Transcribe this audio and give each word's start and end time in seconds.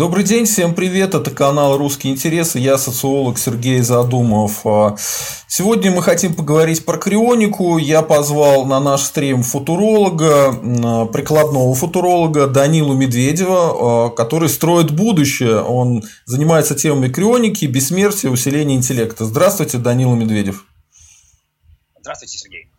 Добрый 0.00 0.24
день, 0.24 0.46
всем 0.46 0.74
привет, 0.74 1.14
это 1.14 1.30
канал 1.30 1.76
«Русские 1.76 2.14
интересы», 2.14 2.58
я 2.58 2.78
социолог 2.78 3.38
Сергей 3.38 3.80
Задумов. 3.80 4.64
А, 4.64 4.96
сегодня 5.46 5.90
мы 5.90 6.02
хотим 6.02 6.34
поговорить 6.34 6.86
про 6.86 6.96
крионику, 6.96 7.76
я 7.76 8.00
позвал 8.00 8.64
на 8.64 8.80
наш 8.80 9.02
стрим 9.02 9.42
футуролога, 9.42 10.54
прикладного 11.12 11.74
футуролога 11.74 12.46
Данилу 12.46 12.94
Медведева, 12.94 14.06
а, 14.06 14.08
который 14.08 14.48
строит 14.48 14.90
будущее, 14.90 15.60
он 15.60 16.02
занимается 16.24 16.74
темами 16.74 17.12
крионики, 17.12 17.66
бессмертия, 17.66 18.30
усиления 18.30 18.76
интеллекта. 18.76 19.26
Здравствуйте, 19.26 19.76
Данила 19.76 20.14
Медведев. 20.14 20.64
Здравствуйте, 22.00 22.38
Сергей. 22.38 22.70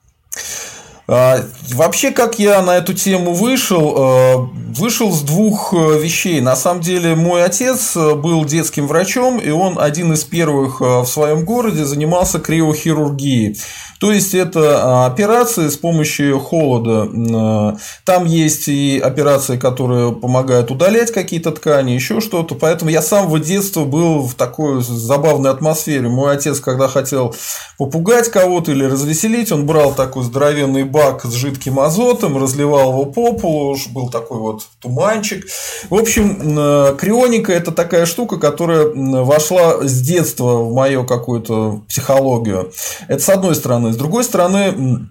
А, 1.07 1.43
вообще, 1.73 2.11
как 2.11 2.39
я 2.39 2.61
на 2.61 2.77
эту 2.77 2.93
тему 2.93 3.33
вышел, 3.33 3.95
а, 3.97 4.49
вышел 4.71 5.11
с 5.11 5.21
двух 5.21 5.73
э, 5.73 5.99
вещей. 5.99 6.41
На 6.41 6.55
самом 6.55 6.81
деле, 6.81 7.15
мой 7.15 7.43
отец 7.43 7.95
э, 7.95 8.15
был 8.15 8.45
детским 8.45 8.87
врачом, 8.87 9.39
и 9.39 9.49
он 9.49 9.77
один 9.79 10.13
из 10.13 10.23
первых 10.23 10.81
э, 10.81 11.01
в 11.01 11.05
своем 11.05 11.45
городе 11.45 11.85
занимался 11.85 12.39
криохирургией. 12.39 13.57
То 13.99 14.11
есть 14.11 14.33
это 14.33 14.81
а, 14.81 15.05
операции 15.05 15.67
с 15.69 15.77
помощью 15.77 16.39
холода. 16.39 17.77
Там 18.03 18.25
есть 18.25 18.67
и 18.67 18.99
операции, 18.99 19.57
которые 19.57 20.11
помогают 20.11 20.71
удалять 20.71 21.11
какие-то 21.11 21.51
ткани, 21.51 21.91
еще 21.91 22.19
что-то. 22.19 22.55
Поэтому 22.55 22.89
я 22.89 23.03
с 23.03 23.07
самого 23.09 23.39
детства 23.39 23.85
был 23.85 24.23
в 24.23 24.33
такой 24.33 24.81
забавной 24.81 25.51
атмосфере. 25.51 26.09
Мой 26.09 26.33
отец, 26.33 26.59
когда 26.59 26.87
хотел 26.87 27.35
попугать 27.77 28.31
кого-то 28.31 28.71
или 28.71 28.85
развеселить, 28.85 29.51
он 29.51 29.67
брал 29.67 29.93
такой 29.93 30.23
здоровенный 30.23 30.83
бак 30.91 31.25
с 31.25 31.33
жидким 31.33 31.79
азотом, 31.79 32.37
разливал 32.37 32.91
его 32.91 33.05
по 33.05 33.33
полу, 33.33 33.77
был 33.93 34.09
такой 34.09 34.39
вот 34.39 34.63
туманчик. 34.81 35.45
В 35.89 35.95
общем, 35.95 36.39
а, 36.57 36.95
крионика– 36.95 37.51
это 37.53 37.71
такая 37.71 38.05
штука, 38.05 38.37
которая 38.37 38.87
вошла 39.23 39.81
с 39.81 40.01
детства 40.01 40.57
в 40.57 40.73
мою 40.73 41.05
какую-то 41.05 41.81
психологию. 41.87 42.71
Это 43.07 43.21
с 43.21 43.29
одной 43.29 43.55
стороны. 43.55 43.93
С 43.93 43.97
другой 43.97 44.23
стороны, 44.23 45.09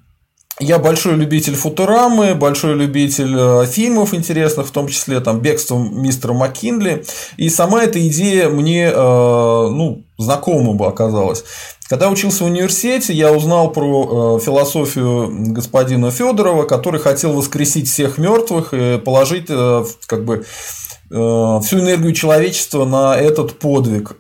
я 0.61 0.79
большой 0.79 1.15
любитель 1.15 1.55
футурамы, 1.55 2.35
большой 2.35 2.75
любитель 2.75 3.35
э, 3.35 3.67
фильмов 3.67 4.13
интересных, 4.13 4.67
в 4.67 4.71
том 4.71 4.89
числе 4.89 5.21
там 5.21 5.41
«Бегство 5.41 5.79
мистера 5.79 6.35
Маккинли». 6.35 7.05
И 7.39 7.49
сама 7.49 7.83
эта 7.83 8.07
идея 8.07 8.51
мне 8.51 8.89
э, 8.89 8.93
ну, 8.95 10.05
знакома 10.19 10.75
бы 10.75 10.87
оказалась. 10.87 11.45
Когда 11.91 12.09
учился 12.09 12.45
в 12.45 12.47
университете, 12.47 13.13
я 13.13 13.33
узнал 13.33 13.73
про 13.73 14.39
э, 14.39 14.41
философию 14.41 15.53
господина 15.53 16.11
Федорова, 16.11 16.65
который 16.65 17.01
хотел 17.01 17.35
воскресить 17.35 17.89
всех 17.89 18.17
мертвых 18.17 18.73
и 18.73 18.97
положить 18.99 19.49
как 19.49 20.25
бы, 20.25 20.47
всю 21.09 21.81
энергию 21.81 22.13
человечества 22.15 22.85
на 22.85 23.17
этот 23.17 23.59
подвиг. 23.59 24.13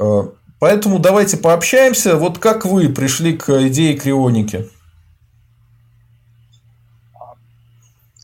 Поэтому 0.60 0.98
давайте 0.98 1.38
пообщаемся. 1.38 2.16
Вот 2.16 2.38
как 2.38 2.66
вы 2.66 2.90
пришли 2.90 3.36
к 3.36 3.48
идее 3.68 3.96
крионики? 3.96 4.68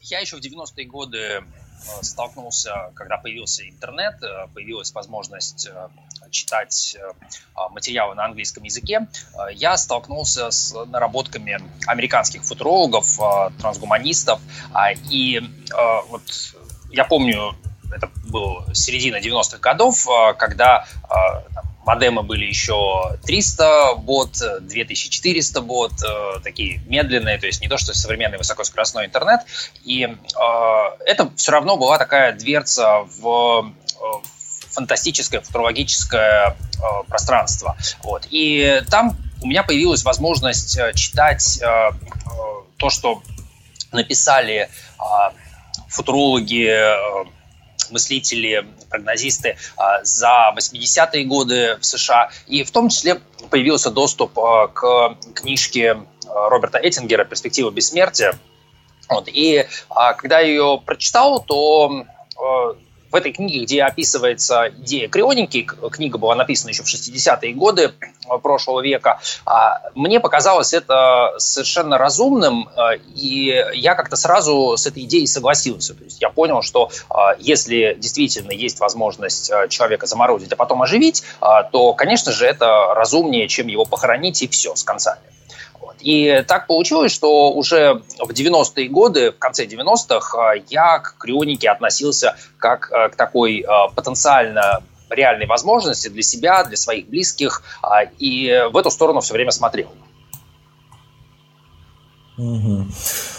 Я 0.03 0.21
еще 0.21 0.37
в 0.37 0.41
90-е 0.41 0.87
годы 0.87 1.19
э, 1.19 1.41
столкнулся, 2.03 2.93
когда 2.95 3.17
появился 3.17 3.69
интернет, 3.69 4.23
э, 4.23 4.47
появилась 4.55 4.93
возможность 4.93 5.67
э, 5.67 5.89
читать 6.31 6.97
материалы 7.71 8.15
на 8.15 8.25
английском 8.25 8.63
языке, 8.65 9.07
я 9.53 9.77
столкнулся 9.77 10.51
с 10.51 10.75
наработками 10.87 11.59
американских 11.87 12.43
футурологов, 12.45 13.19
трансгуманистов, 13.59 14.41
а, 14.73 14.93
и 14.93 15.41
вот 16.09 16.23
я 16.91 17.05
помню, 17.05 17.55
это 17.93 18.11
был 18.31 18.65
середина 18.75 19.17
90-х 19.17 19.59
годов, 19.59 20.07
когда 20.39 20.87
Модемы 21.87 22.25
были 22.25 22.45
еще 22.45 23.17
300 23.25 23.95
бот, 23.99 24.39
2400 24.61 25.61
бот, 25.61 25.93
э, 26.03 26.41
такие 26.43 26.81
медленные, 26.87 27.39
то 27.39 27.47
есть 27.47 27.61
не 27.61 27.69
то, 27.69 27.79
что 27.79 27.95
современный 27.95 28.39
высокоскоростной 28.39 29.07
интернет. 29.07 29.43
И 29.85 30.03
э, 30.03 30.09
это 31.07 31.31
все 31.37 31.53
равно 31.53 31.77
была 31.77 31.97
такая 31.97 32.33
дверца 32.33 33.07
в 33.19 33.73
э, 33.95 34.05
фантастическое, 34.77 35.41
футурологическое 35.41 36.51
э, 36.51 36.55
пространство. 37.09 37.77
Вот. 38.03 38.29
И 38.31 38.83
там 38.91 39.17
у 39.43 39.47
меня 39.47 39.63
появилась 39.63 40.05
возможность 40.05 40.79
э, 40.79 40.93
читать 40.95 41.59
э, 41.63 41.67
э, 41.67 41.91
то, 42.77 42.91
что 42.91 43.23
написали 43.91 44.69
э, 44.69 44.69
футурологи, 45.89 46.69
э, 46.69 47.25
мыслители, 47.91 48.67
прогнозисты 48.91 49.57
а, 49.77 50.03
за 50.05 50.53
80-е 50.57 51.25
годы 51.25 51.79
в 51.81 51.87
США. 51.87 52.31
И 52.49 52.65
в 52.65 52.71
том 52.71 52.89
числе 52.89 53.21
появился 53.51 53.91
доступ 53.91 54.37
а, 54.39 54.67
к 54.67 55.17
книжке 55.35 55.93
а, 56.27 56.49
Роберта 56.49 56.79
Эттингера 56.79 57.25
«Перспектива 57.25 57.71
бессмертия». 57.71 58.37
Вот. 59.09 59.29
И 59.29 59.69
когда 60.19 60.41
я 60.41 60.49
ее 60.49 60.83
прочитал, 60.85 61.41
то 61.41 62.05
в 63.17 63.19
этой 63.19 63.33
книге, 63.33 63.65
где 63.65 63.83
описывается 63.83 64.69
идея 64.81 65.09
крионики, 65.09 65.63
книга 65.63 66.19
была 66.19 66.35
написана 66.35 66.69
еще 66.69 66.83
в 66.83 66.87
60-е 66.87 67.55
годы 67.55 67.95
прошлого 68.43 68.83
века, 68.83 69.21
а, 69.47 69.81
мне 69.95 70.21
показалось 70.21 70.75
это 70.75 71.33
совершенно 71.39 71.97
разумным, 71.97 72.69
а, 72.77 72.93
и 73.15 73.65
я 73.73 73.95
как-то 73.95 74.17
сразу 74.17 74.77
с 74.77 74.87
этой 74.87 75.05
идеей 75.05 75.27
согласился. 75.27 75.95
То 75.95 76.05
есть 76.05 76.21
я 76.21 76.29
понял, 76.29 76.61
что 76.61 76.91
а, 77.09 77.37
если 77.39 77.97
действительно 77.99 78.53
есть 78.53 78.81
возможность 78.81 79.51
человека 79.71 80.07
заморозить, 80.07 80.53
а 80.53 80.57
потом 80.57 80.83
оживить, 80.83 81.23
то, 81.41 81.95
конечно 81.95 82.33
же, 82.33 82.45
это 82.45 82.93
разумнее, 82.95 83.49
чем 83.49 83.69
его 83.69 83.87
похоронить 83.87 84.43
и 84.43 84.49
все, 84.49 84.75
с 84.75 84.85
концами. 84.85 85.23
И 86.01 86.45
так 86.47 86.67
получилось, 86.67 87.13
что 87.13 87.53
уже 87.53 88.03
в 88.19 88.31
90-е 88.31 88.89
годы, 88.89 89.33
в 89.33 89.39
конце 89.39 89.67
90-х, 89.67 90.55
э, 90.57 90.63
я 90.69 90.99
к 90.99 91.17
крионике 91.19 91.71
относился 91.71 92.37
как 92.59 92.91
э, 92.93 93.09
к 93.09 93.17
такой 93.17 93.61
э, 93.61 93.67
потенциально 93.95 94.83
реальной 95.09 95.47
возможности 95.47 96.09
для 96.09 96.23
себя, 96.23 96.65
для 96.65 96.77
своих 96.77 97.09
близких, 97.09 97.63
и 98.19 98.67
в 98.73 98.77
эту 98.77 98.91
сторону 98.91 99.21
все 99.21 99.35
время 99.35 99.53
смотрел. 99.53 99.87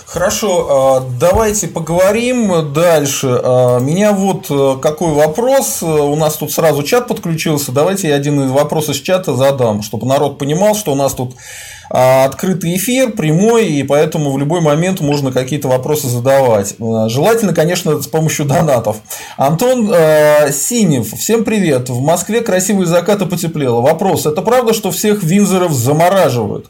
Хорошо, 0.05 1.05
давайте 1.19 1.67
поговорим 1.67 2.71
дальше. 2.71 3.27
Меня 3.27 4.13
вот 4.13 4.47
какой 4.81 5.11
вопрос, 5.11 5.83
у 5.83 6.15
нас 6.15 6.37
тут 6.37 6.53
сразу 6.53 6.83
чат 6.83 7.09
подключился, 7.09 7.73
давайте 7.73 8.07
я 8.07 8.15
один 8.15 8.41
из 8.45 8.51
вопросов 8.51 8.95
из 8.95 9.01
чата 9.01 9.35
задам, 9.35 9.81
чтобы 9.81 10.07
народ 10.07 10.37
понимал, 10.37 10.73
что 10.73 10.93
у 10.93 10.95
нас 10.95 11.13
тут 11.13 11.33
а, 11.33 11.76
открытый 11.89 12.75
эфир, 12.75 13.11
прямой, 13.11 13.67
и 13.67 13.83
поэтому 13.83 14.31
в 14.31 14.37
любой 14.37 14.61
момент 14.61 14.99
можно 14.99 15.31
какие-то 15.31 15.67
вопросы 15.67 16.07
задавать. 16.07 16.75
А, 16.79 17.09
желательно, 17.09 17.53
конечно, 17.53 18.01
с 18.01 18.07
помощью 18.07 18.45
донатов. 18.45 18.97
Антон 19.37 19.91
э, 19.93 20.51
Синев, 20.51 21.13
всем 21.13 21.43
привет. 21.43 21.89
В 21.89 22.01
Москве 22.01 22.41
красивые 22.41 22.87
закаты 22.87 23.25
потеплело. 23.25 23.81
Вопрос, 23.81 24.25
это 24.25 24.41
правда, 24.41 24.73
что 24.73 24.91
всех 24.91 25.23
винзоров 25.23 25.71
замораживают? 25.71 26.67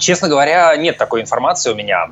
Честно 0.00 0.28
говоря, 0.28 0.74
нет 0.76 0.96
такой 0.96 1.20
информации 1.20 1.70
у 1.70 1.74
меня 1.74 2.08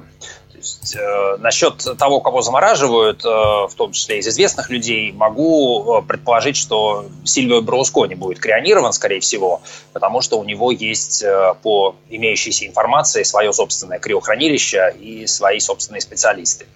есть 0.59 0.97
э, 0.97 1.37
насчет 1.39 1.85
того, 1.99 2.21
кого 2.21 2.43
замораживают, 2.43 3.25
э, 3.25 3.29
в 3.29 3.73
том 3.77 3.93
числе 3.93 4.19
из 4.19 4.29
известных 4.29 4.71
людей, 4.71 5.13
могу 5.13 5.99
э, 5.99 6.03
предположить, 6.03 6.57
что 6.57 7.07
Сильвио 7.25 7.61
Берлускони 7.61 8.15
будет 8.15 8.39
крионирован, 8.41 8.93
скорее 8.93 9.21
всего, 9.21 9.63
потому 9.93 10.21
что 10.21 10.39
у 10.39 10.45
него 10.45 10.71
есть 10.71 11.23
э, 11.23 11.55
по 11.63 11.97
имеющейся 12.11 12.67
информации 12.67 13.23
свое 13.23 13.53
собственное 13.53 13.99
криохранилище 13.99 14.95
и 15.01 15.27
свои 15.27 15.61
собственные 15.61 16.01
специалисты. 16.01 16.67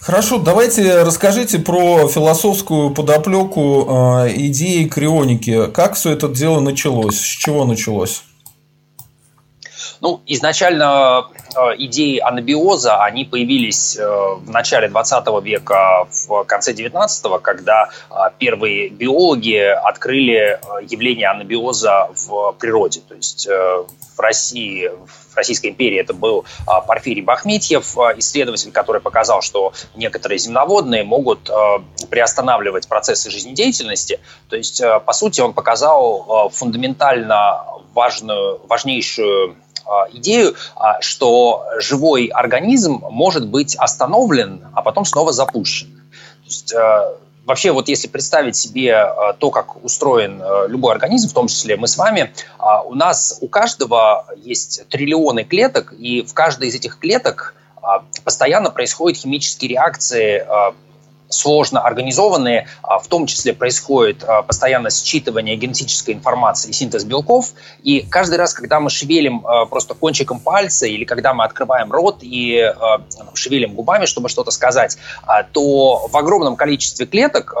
Хорошо, 0.00 0.38
давайте 0.38 1.02
расскажите 1.02 1.60
про 1.60 2.08
философскую 2.08 2.90
подоплеку 2.90 3.86
э, 3.88 4.32
идеи 4.34 4.84
крионики. 4.84 5.70
Как 5.70 5.94
все 5.94 6.10
это 6.10 6.28
дело 6.28 6.58
началось? 6.58 7.20
С 7.20 7.22
чего 7.24 7.64
началось? 7.64 8.24
Ну, 10.00 10.20
изначально 10.26 11.26
э, 11.54 11.60
идеи 11.78 12.18
анабиоза, 12.18 13.02
они 13.02 13.24
появились 13.24 13.96
э, 13.96 14.04
в 14.04 14.50
начале 14.50 14.88
20 14.88 15.44
века, 15.44 16.06
в 16.10 16.44
конце 16.44 16.72
19 16.72 17.42
когда 17.42 17.88
э, 18.10 18.14
первые 18.38 18.88
биологи 18.88 19.58
открыли 19.58 20.58
явление 20.82 21.28
анабиоза 21.28 22.08
в 22.14 22.52
природе. 22.58 23.00
То 23.08 23.14
есть 23.14 23.46
в 23.48 24.20
России, 24.20 24.90
Российской 25.36 25.68
империи 25.68 25.98
это 25.98 26.14
был 26.14 26.44
Порфирий 26.86 27.22
Бахметьев, 27.22 27.96
исследователь, 28.16 28.72
который 28.72 29.00
показал, 29.00 29.42
что 29.42 29.72
некоторые 29.94 30.38
земноводные 30.38 31.04
могут 31.04 31.50
приостанавливать 32.10 32.88
процессы 32.88 33.30
жизнедеятельности. 33.30 34.20
То 34.48 34.56
есть, 34.56 34.82
по 35.06 35.12
сути, 35.12 35.40
он 35.40 35.52
показал 35.52 36.50
фундаментально 36.52 37.64
важную, 37.94 38.60
важнейшую 38.66 39.56
идею, 40.12 40.54
что 41.00 41.64
живой 41.78 42.26
организм 42.26 43.02
может 43.10 43.48
быть 43.48 43.74
остановлен, 43.76 44.66
а 44.74 44.82
потом 44.82 45.04
снова 45.04 45.32
запущен. 45.32 45.88
То 46.42 46.46
есть, 46.46 46.74
вообще 47.44 47.72
вот 47.72 47.88
если 47.88 48.08
представить 48.08 48.56
себе 48.56 49.06
то, 49.38 49.50
как 49.50 49.84
устроен 49.84 50.42
любой 50.68 50.92
организм, 50.92 51.28
в 51.28 51.32
том 51.32 51.48
числе 51.48 51.76
мы 51.76 51.88
с 51.88 51.96
вами, 51.96 52.32
у 52.84 52.94
нас 52.94 53.38
у 53.40 53.48
каждого 53.48 54.26
есть 54.36 54.86
триллионы 54.88 55.44
клеток, 55.44 55.92
и 55.98 56.22
в 56.22 56.34
каждой 56.34 56.68
из 56.68 56.74
этих 56.74 56.98
клеток 56.98 57.54
постоянно 58.24 58.70
происходят 58.70 59.18
химические 59.18 59.70
реакции 59.70 60.46
сложно 61.32 61.80
организованные, 61.80 62.66
а, 62.82 62.98
в 62.98 63.06
том 63.06 63.26
числе 63.26 63.52
происходит 63.52 64.24
а, 64.24 64.42
постоянно 64.42 64.88
считывание 64.88 65.56
генетической 65.56 66.12
информации 66.12 66.70
и 66.70 66.72
синтез 66.72 67.04
белков, 67.04 67.52
и 67.82 68.00
каждый 68.00 68.36
раз, 68.36 68.54
когда 68.54 68.80
мы 68.80 68.90
шевелим 68.90 69.46
а, 69.46 69.66
просто 69.66 69.94
кончиком 69.94 70.40
пальца 70.40 70.86
или 70.86 71.04
когда 71.04 71.34
мы 71.34 71.44
открываем 71.44 71.90
рот 71.92 72.18
и 72.22 72.72
шевелим 73.34 73.74
губами, 73.74 74.06
чтобы 74.06 74.28
что-то 74.28 74.50
сказать, 74.50 74.98
то 75.52 76.06
в 76.06 76.16
огромном 76.16 76.56
количестве 76.56 77.06
клеток 77.06 77.54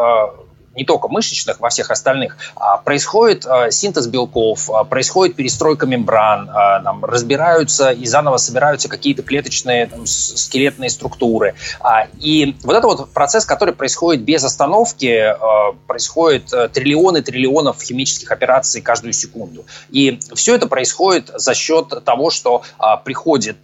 не 0.74 0.84
только 0.84 1.08
мышечных, 1.08 1.60
во 1.60 1.68
всех 1.68 1.90
остальных, 1.90 2.36
а, 2.56 2.78
происходит 2.78 3.46
а, 3.46 3.70
синтез 3.70 4.06
белков, 4.06 4.70
а, 4.70 4.84
происходит 4.84 5.36
перестройка 5.36 5.86
мембран, 5.86 6.46
там, 6.46 7.04
разбираются 7.04 7.90
и 7.90 8.06
заново 8.06 8.36
собираются 8.36 8.88
какие-то 8.88 9.22
клеточные 9.22 9.86
там, 9.86 10.06
скелетные 10.06 10.90
структуры. 10.90 11.54
И 12.18 12.56
вот 12.62 12.76
это 12.76 12.86
вот 12.86 13.12
процесс, 13.12 13.44
который 13.44 13.74
происходит 13.74 14.22
без 14.22 14.44
остановки, 14.44 15.34
происходит 15.86 16.52
э, 16.52 16.68
триллионы 16.68 17.22
триллионов 17.22 17.82
химических 17.82 18.30
операций 18.30 18.80
каждую 18.80 19.12
секунду. 19.12 19.64
И 19.90 20.18
все 20.34 20.54
это 20.54 20.66
происходит 20.66 21.30
за 21.34 21.54
счет 21.54 22.04
того, 22.04 22.30
что 22.30 22.62
приходит 23.04 23.58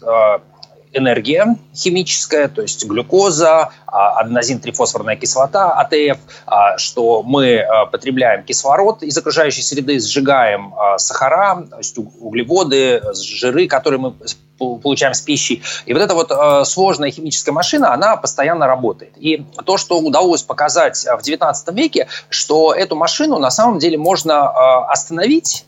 энергия 0.92 1.56
химическая, 1.74 2.48
то 2.48 2.62
есть 2.62 2.84
глюкоза, 2.84 3.70
а, 3.86 4.20
аденозин-трифосфорная 4.20 5.16
кислота, 5.16 5.72
АТФ, 5.72 6.18
а, 6.46 6.78
что 6.78 7.22
мы 7.22 7.58
а, 7.58 7.86
потребляем 7.86 8.44
кислород 8.44 9.02
из 9.02 9.16
окружающей 9.16 9.62
среды, 9.62 9.98
сжигаем 10.00 10.74
сахара, 10.96 11.66
то 11.70 11.78
есть 11.78 11.96
углеводы, 11.98 13.02
жиры, 13.14 13.66
которые 13.66 14.00
мы 14.00 14.14
получаем 14.58 15.14
с 15.14 15.20
пищей. 15.20 15.62
И 15.86 15.92
вот 15.92 16.02
эта 16.02 16.14
вот 16.14 16.66
сложная 16.66 17.10
химическая 17.12 17.52
машина, 17.52 17.92
она 17.92 18.16
постоянно 18.16 18.66
работает. 18.66 19.12
И 19.16 19.46
то, 19.64 19.76
что 19.76 20.00
удалось 20.00 20.42
показать 20.42 20.96
в 20.96 21.20
XIX 21.20 21.54
веке, 21.74 22.08
что 22.28 22.74
эту 22.74 22.96
машину 22.96 23.38
на 23.38 23.50
самом 23.50 23.78
деле 23.78 23.98
можно 23.98 24.84
остановить 24.90 25.64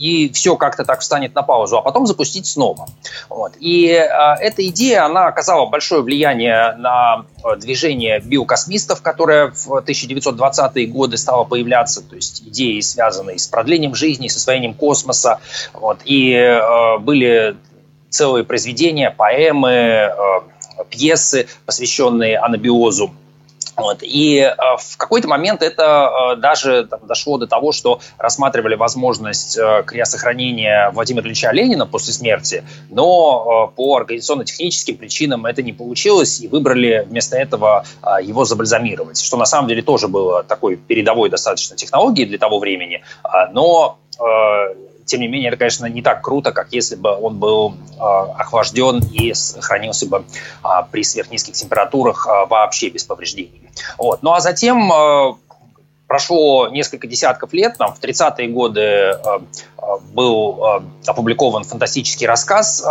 и 0.00 0.32
все 0.32 0.56
как-то 0.56 0.84
так 0.84 1.00
встанет 1.00 1.34
на 1.34 1.42
паузу, 1.42 1.76
а 1.76 1.82
потом 1.82 2.06
запустить 2.06 2.46
снова. 2.46 2.88
Вот. 3.28 3.52
И 3.60 3.86
э, 3.88 4.06
эта 4.40 4.66
идея, 4.68 5.04
она 5.04 5.26
оказала 5.26 5.66
большое 5.66 6.02
влияние 6.02 6.74
на 6.78 7.26
э, 7.44 7.56
движение 7.56 8.18
биокосмистов, 8.18 9.02
которое 9.02 9.50
в 9.50 9.68
1920-е 9.68 10.86
годы 10.86 11.18
стало 11.18 11.44
появляться, 11.44 12.02
то 12.02 12.16
есть 12.16 12.42
идеи, 12.46 12.80
связанные 12.80 13.38
с 13.38 13.46
продлением 13.46 13.94
жизни, 13.94 14.28
с 14.28 14.36
освоением 14.36 14.72
космоса. 14.72 15.38
Вот. 15.74 15.98
И 16.06 16.32
э, 16.32 16.98
были 16.98 17.58
целые 18.08 18.44
произведения, 18.44 19.10
поэмы, 19.10 19.70
э, 19.70 20.10
пьесы, 20.88 21.46
посвященные 21.66 22.38
анабиозу. 22.38 23.12
Вот. 23.80 23.98
И 24.02 24.38
э, 24.38 24.54
в 24.78 24.96
какой-то 24.96 25.28
момент 25.28 25.62
это 25.62 26.32
э, 26.32 26.36
даже 26.36 26.86
там, 26.86 27.00
дошло 27.06 27.38
до 27.38 27.46
того, 27.46 27.72
что 27.72 28.00
рассматривали 28.18 28.74
возможность 28.74 29.58
э, 29.58 29.82
криосохранения 29.86 30.90
Владимира 30.90 31.26
Ильича 31.26 31.50
Ленина 31.52 31.86
после 31.86 32.12
смерти, 32.12 32.64
но 32.90 33.70
э, 33.72 33.76
по 33.76 33.96
организационно-техническим 33.96 34.96
причинам 34.96 35.46
это 35.46 35.62
не 35.62 35.72
получилось, 35.72 36.40
и 36.40 36.48
выбрали 36.48 37.06
вместо 37.08 37.36
этого 37.36 37.84
э, 38.02 38.22
его 38.22 38.44
забальзамировать, 38.44 39.20
что 39.20 39.36
на 39.36 39.46
самом 39.46 39.68
деле 39.68 39.82
тоже 39.82 40.08
было 40.08 40.42
такой 40.42 40.76
передовой 40.76 41.30
достаточно 41.30 41.76
технологией 41.76 42.28
для 42.28 42.38
того 42.38 42.58
времени, 42.58 43.02
э, 43.24 43.28
но 43.52 43.98
тем 45.10 45.20
не 45.20 45.28
менее, 45.28 45.48
это, 45.48 45.56
конечно, 45.56 45.86
не 45.86 46.02
так 46.02 46.22
круто, 46.22 46.52
как 46.52 46.72
если 46.72 46.94
бы 46.94 47.10
он 47.10 47.38
был 47.38 47.74
э, 47.74 48.00
охлажден 48.00 49.00
и 49.12 49.32
хранился 49.60 50.06
бы 50.06 50.24
э, 50.64 50.68
при 50.90 51.02
сверхнизких 51.02 51.54
температурах 51.54 52.26
э, 52.26 52.46
вообще 52.46 52.90
без 52.90 53.04
повреждений. 53.04 53.68
Вот. 53.98 54.22
Ну 54.22 54.32
а 54.32 54.40
затем 54.40 54.90
прошло 56.06 56.68
несколько 56.68 57.06
десятков 57.06 57.52
лет, 57.52 57.76
там, 57.78 57.94
в 57.94 58.00
30-е 58.00 58.48
годы 58.48 59.16
был 60.12 60.82
опубликован 61.06 61.64
фантастический 61.64 62.26
рассказ 62.26 62.84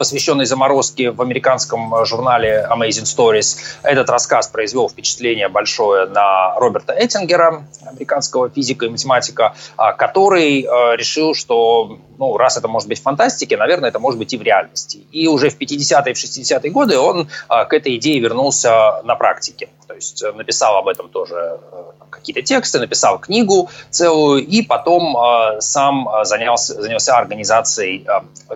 посвященный 0.00 0.46
заморозке 0.46 1.10
в 1.10 1.20
американском 1.20 1.94
э, 1.94 2.06
журнале 2.06 2.66
Amazing 2.70 3.04
Stories. 3.04 3.58
Этот 3.82 4.08
рассказ 4.08 4.48
произвел 4.48 4.88
впечатление 4.88 5.48
большое 5.48 6.06
на 6.06 6.54
Роберта 6.54 6.94
Эттингера, 6.94 7.66
американского 7.84 8.48
физика 8.48 8.86
и 8.86 8.88
математика, 8.88 9.54
а, 9.76 9.92
который 9.92 10.62
э, 10.62 10.96
решил, 10.96 11.34
что 11.34 11.98
ну, 12.18 12.38
раз 12.38 12.56
это 12.56 12.66
может 12.66 12.88
быть 12.88 12.98
в 12.98 13.02
фантастике, 13.02 13.58
наверное, 13.58 13.90
это 13.90 13.98
может 13.98 14.18
быть 14.18 14.32
и 14.32 14.38
в 14.38 14.42
реальности. 14.42 15.00
И 15.12 15.28
уже 15.28 15.50
в 15.50 15.58
50-е 15.58 16.12
и 16.12 16.14
в 16.14 16.16
60-е 16.16 16.70
годы 16.70 16.98
он 16.98 17.28
э, 17.50 17.64
к 17.66 17.74
этой 17.74 17.96
идее 17.96 18.20
вернулся 18.20 19.02
на 19.04 19.16
практике. 19.16 19.68
То 19.86 19.92
есть 19.92 20.24
написал 20.34 20.78
об 20.78 20.88
этом 20.88 21.10
тоже 21.10 21.60
какие-то 22.08 22.40
тексты, 22.40 22.78
написал 22.78 23.18
книгу 23.18 23.68
целую, 23.90 24.46
и 24.46 24.62
потом 24.62 25.60
сам 25.60 26.08
занялся, 26.22 26.80
занялся 26.80 27.18
организацией 27.18 28.06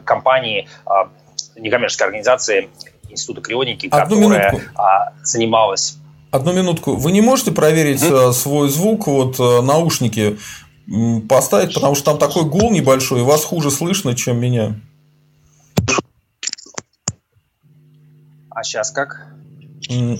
компании 0.05 0.69
некоммерческой 1.57 2.07
организации 2.07 2.69
Института 3.09 3.41
крионики, 3.41 3.89
Одну 3.91 4.17
которая 4.17 4.53
минутку. 4.53 4.71
А, 4.81 5.13
занималась 5.23 5.99
Одну 6.35 6.53
минутку. 6.53 6.97
Вы 6.97 7.13
не 7.13 7.21
можете 7.21 7.53
проверить 7.53 8.03
mm-hmm. 8.03 8.33
свой 8.33 8.69
звук, 8.69 9.07
вот 9.07 9.39
э, 9.39 9.61
наушники 9.63 10.37
поставить, 11.29 11.73
потому 11.73 11.95
что 11.95 12.07
там 12.07 12.19
такой 12.19 12.43
гул 12.43 12.73
небольшой, 12.73 13.21
и 13.21 13.23
вас 13.23 13.45
хуже 13.45 13.71
слышно, 13.71 14.17
чем 14.17 14.41
меня. 14.41 14.75
А 18.51 18.65
сейчас 18.65 18.91
как? 18.91 19.29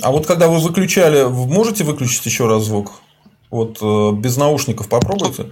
А 0.03 0.11
вот 0.13 0.25
когда 0.27 0.47
вы 0.47 0.61
выключали, 0.61 1.25
вы 1.25 1.47
можете 1.49 1.83
выключить 1.83 2.25
еще 2.27 2.47
раз 2.47 2.63
звук? 2.63 2.93
Вот 3.51 3.79
э, 3.83 4.13
без 4.13 4.37
наушников 4.37 4.89
попробуйте. 4.89 5.47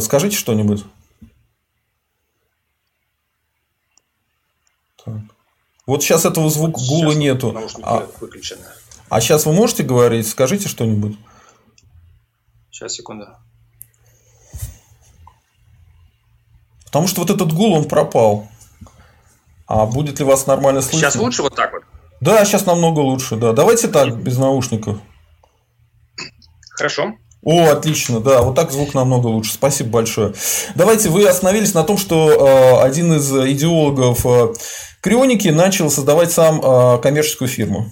Скажите 0.00 0.36
что-нибудь. 0.36 0.84
Вот 5.92 6.02
сейчас 6.02 6.24
этого 6.24 6.48
звука 6.48 6.78
вот 6.78 6.88
гула 6.88 7.12
нету. 7.12 7.54
А, 7.82 8.06
а 9.10 9.20
сейчас 9.20 9.44
вы 9.44 9.52
можете 9.52 9.82
говорить? 9.82 10.26
Скажите 10.26 10.66
что-нибудь. 10.66 11.18
Сейчас, 12.70 12.94
секунду. 12.94 13.26
Потому 16.86 17.06
что 17.08 17.20
вот 17.20 17.28
этот 17.28 17.52
гул, 17.52 17.74
он 17.74 17.84
пропал. 17.84 18.48
А 19.66 19.84
будет 19.84 20.18
ли 20.18 20.24
вас 20.24 20.46
нормально 20.46 20.80
слышно? 20.80 20.98
Сейчас 20.98 21.16
лучше 21.16 21.42
вот 21.42 21.54
так 21.54 21.74
вот? 21.74 21.82
Да, 22.22 22.42
сейчас 22.46 22.64
намного 22.64 23.00
лучше, 23.00 23.36
да. 23.36 23.52
Давайте 23.52 23.88
так, 23.88 24.16
без 24.16 24.38
наушников. 24.38 24.96
Хорошо. 26.70 27.12
О, 27.42 27.70
отлично, 27.70 28.20
да, 28.20 28.40
вот 28.40 28.54
так 28.54 28.72
звук 28.72 28.94
намного 28.94 29.26
лучше. 29.26 29.52
Спасибо 29.52 29.90
большое. 29.90 30.32
Давайте, 30.74 31.10
вы 31.10 31.26
остановились 31.26 31.74
на 31.74 31.84
том, 31.84 31.98
что 31.98 32.30
э, 32.30 32.82
один 32.82 33.12
из 33.12 33.30
идеологов 33.30 34.24
э, 34.24 34.54
Крионики 35.02 35.48
начал 35.48 35.90
создавать 35.90 36.30
сам 36.30 36.60
э, 36.60 36.98
коммерческую 37.02 37.48
фирму. 37.48 37.90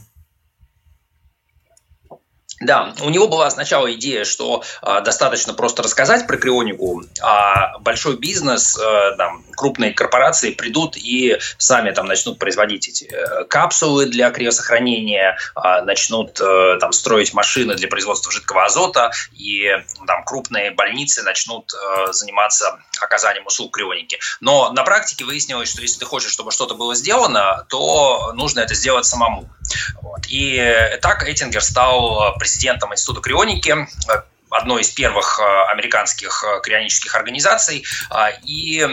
Да, 2.61 2.95
у 3.01 3.09
него 3.09 3.27
была 3.27 3.49
сначала 3.49 3.91
идея, 3.95 4.27
что 4.27 4.63
э, 4.83 5.01
достаточно 5.03 5.55
просто 5.55 5.83
рассказать 5.83 6.27
про 6.27 6.37
крионику, 6.37 7.03
а 7.23 7.79
большой 7.79 8.19
бизнес, 8.19 8.79
э, 8.79 9.17
там, 9.17 9.43
крупные 9.57 9.95
корпорации 9.95 10.51
придут 10.51 10.95
и 10.99 11.39
сами 11.57 11.91
там 11.93 12.05
начнут 12.05 12.39
производить 12.39 12.87
эти 12.87 13.05
э, 13.05 13.45
капсулы 13.45 14.07
для 14.07 14.31
криосохранения, 14.31 15.39
э, 15.57 15.83
начнут 15.85 16.39
э, 16.39 16.77
там 16.79 16.93
строить 16.93 17.33
машины 17.33 17.77
для 17.77 17.89
производства 17.89 18.31
жидкого 18.31 18.67
азота, 18.67 19.11
и 19.33 19.71
там 20.07 20.23
крупные 20.25 20.71
больницы 20.71 21.23
начнут 21.23 21.73
э, 21.73 22.13
заниматься 22.13 22.79
оказанием 23.01 23.47
услуг 23.47 23.75
крионики. 23.75 24.19
Но 24.41 24.71
на 24.73 24.83
практике 24.83 25.25
выяснилось, 25.25 25.71
что 25.71 25.81
если 25.81 26.01
ты 26.01 26.05
хочешь, 26.05 26.31
чтобы 26.31 26.53
что-то 26.53 26.75
было 26.75 26.95
сделано, 26.95 27.65
то 27.71 28.33
нужно 28.35 28.61
это 28.61 28.75
сделать 28.75 29.07
самому. 29.07 29.49
Вот. 30.03 30.27
И 30.29 30.99
так 31.01 31.27
Эттингер 31.27 31.63
стал 31.63 32.35
президентом 32.35 32.50
президентом 32.51 32.93
Института 32.93 33.21
крионики, 33.21 33.71
э, 33.71 34.23
одной 34.51 34.83
из 34.83 34.91
первых 34.91 35.39
э, 35.39 35.71
американских 35.71 36.45
э, 36.45 36.61
крионических 36.63 37.15
организаций. 37.15 37.85
И 38.45 38.87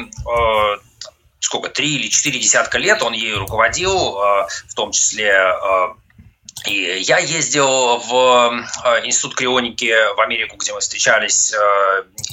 сколько, 1.40 1.70
три 1.70 1.96
или 1.96 2.10
четыре 2.10 2.40
десятка 2.40 2.78
лет 2.78 3.02
он 3.02 3.14
ею 3.14 3.40
руководил, 3.40 3.96
в 3.98 4.74
том 4.76 4.92
числе 4.92 5.54
и 6.66 7.00
я 7.02 7.20
ездил 7.20 7.98
в 7.98 8.66
Институт 9.04 9.36
крионики 9.36 9.94
в 10.16 10.20
Америку, 10.20 10.58
где 10.58 10.74
мы 10.74 10.80
встречались 10.80 11.54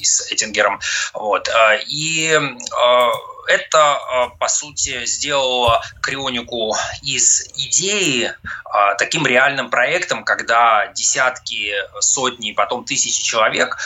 с 0.02 0.32
Эттингером. 0.32 0.80
Вот. 1.12 1.48
И 1.86 2.40
это, 3.46 3.98
по 4.38 4.48
сути, 4.48 5.04
сделало 5.06 5.82
крионику 6.02 6.76
из 7.02 7.48
идеи 7.56 8.32
таким 8.98 9.26
реальным 9.26 9.70
проектом, 9.70 10.24
когда 10.24 10.88
десятки, 10.94 11.74
сотни, 12.00 12.52
потом 12.52 12.84
тысячи 12.84 13.22
человек 13.22 13.76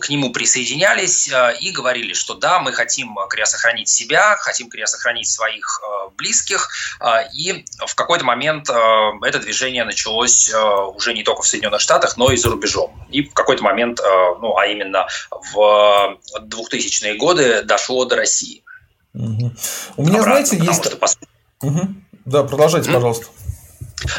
к 0.00 0.08
нему 0.10 0.30
присоединялись 0.30 1.28
и 1.60 1.70
говорили, 1.70 2.12
что 2.12 2.34
да, 2.34 2.60
мы 2.60 2.72
хотим 2.72 3.16
кря 3.28 3.46
сохранить 3.46 3.88
себя, 3.88 4.36
хотим 4.36 4.68
кря 4.70 4.86
сохранить 4.86 5.28
своих 5.28 5.80
близких, 6.16 6.70
и 7.34 7.64
в 7.84 7.94
какой-то 7.94 8.24
момент 8.24 8.68
это 8.70 9.38
движение 9.40 9.84
началось 9.84 10.52
уже 10.94 11.14
не 11.14 11.22
только 11.24 11.42
в 11.42 11.46
Соединенных 11.46 11.80
Штатах, 11.80 12.16
но 12.16 12.30
и 12.30 12.36
за 12.36 12.50
рубежом. 12.50 13.04
И 13.10 13.22
в 13.22 13.34
какой-то 13.34 13.62
момент, 13.62 13.98
ну, 14.40 14.56
а 14.56 14.66
именно 14.66 15.08
в 15.30 16.18
2000-е 16.40 17.14
годы 17.14 17.62
дошло 17.62 18.04
до 18.04 18.16
России. 18.16 18.62
Угу. 19.14 19.52
У 19.96 20.02
меня, 20.02 20.20
Обратно, 20.20 20.46
знаете, 20.46 20.58
есть... 20.58 20.84
Что, 20.84 20.96
по... 20.96 21.06
угу. 21.62 21.80
Да, 22.24 22.44
продолжайте, 22.44 22.90
пожалуйста. 22.90 23.26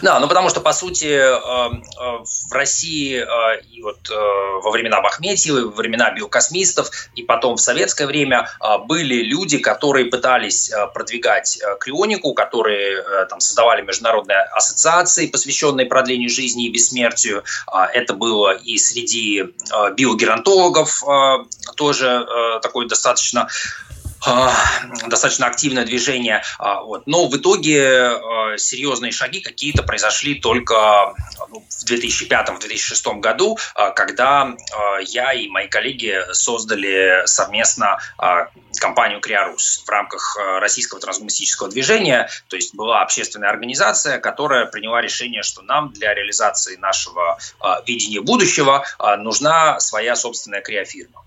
Да, 0.02 0.20
ну 0.20 0.28
потому 0.28 0.50
что, 0.50 0.60
по 0.60 0.74
сути, 0.74 1.06
э, 1.06 1.26
э, 1.26 2.24
в 2.50 2.52
России 2.52 3.18
э, 3.18 3.62
и 3.72 3.82
вот 3.82 4.10
во 4.10 4.72
времена 4.72 5.02
Бахметьева, 5.02 5.70
во 5.70 5.76
времена 5.76 6.12
биокосмистов 6.12 6.90
и 7.16 7.24
потом 7.24 7.56
в 7.56 7.62
советское 7.62 8.08
время 8.08 8.50
были 8.88 9.24
люди, 9.24 9.58
которые 9.58 10.06
пытались 10.06 10.72
продвигать 10.94 11.60
крионику, 11.80 12.34
которые 12.34 13.04
там, 13.30 13.40
создавали 13.40 13.82
международные 13.82 14.40
ассоциации, 14.54 15.28
посвященные 15.28 15.86
продлению 15.86 16.30
жизни 16.30 16.68
и 16.68 16.72
бессмертию. 16.72 17.44
Это 17.94 18.14
было 18.14 18.54
и 18.54 18.78
среди 18.78 19.44
биогеронтологов 19.96 21.04
тоже 21.78 22.28
такой 22.62 22.88
достаточно 22.88 23.44
а, 23.44 23.48
достаточно 25.08 25.48
активное 25.48 25.86
движение. 25.86 26.44
А, 26.58 26.82
вот. 26.84 27.08
Но 27.08 27.28
в 27.28 27.38
итоге 27.38 28.10
а, 28.10 28.58
серьезные 28.58 29.12
шаги 29.12 29.42
какие-то 29.42 29.84
произошли 29.84 30.36
только 30.36 31.14
ну, 31.50 31.64
в 31.68 31.92
2005-2006 31.92 33.20
году, 33.20 33.58
когда 33.96 34.56
я 35.02 35.34
и 35.34 35.48
мои 35.48 35.68
коллеги 35.68 36.22
создали 36.34 37.26
совместно 37.26 38.00
компанию 38.80 39.20
Криарус 39.20 39.84
в 39.86 39.90
рамках 39.90 40.38
российского 40.60 41.00
трансгуманистического 41.00 41.70
движения. 41.70 42.30
То 42.48 42.56
есть 42.56 42.76
была 42.76 43.02
общественная 43.02 43.50
организация, 43.50 44.20
которая 44.20 44.66
приняла 44.66 45.02
решение, 45.02 45.44
что 45.44 45.62
нам 45.62 45.92
для 45.92 46.14
реализации 46.14 46.76
нашего 46.76 47.40
видения 47.88 48.22
будущего 48.22 48.86
нужна 49.18 49.80
своя 49.80 50.16
собственная 50.16 50.62
криофирма. 50.62 51.24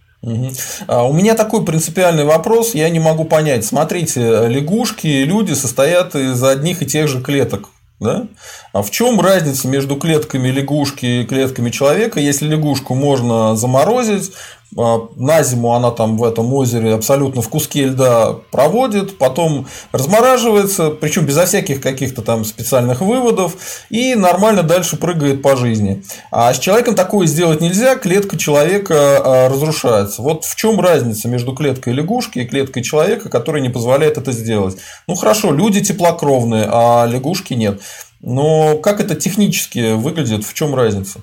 А 0.87 1.05
у 1.07 1.12
меня 1.12 1.35
такой 1.35 1.64
принципиальный 1.64 2.25
вопрос, 2.25 2.75
я 2.75 2.88
не 2.91 3.00
могу 3.00 3.25
понять. 3.25 3.64
Смотрите, 3.64 4.47
лягушки 4.47 5.07
и 5.07 5.25
люди 5.25 5.52
состоят 5.52 6.14
из 6.14 6.43
одних 6.43 6.83
и 6.83 6.87
тех 6.87 7.09
же 7.09 7.21
клеток. 7.21 7.71
Да? 7.99 8.26
А 8.73 8.83
в 8.83 8.91
чем 8.91 9.21
разница 9.21 9.69
между 9.69 9.97
клетками 9.97 10.49
лягушки 10.49 11.05
и 11.05 11.25
клетками 11.25 11.71
человека? 11.71 12.21
Если 12.21 12.47
лягушку 12.47 12.95
можно 12.95 13.55
заморозить, 13.55 14.33
а, 14.76 15.09
на 15.17 15.43
зиму 15.43 15.75
она 15.75 15.91
там 15.91 16.17
в 16.17 16.25
этом 16.25 16.52
озере 16.55 16.95
абсолютно 16.95 17.43
в 17.43 17.49
куске 17.50 17.85
льда 17.85 18.37
проводит, 18.50 19.19
потом 19.19 19.67
размораживается, 19.93 20.91
причем 20.91 21.26
безо 21.26 21.45
всяких 21.45 21.83
каких-то 21.83 22.23
там 22.23 22.45
специальных 22.47 23.02
выводов, 23.02 23.57
и 23.91 24.14
нормально 24.14 24.62
дальше 24.62 24.97
прыгает 24.97 25.43
по 25.43 25.57
жизни. 25.57 26.02
А 26.31 26.55
с 26.55 26.59
человеком 26.59 26.95
такое 26.95 27.26
сделать 27.26 27.61
нельзя, 27.61 27.97
клетка 27.97 28.38
человека 28.38 28.95
а, 28.95 29.49
разрушается. 29.50 30.23
Вот 30.23 30.45
в 30.45 30.57
чем 30.57 30.81
разница 30.81 31.29
между 31.29 31.52
клеткой 31.52 31.93
лягушки 31.93 32.38
и 32.38 32.47
клеткой 32.47 32.83
человека, 32.83 33.29
которая 33.29 33.61
не 33.62 33.69
позволяет 33.69 34.17
это 34.17 34.33
сделать. 34.33 34.79
Ну 35.07 35.14
хорошо, 35.14 35.52
люди 35.52 35.83
теплокровные, 35.83 36.67
а 36.71 37.07
лягушки 37.07 37.52
нет. 37.52 37.83
Но 38.23 38.79
как 38.79 39.00
это 39.00 39.17
технически 39.17 39.95
выглядит, 39.95 40.45
в 40.45 40.55
чем 40.55 40.75
разница? 40.75 41.21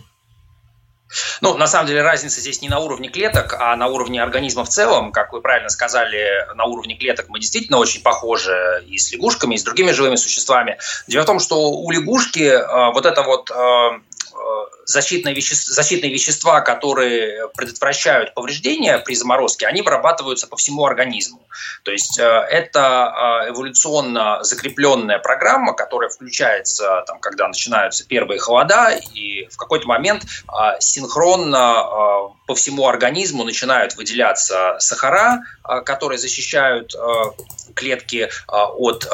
Ну, 1.41 1.58
на 1.58 1.68
самом 1.68 1.88
деле 1.88 2.03
разница 2.03 2.39
здесь 2.39 2.62
не 2.62 2.70
на 2.70 2.79
уровне 2.79 3.10
клеток, 3.10 3.56
а 3.60 3.75
на 3.75 3.88
уровне 3.88 4.22
организма 4.22 4.63
в 4.63 4.70
целом. 4.70 5.12
Как 5.12 5.34
вы 5.34 5.41
правильно 5.41 5.70
сказали, 5.70 6.46
на 6.56 6.65
уровне 6.65 6.96
клеток 6.96 7.29
мы 7.29 7.39
действительно 7.39 7.79
очень 7.79 8.03
похожи 8.03 8.84
и 8.88 8.98
с 8.98 9.12
лягушками, 9.12 9.56
и 9.56 9.58
с 9.58 9.63
другими 9.63 9.91
живыми 9.91 10.18
существами. 10.18 10.77
Дело 11.08 11.24
в 11.24 11.25
том, 11.25 11.39
что 11.39 11.72
у 11.72 11.89
лягушки 11.89 12.44
э, 12.44 12.94
вот 12.94 13.06
это 13.06 13.24
вот 13.24 13.50
э, 13.50 14.00
защитные, 14.89 15.36
веще... 15.36 15.55
защитные 15.55 16.12
вещества, 16.12 16.62
которые 16.62 17.48
предотвращают 17.50 18.34
повреждения 18.34 18.98
при 18.98 19.13
заморозке, 19.13 19.67
они 19.67 19.81
вырабатываются 19.81 20.48
по 20.48 20.58
всему 20.58 20.86
организму. 20.86 21.41
То 21.84 21.91
есть 21.91 22.19
э, 22.19 22.24
это 22.24 22.79
э, 23.46 23.50
эволюционно 23.51 24.43
закрепленная 24.43 25.19
программа, 25.19 25.74
которая 25.74 26.10
включается, 26.10 27.03
там, 27.05 27.19
когда 27.19 27.48
начинаются 27.48 28.08
первые 28.08 28.39
холода, 28.39 28.89
и 29.13 29.46
в 29.48 29.58
какой-то 29.58 29.88
момент 29.88 30.24
э, 30.24 30.79
синхронно 30.79 32.34
по 32.50 32.56
всему 32.56 32.88
организму 32.88 33.44
начинают 33.44 33.96
выделяться 33.96 34.75
сахара, 34.79 35.44
которые 35.86 36.18
защищают 36.18 36.96
клетки 37.75 38.27
от 38.48 39.08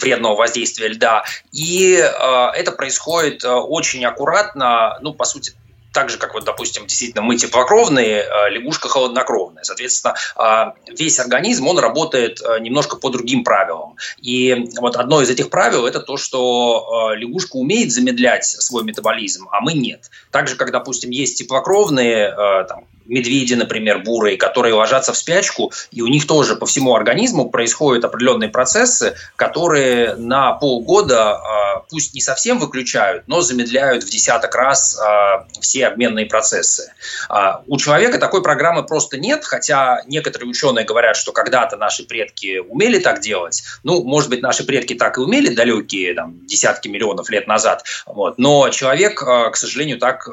вредного 0.00 0.34
воздействия 0.34 0.88
льда. 0.88 1.24
И 1.52 1.92
это 1.92 2.72
происходит 2.72 3.44
очень 3.44 4.04
аккуратно, 4.04 4.98
ну, 5.00 5.14
по 5.14 5.24
сути, 5.24 5.52
так 5.94 6.10
же, 6.10 6.18
как 6.18 6.34
вот, 6.34 6.44
допустим, 6.44 6.86
действительно 6.86 7.22
мы 7.22 7.36
теплокровные, 7.36 8.24
э, 8.24 8.50
лягушка 8.50 8.88
холоднокровная. 8.88 9.62
Соответственно, 9.62 10.14
э, 10.36 10.92
весь 10.92 11.20
организм, 11.20 11.68
он 11.68 11.78
работает 11.78 12.42
э, 12.42 12.58
немножко 12.58 12.96
по 12.96 13.10
другим 13.10 13.44
правилам. 13.44 13.96
И 14.20 14.70
вот 14.78 14.96
одно 14.96 15.22
из 15.22 15.30
этих 15.30 15.50
правил– 15.50 15.86
это 15.88 16.00
то, 16.00 16.16
что 16.16 17.12
лягушка 17.14 17.56
умеет 17.56 17.92
замедлять 17.92 18.44
свой 18.44 18.82
метаболизм, 18.82 19.48
а 19.52 19.60
мы 19.60 19.72
нет. 19.72 20.10
Так 20.32 20.48
же, 20.48 20.56
как, 20.56 20.72
допустим, 20.72 21.10
есть 21.10 21.38
теплокровные, 21.38 22.34
там, 22.68 22.86
медведи, 23.06 23.54
например, 23.54 24.00
бурые, 24.00 24.36
которые 24.36 24.74
ложатся 24.74 25.12
в 25.12 25.16
спячку, 25.16 25.72
и 25.90 26.02
у 26.02 26.06
них 26.06 26.26
тоже 26.26 26.56
по 26.56 26.66
всему 26.66 26.94
организму 26.94 27.50
происходят 27.50 28.04
определенные 28.04 28.48
процессы, 28.48 29.16
которые 29.36 30.14
на 30.16 30.52
полгода, 30.52 31.36
а, 31.36 31.80
пусть 31.90 32.14
не 32.14 32.20
совсем 32.20 32.58
выключают, 32.58 33.24
но 33.26 33.40
замедляют 33.40 34.04
в 34.04 34.10
десяток 34.10 34.54
раз 34.54 34.98
а, 34.98 35.46
все 35.60 35.86
обменные 35.86 36.26
процессы. 36.26 36.92
А, 37.28 37.62
у 37.66 37.76
человека 37.76 38.18
такой 38.18 38.42
программы 38.42 38.84
просто 38.84 39.18
нет, 39.18 39.44
хотя 39.44 40.02
некоторые 40.06 40.48
ученые 40.48 40.84
говорят, 40.84 41.16
что 41.16 41.32
когда-то 41.32 41.76
наши 41.76 42.04
предки 42.04 42.58
умели 42.58 42.98
так 42.98 43.20
делать. 43.20 43.62
Ну, 43.82 44.02
может 44.04 44.30
быть, 44.30 44.42
наши 44.42 44.64
предки 44.64 44.94
так 44.94 45.18
и 45.18 45.20
умели 45.20 45.54
далекие 45.54 46.14
там, 46.14 46.46
десятки 46.46 46.88
миллионов 46.88 47.30
лет 47.30 47.46
назад. 47.46 47.84
Вот. 48.06 48.38
Но 48.38 48.68
человек, 48.70 49.16
к 49.16 49.56
сожалению, 49.56 49.98
так 49.98 50.28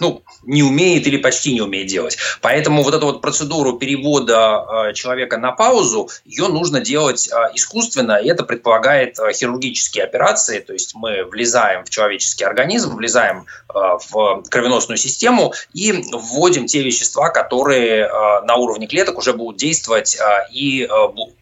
ну, 0.00 0.22
не 0.44 0.62
умеет 0.62 1.06
или 1.06 1.16
почти 1.16 1.54
не 1.54 1.60
умеет 1.60 1.88
делать. 1.88 2.18
Поэтому 2.40 2.82
вот 2.82 2.94
эту 2.94 3.06
вот 3.06 3.20
процедуру 3.20 3.78
перевода 3.78 4.88
э, 4.88 4.92
человека 4.92 5.38
на 5.38 5.52
паузу, 5.52 6.08
ее 6.24 6.48
нужно 6.48 6.80
делать 6.80 7.28
э, 7.28 7.34
искусственно, 7.54 8.16
и 8.16 8.28
это 8.28 8.44
предполагает 8.44 9.18
э, 9.18 9.32
хирургические 9.32 10.04
операции, 10.04 10.60
то 10.60 10.72
есть 10.72 10.94
мы 10.94 11.24
влезаем 11.24 11.84
в 11.84 11.90
человеческий 11.90 12.44
организм, 12.44 12.96
влезаем 12.96 13.46
в 13.68 14.42
кровеносную 14.50 14.98
систему 14.98 15.52
и 15.72 15.92
вводим 16.12 16.66
те 16.66 16.82
вещества, 16.82 17.30
которые 17.30 18.08
на 18.44 18.56
уровне 18.56 18.86
клеток 18.86 19.18
уже 19.18 19.32
будут 19.32 19.56
действовать 19.56 20.16
и 20.52 20.88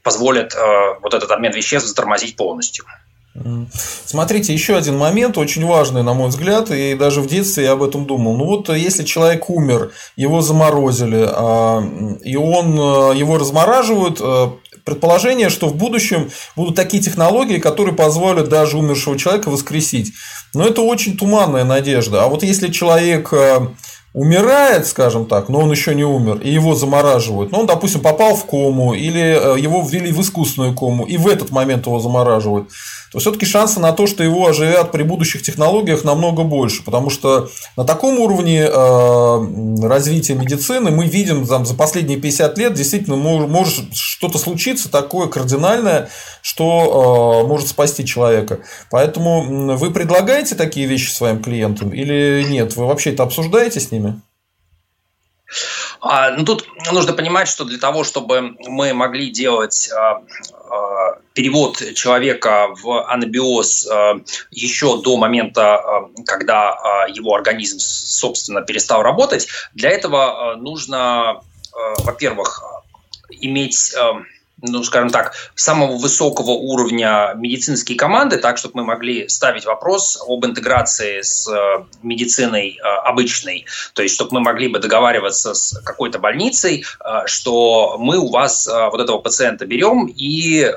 позволят 0.02 0.54
вот 1.02 1.14
этот 1.14 1.30
обмен 1.30 1.52
веществ 1.52 1.88
затормозить 1.88 2.36
полностью. 2.36 2.84
Смотрите, 4.04 4.52
еще 4.52 4.76
один 4.76 4.96
момент, 4.96 5.38
очень 5.38 5.64
важный, 5.64 6.02
на 6.02 6.14
мой 6.14 6.28
взгляд, 6.28 6.70
и 6.70 6.94
даже 6.94 7.20
в 7.20 7.26
детстве 7.26 7.64
я 7.64 7.72
об 7.72 7.82
этом 7.82 8.06
думал. 8.06 8.36
Ну 8.36 8.44
вот, 8.44 8.68
если 8.68 9.04
человек 9.04 9.50
умер, 9.50 9.92
его 10.16 10.40
заморозили, 10.40 11.26
а, 11.28 11.82
и 12.24 12.36
он, 12.36 12.78
э, 12.78 13.16
его 13.16 13.38
размораживают, 13.38 14.20
э, 14.20 14.48
предположение, 14.84 15.50
что 15.50 15.66
в 15.66 15.74
будущем 15.74 16.30
будут 16.54 16.76
такие 16.76 17.02
технологии, 17.02 17.58
которые 17.58 17.94
позволят 17.94 18.48
даже 18.48 18.78
умершего 18.78 19.18
человека 19.18 19.50
воскресить. 19.50 20.12
Но 20.54 20.64
это 20.64 20.82
очень 20.82 21.16
туманная 21.16 21.64
надежда. 21.64 22.24
А 22.24 22.28
вот 22.28 22.44
если 22.44 22.68
человек 22.68 23.32
э, 23.32 23.68
умирает, 24.16 24.86
скажем 24.86 25.26
так, 25.26 25.50
но 25.50 25.60
он 25.60 25.70
еще 25.70 25.94
не 25.94 26.04
умер, 26.04 26.40
и 26.42 26.50
его 26.50 26.74
замораживают, 26.74 27.52
но 27.52 27.60
он, 27.60 27.66
допустим, 27.66 28.00
попал 28.00 28.34
в 28.34 28.46
кому, 28.46 28.94
или 28.94 29.60
его 29.60 29.86
ввели 29.86 30.10
в 30.10 30.22
искусственную 30.22 30.74
кому, 30.74 31.04
и 31.04 31.18
в 31.18 31.28
этот 31.28 31.50
момент 31.50 31.86
его 31.86 32.00
замораживают, 32.00 32.70
то 33.16 33.20
все-таки 33.20 33.46
шансы 33.46 33.80
на 33.80 33.92
то, 33.92 34.06
что 34.06 34.22
его 34.22 34.46
оживят 34.46 34.92
при 34.92 35.02
будущих 35.02 35.40
технологиях 35.42 36.04
намного 36.04 36.42
больше. 36.42 36.84
Потому 36.84 37.08
что 37.08 37.48
на 37.74 37.84
таком 37.84 38.18
уровне 38.18 38.68
э, 38.70 39.86
развития 39.86 40.34
медицины 40.34 40.90
мы 40.90 41.06
видим 41.06 41.46
там, 41.46 41.64
за 41.64 41.74
последние 41.74 42.18
50 42.18 42.58
лет 42.58 42.74
действительно 42.74 43.16
может 43.16 43.94
что-то 43.94 44.36
случиться 44.36 44.90
такое 44.90 45.28
кардинальное, 45.28 46.10
что 46.42 47.42
э, 47.44 47.48
может 47.48 47.68
спасти 47.68 48.04
человека. 48.04 48.58
Поэтому 48.90 49.76
вы 49.76 49.90
предлагаете 49.92 50.54
такие 50.54 50.86
вещи 50.86 51.10
своим 51.10 51.42
клиентам 51.42 51.94
или 51.94 52.44
нет? 52.46 52.76
Вы 52.76 52.84
вообще 52.84 53.12
это 53.12 53.22
обсуждаете 53.22 53.80
с 53.80 53.90
ними? 53.92 54.05
А, 56.00 56.30
ну, 56.30 56.44
тут 56.44 56.66
нужно 56.92 57.12
понимать, 57.12 57.48
что 57.48 57.64
для 57.64 57.78
того, 57.78 58.04
чтобы 58.04 58.56
мы 58.66 58.92
могли 58.92 59.30
делать 59.30 59.90
а, 59.92 60.22
а, 60.70 61.18
перевод 61.34 61.82
человека 61.94 62.68
в 62.82 63.06
анабиоз 63.08 63.86
а, 63.86 64.20
еще 64.50 65.00
до 65.02 65.16
момента, 65.16 65.76
а, 65.76 66.10
когда 66.26 66.72
а, 66.72 67.08
его 67.08 67.34
организм, 67.34 67.78
собственно, 67.78 68.62
перестал 68.62 69.02
работать, 69.02 69.48
для 69.74 69.90
этого 69.90 70.52
а, 70.52 70.56
нужно, 70.56 71.30
а, 71.30 71.42
во-первых, 71.98 72.62
иметь... 73.30 73.94
А, 73.96 74.22
ну, 74.62 74.82
скажем 74.82 75.10
так, 75.10 75.34
самого 75.54 75.96
высокого 75.96 76.52
уровня 76.52 77.34
медицинские 77.36 77.98
команды, 77.98 78.38
так, 78.38 78.56
чтобы 78.56 78.80
мы 78.80 78.84
могли 78.84 79.28
ставить 79.28 79.66
вопрос 79.66 80.22
об 80.26 80.44
интеграции 80.46 81.20
с 81.20 81.46
э, 81.46 81.84
медициной 82.02 82.78
э, 82.78 82.82
обычной. 82.82 83.66
То 83.92 84.02
есть, 84.02 84.14
чтобы 84.14 84.34
мы 84.34 84.40
могли 84.40 84.68
бы 84.68 84.78
договариваться 84.78 85.52
с 85.52 85.78
какой-то 85.84 86.18
больницей, 86.18 86.84
э, 87.04 87.26
что 87.26 87.96
мы 87.98 88.18
у 88.18 88.30
вас 88.30 88.66
вот 88.66 89.00
этого 89.00 89.18
пациента 89.18 89.66
берем 89.66 90.06
и 90.06 90.70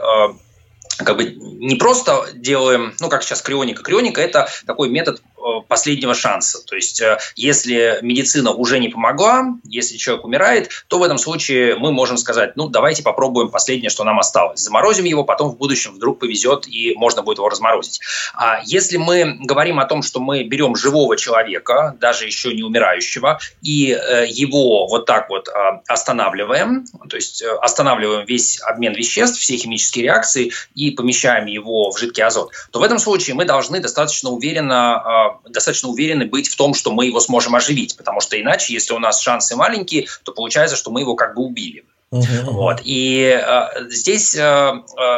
как 0.98 1.15
бы 1.15 1.25
не 1.33 1.75
просто 1.75 2.25
делаем, 2.36 2.93
ну, 3.00 3.07
как 3.07 3.24
сейчас 3.24 3.41
крионика. 3.41 3.83
Крионика– 3.83 4.21
это 4.21 4.50
такой 4.65 4.89
метод 4.89 5.21
последнего 5.67 6.13
шанса. 6.13 6.65
То 6.65 6.75
есть, 6.75 7.01
э, 7.01 7.17
если 7.36 8.00
медицина 8.01 8.51
уже 8.51 8.79
не 8.79 8.89
помогла, 8.89 9.46
если 9.63 9.98
человек 9.98 10.25
умирает, 10.25 10.69
то 10.88 11.00
в 11.00 11.03
этом 11.03 11.17
случае 11.17 11.75
мы 11.75 11.91
можем 11.91 12.17
сказать, 12.17 12.55
ну, 12.55 12.67
давайте 12.67 13.03
попробуем 13.03 13.50
последнее, 13.50 13.89
что 13.89 14.03
нам 14.03 14.19
осталось. 14.19 14.60
Заморозим 14.62 15.05
его, 15.05 15.24
потом 15.24 15.50
в 15.50 15.58
будущем 15.58 15.93
вдруг 15.93 16.19
повезет, 16.19 16.67
и 16.67 16.93
можно 16.96 17.22
будет 17.22 17.38
его 17.38 17.50
разморозить. 17.50 18.01
А 18.34 18.62
если 18.65 18.98
мы 18.98 19.38
говорим 19.39 19.79
о 19.79 19.86
том, 19.86 20.01
что 20.01 20.19
мы 20.19 20.43
берем 20.43 20.75
живого 20.75 21.17
человека, 21.17 21.96
даже 22.00 22.25
еще 22.25 22.53
не 22.53 22.63
умирающего, 22.63 23.39
и 23.62 23.91
э, 23.91 24.25
его 24.27 24.88
вот 24.88 25.05
так 25.05 25.29
вот 25.29 25.48
останавливаем, 25.88 26.86
то 27.10 27.15
есть 27.15 27.43
останавливаем 27.62 28.25
весь 28.25 28.60
обмен 28.62 28.93
веществ, 28.93 29.39
все 29.39 29.58
химические 29.58 30.03
реакции 30.03 30.51
и 30.75 30.91
помещаем 30.91 31.46
его 31.46 31.91
в 31.91 31.98
жидкий 32.00 32.24
азот, 32.24 32.51
то 32.72 32.79
в 32.79 32.84
этом 32.84 33.00
случае 33.00 33.36
мы 33.36 33.46
должны 33.46 33.79
достаточно 33.79 34.29
уверенно 34.29 35.28
достаточно 35.48 35.89
уверены 35.89 36.25
быть 36.25 36.48
в 36.48 36.55
том, 36.55 36.74
что 36.74 36.91
мы 36.91 37.05
его 37.05 37.19
сможем 37.19 37.55
оживить, 37.55 37.98
потому 37.98 38.21
что 38.21 38.39
иначе, 38.39 38.74
если 38.74 38.93
у 38.93 39.00
нас 39.00 39.21
шансы 39.21 39.55
маленькие, 39.55 40.07
то 40.24 40.31
получается, 40.31 40.75
что 40.75 40.91
мы 40.91 41.01
его 41.01 41.15
как 41.15 41.36
бы 41.36 41.43
убили. 41.43 41.86
Uh-huh. 42.12 42.51
Вот. 42.51 42.82
И 42.84 43.39
э, 43.39 43.89
здесь 43.89 44.34
э, 44.34 44.42
э, 44.42 44.74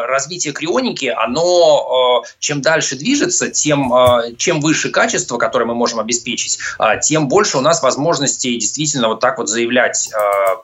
развитие 0.08 0.52
крионики, 0.52 1.06
оно 1.06 2.22
э, 2.26 2.28
чем 2.40 2.62
дальше 2.62 2.98
движется, 2.98 3.50
тем 3.50 3.94
э, 3.94 4.36
чем 4.36 4.60
выше 4.60 4.90
качество, 4.90 5.38
которое 5.38 5.64
мы 5.64 5.74
можем 5.74 6.02
обеспечить, 6.02 6.60
э, 6.80 7.00
тем 7.02 7.30
больше 7.30 7.58
у 7.58 7.62
нас 7.62 7.82
возможностей 7.82 8.58
действительно 8.58 9.08
вот 9.08 9.22
так 9.22 9.38
вот 9.38 9.48
заявлять 9.48 10.10
э, 10.12 10.18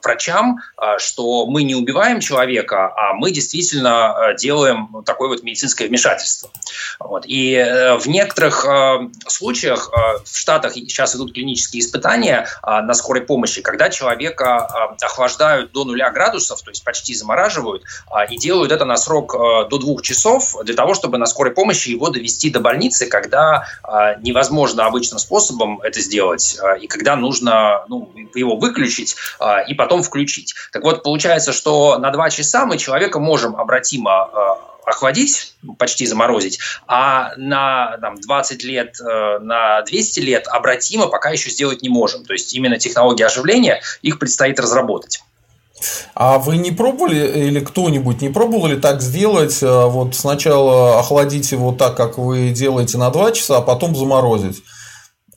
врачам, 0.03 0.59
э, 0.77 0.97
что 0.97 1.45
мы 1.45 1.63
не 1.63 1.75
убиваем 1.75 2.19
человека, 2.19 2.91
а 2.93 3.13
мы 3.13 3.31
действительно 3.31 4.13
э, 4.31 4.35
делаем 4.35 5.03
такое 5.05 5.29
вот 5.29 5.43
медицинское 5.43 5.87
вмешательство. 5.87 6.49
Вот. 6.99 7.23
И 7.25 7.53
э, 7.53 7.95
в 7.97 8.05
некоторых 8.07 8.65
э, 8.65 9.09
случаях 9.27 9.89
э, 9.93 10.23
в 10.25 10.37
Штатах 10.37 10.73
сейчас 10.73 11.15
идут 11.15 11.33
клинические 11.33 11.79
испытания 11.79 12.47
э, 12.63 12.81
на 12.81 12.93
скорой 12.93 13.21
помощи, 13.21 13.61
когда 13.61 13.89
человека 13.89 14.67
э, 14.99 15.05
охлаждают 15.05 15.71
до 15.71 15.85
нуля 15.85 16.11
градусов, 16.17 16.61
то 16.61 16.71
есть 16.71 16.83
почти 16.83 17.13
замораживают, 17.13 17.83
а, 18.11 18.25
и 18.25 18.37
делают 18.37 18.71
это 18.71 18.85
на 18.85 18.97
срок 18.97 19.35
а, 19.35 19.65
до 19.65 19.77
двух 19.77 20.01
часов 20.01 20.55
для 20.63 20.73
того, 20.73 20.93
чтобы 20.95 21.17
на 21.17 21.27
скорой 21.27 21.53
помощи 21.53 21.89
его 21.89 22.09
довести 22.09 22.49
до 22.49 22.59
больницы, 22.59 23.05
когда 23.05 23.65
а, 23.83 24.15
невозможно 24.15 24.85
обычным 24.85 25.19
способом 25.19 25.79
это 25.81 26.01
сделать, 26.01 26.57
и 26.81 26.87
когда 26.87 27.15
нужно 27.15 27.85
ну, 27.87 28.11
его 28.33 28.55
выключить 28.55 29.15
и 29.67 29.73
потом 29.73 30.03
включить. 30.03 30.55
Так 30.71 30.83
вот, 30.83 31.03
получается, 31.03 31.51
что 31.53 31.97
на 31.99 32.11
два 32.11 32.29
часа 32.29 32.65
мы 32.65 32.77
человека 32.77 33.19
можем 33.19 33.55
обратимо 33.55 34.57
охладить, 34.87 35.53
почти 35.77 36.05
заморозить, 36.05 36.59
а 36.87 37.33
на 37.35 37.97
там, 37.97 38.21
20 38.21 38.63
лет, 38.63 38.95
э, 39.01 39.39
на 39.39 39.81
200 39.81 40.21
лет 40.21 40.47
обратимо 40.47 41.07
пока 41.07 41.29
еще 41.29 41.49
сделать 41.49 41.81
не 41.81 41.89
можем. 41.89 42.23
То 42.23 42.31
есть 42.31 42.53
именно 42.53 42.79
технологии 42.79 43.23
оживления, 43.23 43.81
их 44.01 44.17
предстоит 44.17 44.61
разработать. 44.61 45.21
А 46.15 46.39
вы 46.39 46.57
не 46.57 46.71
пробовали, 46.71 47.47
или 47.47 47.59
кто-нибудь 47.59 48.21
не 48.21 48.29
пробовал 48.29 48.67
ли 48.67 48.77
так 48.77 49.01
сделать, 49.01 49.61
э, 49.61 49.85
вот 49.85 50.15
сначала 50.15 50.99
охладить 50.99 51.51
его 51.51 51.71
так, 51.71 51.95
как 51.95 52.17
вы 52.17 52.49
делаете 52.49 52.97
на 52.97 53.09
2 53.09 53.31
часа, 53.31 53.57
а 53.57 53.61
потом 53.61 53.95
заморозить? 53.95 54.63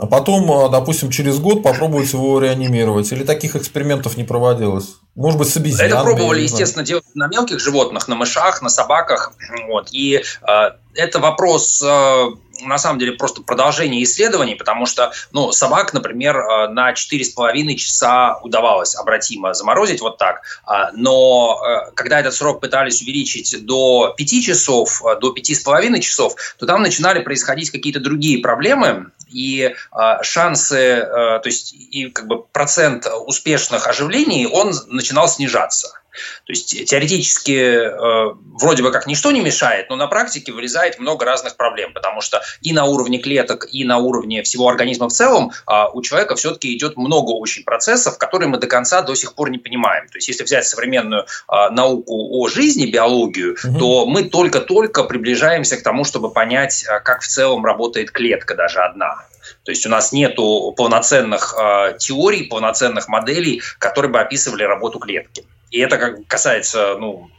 А 0.01 0.07
потом, 0.07 0.51
э, 0.51 0.71
допустим, 0.71 1.11
через 1.11 1.39
год 1.39 1.63
попробовать 1.63 2.11
его 2.15 2.41
реанимировать. 2.41 3.13
Или 3.13 3.23
таких 3.23 3.55
экспериментов 3.55 4.17
не 4.17 4.25
проводилось? 4.25 4.97
Может 5.15 5.39
быть, 5.39 5.51
с 5.51 5.57
обезьянами? 5.59 5.89
Это 5.89 6.03
пробовали, 6.03 6.41
естественно, 6.41 6.83
делать 6.87 7.05
на 7.15 7.29
мелких 7.29 7.61
животных, 7.61 8.09
на 8.09 8.15
мышах, 8.15 8.63
на 8.63 8.71
собаках. 8.71 9.35
Вот. 9.69 9.89
И 9.93 10.15
э, 10.17 10.71
это 10.95 11.19
вопрос... 11.19 11.83
Э, 11.87 12.29
на 12.63 12.79
самом 12.79 12.99
деле 12.99 13.13
просто 13.13 13.43
продолжение 13.43 14.03
исследований, 14.03 14.55
потому 14.55 14.87
что, 14.87 15.13
ну, 15.33 15.53
собак, 15.53 15.93
например, 15.95 16.39
э, 16.39 16.69
на 16.69 16.93
4,5 16.93 17.77
часа 17.77 18.39
удавалось 18.43 18.97
обратимо 18.97 19.55
заморозить 19.55 20.01
вот 20.01 20.19
так, 20.19 20.43
а, 20.65 20.91
но 20.93 21.61
э, 21.63 21.93
когда 21.95 22.21
этот 22.21 22.35
срок 22.35 22.61
пытались 22.61 23.03
увеличить 23.03 23.65
до 23.65 24.15
5 24.17 24.43
часов, 24.43 25.03
э, 25.05 25.19
до 25.21 25.33
5,5 25.33 26.01
часов, 26.01 26.35
то 26.59 26.67
там 26.67 26.83
начинали 26.83 27.21
происходить 27.21 27.71
какие-то 27.71 28.01
другие 28.01 28.39
проблемы, 28.39 29.07
и 29.33 29.77
шансы, 30.23 31.07
то 31.09 31.43
есть 31.45 31.73
и 31.73 32.11
как 32.11 32.27
бы 32.27 32.43
процент 32.43 33.07
успешных 33.27 33.87
оживлений, 33.87 34.49
он 34.49 34.73
начинал 34.89 35.29
снижаться. 35.29 36.00
То 36.45 36.53
есть 36.53 36.87
теоретически 36.87 37.53
э, 37.53 38.35
вроде 38.61 38.83
бы 38.83 38.91
как 38.91 39.07
ничто 39.07 39.31
не 39.31 39.41
мешает, 39.41 39.89
но 39.91 39.97
на 39.97 40.07
практике 40.07 40.53
вылезает 40.53 40.99
много 40.99 41.25
разных 41.25 41.57
проблем, 41.57 41.93
потому 41.93 42.21
что 42.21 42.43
и 42.61 42.73
на 42.73 42.85
уровне 42.85 43.19
клеток, 43.19 43.67
и 43.71 43.85
на 43.85 43.99
уровне 43.99 44.43
всего 44.43 44.69
организма 44.69 45.09
в 45.09 45.13
целом 45.13 45.53
э, 45.69 45.85
у 45.93 46.03
человека 46.03 46.37
все-таки 46.37 46.75
идет 46.77 46.97
много 46.97 47.31
очень 47.31 47.65
процессов, 47.65 48.19
которые 48.19 48.49
мы 48.49 48.59
до 48.59 48.67
конца 48.67 49.03
до 49.03 49.15
сих 49.15 49.35
пор 49.35 49.51
не 49.51 49.59
понимаем. 49.59 50.09
То 50.09 50.17
есть 50.17 50.29
если 50.29 50.45
взять 50.45 50.67
современную 50.67 51.23
э, 51.23 51.71
науку 51.71 52.41
о 52.41 52.49
жизни, 52.49 52.91
биологию, 52.91 53.57
угу. 53.63 53.79
то 53.79 54.07
мы 54.07 54.25
только-только 54.25 55.05
приближаемся 55.05 55.77
к 55.77 55.83
тому, 55.83 56.05
чтобы 56.05 56.33
понять, 56.33 56.85
э, 56.85 57.01
как 57.01 57.23
в 57.23 57.29
целом 57.29 57.65
работает 57.65 58.11
клетка 58.11 58.55
даже 58.55 58.81
одна. 58.81 59.27
То 59.65 59.73
есть 59.73 59.87
у 59.87 59.89
нас 59.89 60.13
нет 60.13 60.37
полноценных 60.37 61.55
э, 61.59 61.97
теорий, 61.99 62.45
полноценных 62.45 63.09
моделей, 63.09 63.63
которые 63.79 64.11
бы 64.11 64.21
описывали 64.21 64.65
работу 64.65 64.99
клетки. 64.99 65.45
И 65.71 65.79
это 65.79 65.99
как 65.99 66.27
касается 66.27 66.97
ну, 66.99 67.31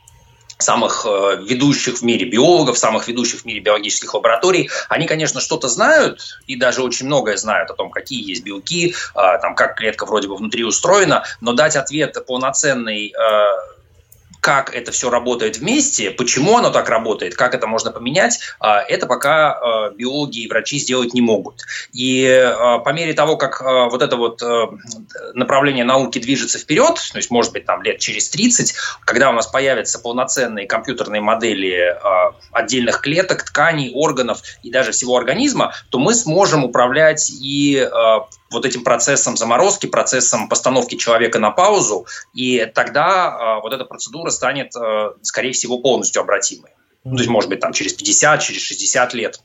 самых 0.62 1.06
э, 1.06 1.44
ведущих 1.44 1.98
в 1.98 2.02
мире 2.02 2.26
биологов, 2.26 2.78
самых 2.78 3.08
ведущих 3.08 3.42
в 3.42 3.46
мире 3.46 3.60
биологических 3.60 4.14
лабораторий, 4.14 4.70
они, 4.90 5.08
конечно, 5.08 5.42
что-то 5.42 5.68
знают 5.68 6.40
и 6.48 6.56
даже 6.56 6.82
очень 6.84 7.08
многое 7.08 7.38
знают 7.38 7.70
о 7.72 7.74
том, 7.74 7.92
какие 7.92 8.28
есть 8.28 8.44
белки, 8.44 8.94
э, 9.16 9.40
там, 9.42 9.56
как 9.56 9.76
клетка 9.78 10.06
вроде 10.06 10.28
бы 10.28 10.36
внутри 10.36 10.64
устроена, 10.64 11.24
но 11.42 11.54
дать 11.54 11.76
ответ 11.76 12.26
полноценный 12.26 13.14
э, 13.14 13.81
как 14.42 14.74
это 14.76 14.92
все 14.92 15.10
работает 15.10 15.58
вместе, 15.58 16.10
почему 16.10 16.58
оно 16.58 16.72
так 16.72 16.90
работает, 16.90 17.36
как 17.36 17.54
это 17.54 17.68
можно 17.68 17.92
поменять, 17.92 18.40
а, 18.60 18.82
это 18.82 19.06
пока 19.06 19.54
а, 19.54 19.90
биологи 19.92 20.40
и 20.40 20.50
врачи 20.50 20.80
сделать 20.80 21.14
не 21.14 21.22
могут. 21.22 21.62
И 21.94 22.26
а, 22.28 22.80
по 22.80 22.90
мере 22.90 23.14
того, 23.14 23.38
как 23.38 23.62
вот 23.62 24.02
это 24.02 24.18
вот 24.18 24.42
направление 25.36 25.84
науки 25.84 26.18
движется 26.18 26.58
вперед, 26.58 26.96
то 27.12 27.18
есть, 27.18 27.30
может 27.30 27.54
быть, 27.54 27.66
там 27.66 27.84
лет 27.84 28.00
через 28.00 28.30
30, 28.30 28.74
когда 29.06 29.30
у 29.30 29.34
нас 29.34 29.46
появятся 29.46 30.00
полноценные 30.00 30.66
компьютерные 30.66 31.22
модели 31.22 31.96
отдельных 32.52 33.02
клеток, 33.02 33.44
тканей, 33.44 33.92
органов 33.94 34.42
и 34.64 34.72
даже 34.72 34.92
всего 34.92 35.16
организма, 35.16 35.74
то 35.90 36.00
мы 36.00 36.16
сможем 36.16 36.64
управлять 36.64 37.30
и 37.30 37.88
вот 38.52 38.66
этим 38.66 38.84
процессом 38.84 39.38
заморозки, 39.38 39.88
процессом 39.88 40.50
постановки 40.50 40.96
человека 40.96 41.40
на 41.40 41.52
паузу, 41.52 42.06
и 42.34 42.66
тогда 42.66 43.58
э, 43.58 43.62
вот 43.62 43.74
эта 43.74 43.86
процедура 43.86 44.30
станет, 44.30 44.76
э, 44.76 45.12
скорее 45.22 45.54
всего, 45.54 45.80
полностью 45.80 46.22
обратимой. 46.22 46.72
Ну, 47.04 47.16
то 47.16 47.22
есть, 47.22 47.30
может 47.30 47.50
быть, 47.50 47.60
там 47.60 47.74
через 47.74 47.94
50, 47.94 48.42
через 48.42 48.62
60 48.62 49.14
лет. 49.14 49.42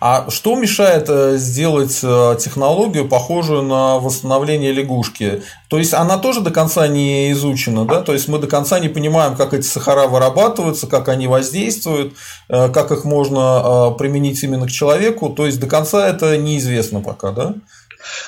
А 0.00 0.28
что 0.28 0.54
мешает 0.54 1.06
э, 1.08 1.38
сделать 1.38 1.98
э, 2.02 2.36
технологию, 2.38 3.08
похожую 3.08 3.62
на 3.62 3.98
восстановление 3.98 4.70
лягушки? 4.70 5.42
То 5.70 5.78
есть 5.78 5.94
она 5.94 6.18
тоже 6.18 6.42
до 6.42 6.50
конца 6.50 6.86
не 6.88 7.32
изучена, 7.32 7.86
да? 7.86 8.02
То 8.02 8.12
есть 8.12 8.28
мы 8.28 8.38
до 8.38 8.46
конца 8.46 8.78
не 8.80 8.90
понимаем, 8.90 9.36
как 9.36 9.54
эти 9.54 9.64
сахара 9.64 10.08
вырабатываются, 10.08 10.86
как 10.86 11.08
они 11.08 11.26
воздействуют, 11.26 12.12
э, 12.50 12.68
как 12.68 12.90
их 12.90 13.04
можно 13.04 13.94
применить 13.98 14.42
именно 14.42 14.66
к 14.66 14.70
человеку. 14.70 15.30
То 15.30 15.46
есть 15.46 15.58
до 15.58 15.66
конца 15.66 16.06
это 16.06 16.36
неизвестно 16.36 17.00
пока, 17.00 17.30
да? 17.30 17.54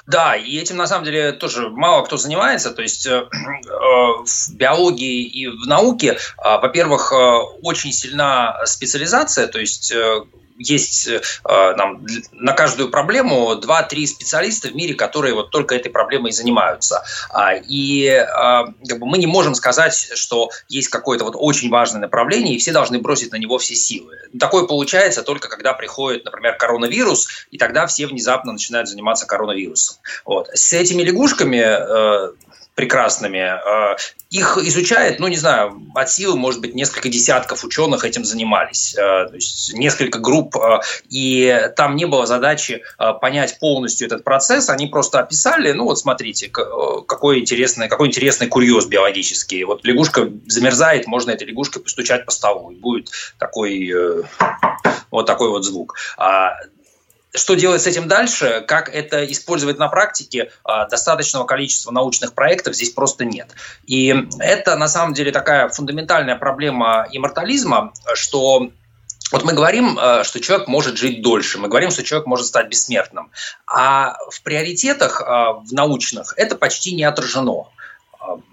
Да, 0.06 0.36
и 0.36 0.58
этим 0.58 0.76
на 0.76 0.86
самом 0.86 1.04
деле 1.04 1.32
тоже 1.32 1.68
мало 1.68 2.04
кто 2.04 2.16
занимается. 2.16 2.70
То 2.70 2.82
есть 2.82 3.06
э, 3.06 3.22
в 3.22 4.54
биологии 4.54 5.24
и 5.24 5.48
в 5.48 5.66
науке, 5.66 6.12
э, 6.12 6.16
во-первых, 6.42 7.12
э, 7.12 7.16
очень 7.62 7.92
сильна 7.92 8.64
специализация, 8.66 9.46
то 9.46 9.58
есть 9.58 9.92
есть 10.58 11.08
э, 11.08 11.20
там, 11.44 12.06
на 12.32 12.52
каждую 12.52 12.90
проблему 12.90 13.54
2-3 13.54 14.06
специалиста 14.06 14.68
в 14.68 14.74
мире, 14.74 14.94
которые 14.94 15.34
вот 15.34 15.50
только 15.50 15.74
этой 15.74 15.90
проблемой 15.90 16.30
и 16.30 16.32
занимаются. 16.32 17.02
А, 17.30 17.54
и 17.54 18.06
а, 18.06 18.66
как 18.88 18.98
бы 18.98 19.06
мы 19.06 19.18
не 19.18 19.26
можем 19.26 19.54
сказать, 19.54 19.94
что 20.14 20.50
есть 20.68 20.88
какое-то 20.88 21.24
вот 21.24 21.34
очень 21.36 21.70
важное 21.70 22.00
направление, 22.00 22.54
и 22.54 22.58
все 22.58 22.72
должны 22.72 22.98
бросить 22.98 23.32
на 23.32 23.36
него 23.36 23.58
все 23.58 23.74
силы. 23.74 24.18
Такое 24.38 24.64
получается 24.64 25.22
только 25.22 25.48
когда 25.48 25.72
приходит, 25.72 26.24
например, 26.24 26.56
коронавирус, 26.56 27.28
и 27.50 27.58
тогда 27.58 27.86
все 27.86 28.06
внезапно 28.06 28.52
начинают 28.52 28.88
заниматься 28.88 29.26
коронавирусом. 29.26 29.96
Вот. 30.24 30.48
С 30.54 30.72
этими 30.72 31.02
лягушками 31.02 31.58
э, 31.58 32.32
прекрасными. 32.74 33.38
Э, 33.38 33.96
их 34.30 34.56
изучает, 34.58 35.20
ну, 35.20 35.28
не 35.28 35.36
знаю, 35.36 35.82
от 35.94 36.10
силы, 36.10 36.36
может 36.36 36.60
быть, 36.60 36.74
несколько 36.74 37.08
десятков 37.08 37.64
ученых 37.64 38.04
этим 38.04 38.24
занимались. 38.24 38.94
Э, 38.94 39.28
то 39.28 39.34
есть 39.34 39.74
несколько 39.74 40.18
групп, 40.18 40.56
э, 40.56 40.80
и 41.10 41.70
там 41.76 41.96
не 41.96 42.06
было 42.06 42.26
задачи 42.26 42.82
понять 43.20 43.58
полностью 43.58 44.06
этот 44.06 44.24
процесс. 44.24 44.70
Они 44.70 44.86
просто 44.86 45.20
описали, 45.20 45.72
ну, 45.72 45.84
вот 45.84 45.98
смотрите, 45.98 46.48
какой 46.48 47.40
интересный, 47.40 47.88
какой 47.88 48.08
интересный 48.08 48.46
курьез 48.46 48.86
биологический. 48.86 49.64
Вот 49.64 49.84
лягушка 49.84 50.30
замерзает, 50.46 51.06
можно 51.06 51.30
этой 51.30 51.46
лягушкой 51.46 51.82
постучать 51.82 52.24
по 52.24 52.30
столу, 52.30 52.70
и 52.70 52.76
будет 52.76 53.10
такой 53.38 53.92
вот 55.10 55.26
такой 55.26 55.50
вот 55.50 55.64
звук. 55.64 55.96
А 56.16 56.56
что 57.34 57.54
делать 57.54 57.82
с 57.82 57.86
этим 57.86 58.08
дальше, 58.08 58.64
как 58.66 58.88
это 58.94 59.24
использовать 59.30 59.78
на 59.78 59.88
практике, 59.88 60.50
а, 60.64 60.86
достаточного 60.86 61.44
количества 61.44 61.90
научных 61.90 62.34
проектов 62.34 62.74
здесь 62.74 62.90
просто 62.90 63.24
нет. 63.24 63.48
И 63.86 64.14
это 64.38 64.76
на 64.76 64.88
самом 64.88 65.14
деле 65.14 65.32
такая 65.32 65.68
фундаментальная 65.68 66.36
проблема 66.36 67.06
иммортализма, 67.10 67.92
что 68.14 68.70
вот 69.32 69.44
мы 69.44 69.54
говорим, 69.54 69.98
а, 69.98 70.24
что 70.24 70.40
человек 70.40 70.68
может 70.68 70.98
жить 70.98 71.22
дольше, 71.22 71.58
мы 71.58 71.68
говорим, 71.68 71.90
что 71.90 72.02
человек 72.02 72.26
может 72.26 72.46
стать 72.46 72.68
бессмертным, 72.68 73.30
а 73.66 74.18
в 74.30 74.42
приоритетах 74.42 75.22
а, 75.22 75.54
в 75.54 75.72
научных 75.72 76.34
это 76.36 76.56
почти 76.56 76.94
не 76.94 77.04
отражено. 77.04 77.68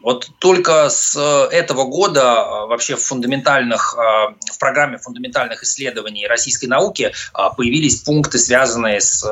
Вот 0.01 0.31
только 0.39 0.89
с 0.89 1.15
э, 1.15 1.55
этого 1.55 1.83
года 1.83 2.21
э, 2.21 2.65
вообще 2.67 2.95
в 2.95 3.03
фундаментальных, 3.03 3.95
э, 3.97 4.33
в 4.51 4.57
программе 4.57 4.97
фундаментальных 4.97 5.63
исследований 5.63 6.25
российской 6.27 6.65
науки 6.65 7.11
появились 7.57 8.01
пункты, 8.01 8.39
связанные 8.39 9.01
с 9.01 9.25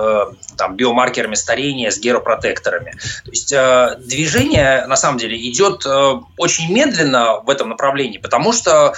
там, 0.58 0.76
биомаркерами 0.76 1.36
старения, 1.36 1.90
с 1.90 2.00
геропротекторами. 2.00 2.92
То 3.26 3.32
есть 3.32 3.50
движение, 4.08 4.86
на 4.88 4.96
самом 4.96 5.18
деле, 5.18 5.38
идет 5.50 5.86
очень 6.38 6.72
медленно 6.72 7.40
в 7.40 7.50
этом 7.50 7.70
направлении, 7.70 8.18
потому 8.18 8.54
что 8.54 8.94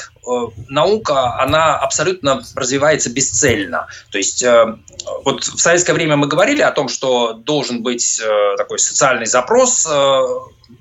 наука, 0.67 1.39
она 1.39 1.77
абсолютно 1.77 2.43
развивается 2.55 3.09
бесцельно. 3.09 3.87
То 4.11 4.17
есть 4.17 4.43
вот 5.23 5.43
в 5.43 5.59
советское 5.59 5.93
время 5.93 6.15
мы 6.17 6.27
говорили 6.27 6.61
о 6.61 6.71
том, 6.71 6.89
что 6.89 7.33
должен 7.33 7.83
быть 7.83 8.21
такой 8.57 8.79
социальный 8.79 9.25
запрос 9.25 9.87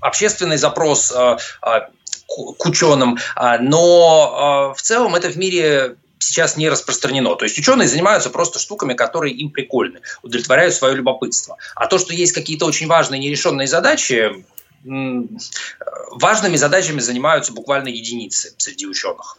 общественный 0.00 0.56
запрос 0.56 1.12
э, 1.12 1.36
э, 1.62 1.80
к 2.26 2.66
ученым, 2.66 3.18
а, 3.36 3.58
но 3.58 4.72
э, 4.72 4.78
в 4.78 4.82
целом 4.82 5.14
это 5.14 5.28
в 5.28 5.36
мире 5.36 5.96
сейчас 6.18 6.56
не 6.56 6.68
распространено. 6.68 7.34
То 7.36 7.44
есть 7.44 7.58
ученые 7.58 7.88
занимаются 7.88 8.30
просто 8.30 8.58
штуками, 8.58 8.94
которые 8.94 9.34
им 9.34 9.50
прикольны, 9.50 10.00
удовлетворяют 10.22 10.74
свое 10.74 10.94
любопытство. 10.94 11.56
А 11.74 11.86
то, 11.86 11.98
что 11.98 12.12
есть 12.12 12.32
какие-то 12.32 12.66
очень 12.66 12.86
важные 12.86 13.20
нерешенные 13.20 13.66
задачи, 13.66 14.44
важными 14.84 16.56
задачами 16.56 17.00
занимаются 17.00 17.52
буквально 17.52 17.88
единицы 17.88 18.54
среди 18.58 18.86
ученых. 18.86 19.38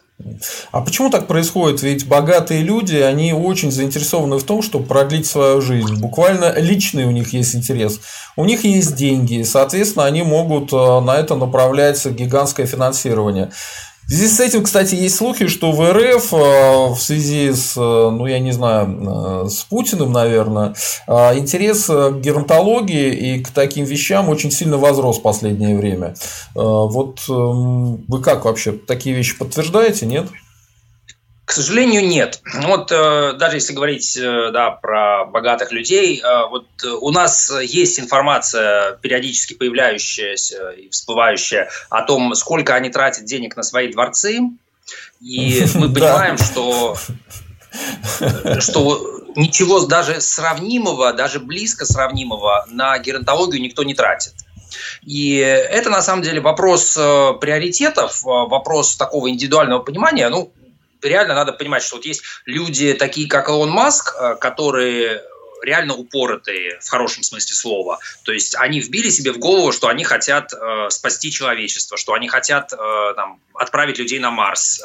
А 0.71 0.81
почему 0.81 1.09
так 1.09 1.27
происходит? 1.27 1.81
Ведь 1.81 2.07
богатые 2.07 2.61
люди, 2.61 2.97
они 2.97 3.33
очень 3.33 3.71
заинтересованы 3.71 4.37
в 4.37 4.43
том, 4.43 4.61
чтобы 4.61 4.85
продлить 4.85 5.25
свою 5.25 5.61
жизнь. 5.61 5.95
Буквально 5.99 6.53
личный 6.59 7.05
у 7.05 7.11
них 7.11 7.33
есть 7.33 7.55
интерес. 7.55 7.99
У 8.35 8.45
них 8.45 8.63
есть 8.65 8.95
деньги, 8.95 9.35
и, 9.35 9.43
соответственно, 9.43 10.05
они 10.05 10.23
могут 10.23 10.73
э, 10.73 10.99
на 10.99 11.15
это 11.15 11.35
направлять 11.35 12.05
гигантское 12.05 12.65
финансирование. 12.65 13.51
В 14.09 14.11
связи 14.11 14.27
с 14.27 14.39
этим, 14.39 14.63
кстати, 14.63 14.95
есть 14.95 15.17
слухи, 15.17 15.45
что 15.45 15.71
в 15.71 15.87
РФ 15.87 16.33
э, 16.33 16.93
в 16.95 16.97
связи 16.99 17.53
с, 17.53 17.77
э, 17.77 17.79
ну, 17.79 18.25
я 18.25 18.39
не 18.39 18.51
знаю, 18.51 19.45
э, 19.45 19.49
с 19.49 19.61
Путиным, 19.65 20.11
наверное, 20.11 20.73
интерес 21.07 21.85
к 21.85 22.19
геронтологии 22.19 23.13
и 23.13 23.43
к 23.43 23.51
таким 23.51 23.85
вещам 23.85 24.29
очень 24.29 24.49
сильно 24.49 24.77
возрос 24.77 25.19
в 25.19 25.21
последнее 25.21 25.77
время. 25.77 26.15
Вот 26.55 27.19
эм, 27.29 28.03
вы 28.07 28.21
как 28.23 28.45
вообще 28.45 28.71
такие 28.71 29.15
вещи 29.15 29.37
подтверждаете, 29.37 30.07
нет? 30.07 30.25
К 31.49 31.51
сожалению, 31.51 32.05
нет. 32.05 32.43
Вот 32.61 32.91
э, 32.91 33.33
даже 33.33 33.57
если 33.57 33.73
говорить 33.73 34.15
э, 34.15 34.51
да, 34.53 34.69
про 34.69 35.25
богатых 35.25 35.71
людей, 35.71 36.21
э, 36.21 36.47
вот 36.47 36.67
у 37.01 37.09
нас 37.09 37.51
есть 37.63 37.99
информация, 37.99 38.97
периодически 39.01 39.55
появляющаяся 39.55 40.69
и 40.69 40.89
всплывающая, 40.89 41.71
о 41.89 42.03
том, 42.03 42.35
сколько 42.35 42.75
они 42.75 42.91
тратят 42.91 43.25
денег 43.25 43.57
на 43.57 43.63
свои 43.63 43.91
дворцы. 43.91 44.41
И 45.21 45.65
мы 45.73 45.91
понимаем, 45.91 46.37
что, 46.37 46.95
что 48.59 49.23
ничего 49.35 49.87
даже 49.87 50.21
сравнимого, 50.21 51.13
даже 51.13 51.39
близко 51.39 51.83
сравнимого 51.83 52.67
на 52.69 52.99
геронтологию 52.99 53.59
никто 53.59 53.81
не 53.83 53.95
тратит. 53.95 54.35
И 55.03 55.37
это 55.37 55.89
на 55.89 56.03
самом 56.03 56.21
деле 56.21 56.41
вопрос 56.41 56.93
приоритетов, 56.93 58.21
вопрос 58.21 58.97
такого 58.97 59.31
индивидуального 59.31 59.79
понимания. 59.79 60.29
Ну, 60.29 60.53
реально 61.01 61.35
надо 61.35 61.53
понимать, 61.53 61.83
что 61.83 61.97
вот 61.97 62.05
есть 62.05 62.23
люди 62.45 62.93
такие, 62.93 63.27
как 63.27 63.49
Илон 63.49 63.69
Маск, 63.69 64.15
э, 64.19 64.35
которые 64.35 65.21
реально 65.61 65.95
упоротые 65.95 66.79
в 66.79 66.89
хорошем 66.89 67.23
смысле 67.23 67.55
слова. 67.55 67.99
То 68.23 68.31
есть 68.31 68.55
они 68.55 68.79
вбили 68.79 69.09
себе 69.09 69.31
в 69.31 69.39
голову, 69.39 69.71
что 69.71 69.87
они 69.87 70.03
хотят 70.03 70.53
э, 70.53 70.89
спасти 70.89 71.31
человечество, 71.31 71.97
что 71.97 72.13
они 72.13 72.27
хотят 72.27 72.73
э, 72.73 73.13
там, 73.15 73.39
отправить 73.53 73.97
людей 73.97 74.19
на 74.19 74.31
Марс, 74.31 74.79
э, 74.79 74.83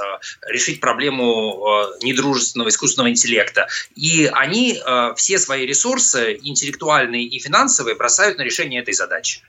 решить 0.49 0.81
проблему 0.81 1.65
э, 1.67 2.05
недружественного 2.05 2.69
искусственного 2.69 3.11
интеллекта. 3.11 3.69
И 3.95 4.31
они 4.33 4.81
э, 4.85 5.15
все 5.17 5.39
свои 5.39 5.67
ресурсы, 5.67 6.39
интеллектуальные 6.43 7.25
и 7.25 7.39
финансовые, 7.39 7.97
бросают 7.97 8.39
на 8.39 8.43
решение 8.43 8.83
этой 8.83 8.95
задачи. 8.95 9.43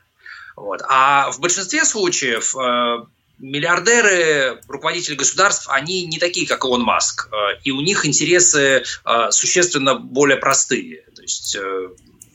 Вот. 0.55 0.81
А 0.87 1.31
в 1.31 1.39
большинстве 1.39 1.83
случаев 1.83 2.55
э, 2.55 3.05
миллиардеры, 3.39 4.61
руководители 4.67 5.15
государств, 5.15 5.67
они 5.69 6.05
не 6.05 6.19
такие, 6.19 6.47
как 6.47 6.63
Илон 6.63 6.81
Маск, 6.81 7.29
э, 7.31 7.59
и 7.63 7.71
у 7.71 7.81
них 7.81 8.05
интересы 8.05 8.83
э, 9.05 9.31
существенно 9.31 9.95
более 9.95 10.37
простые. 10.37 11.03
То 11.15 11.21
есть 11.21 11.55
э, 11.55 11.89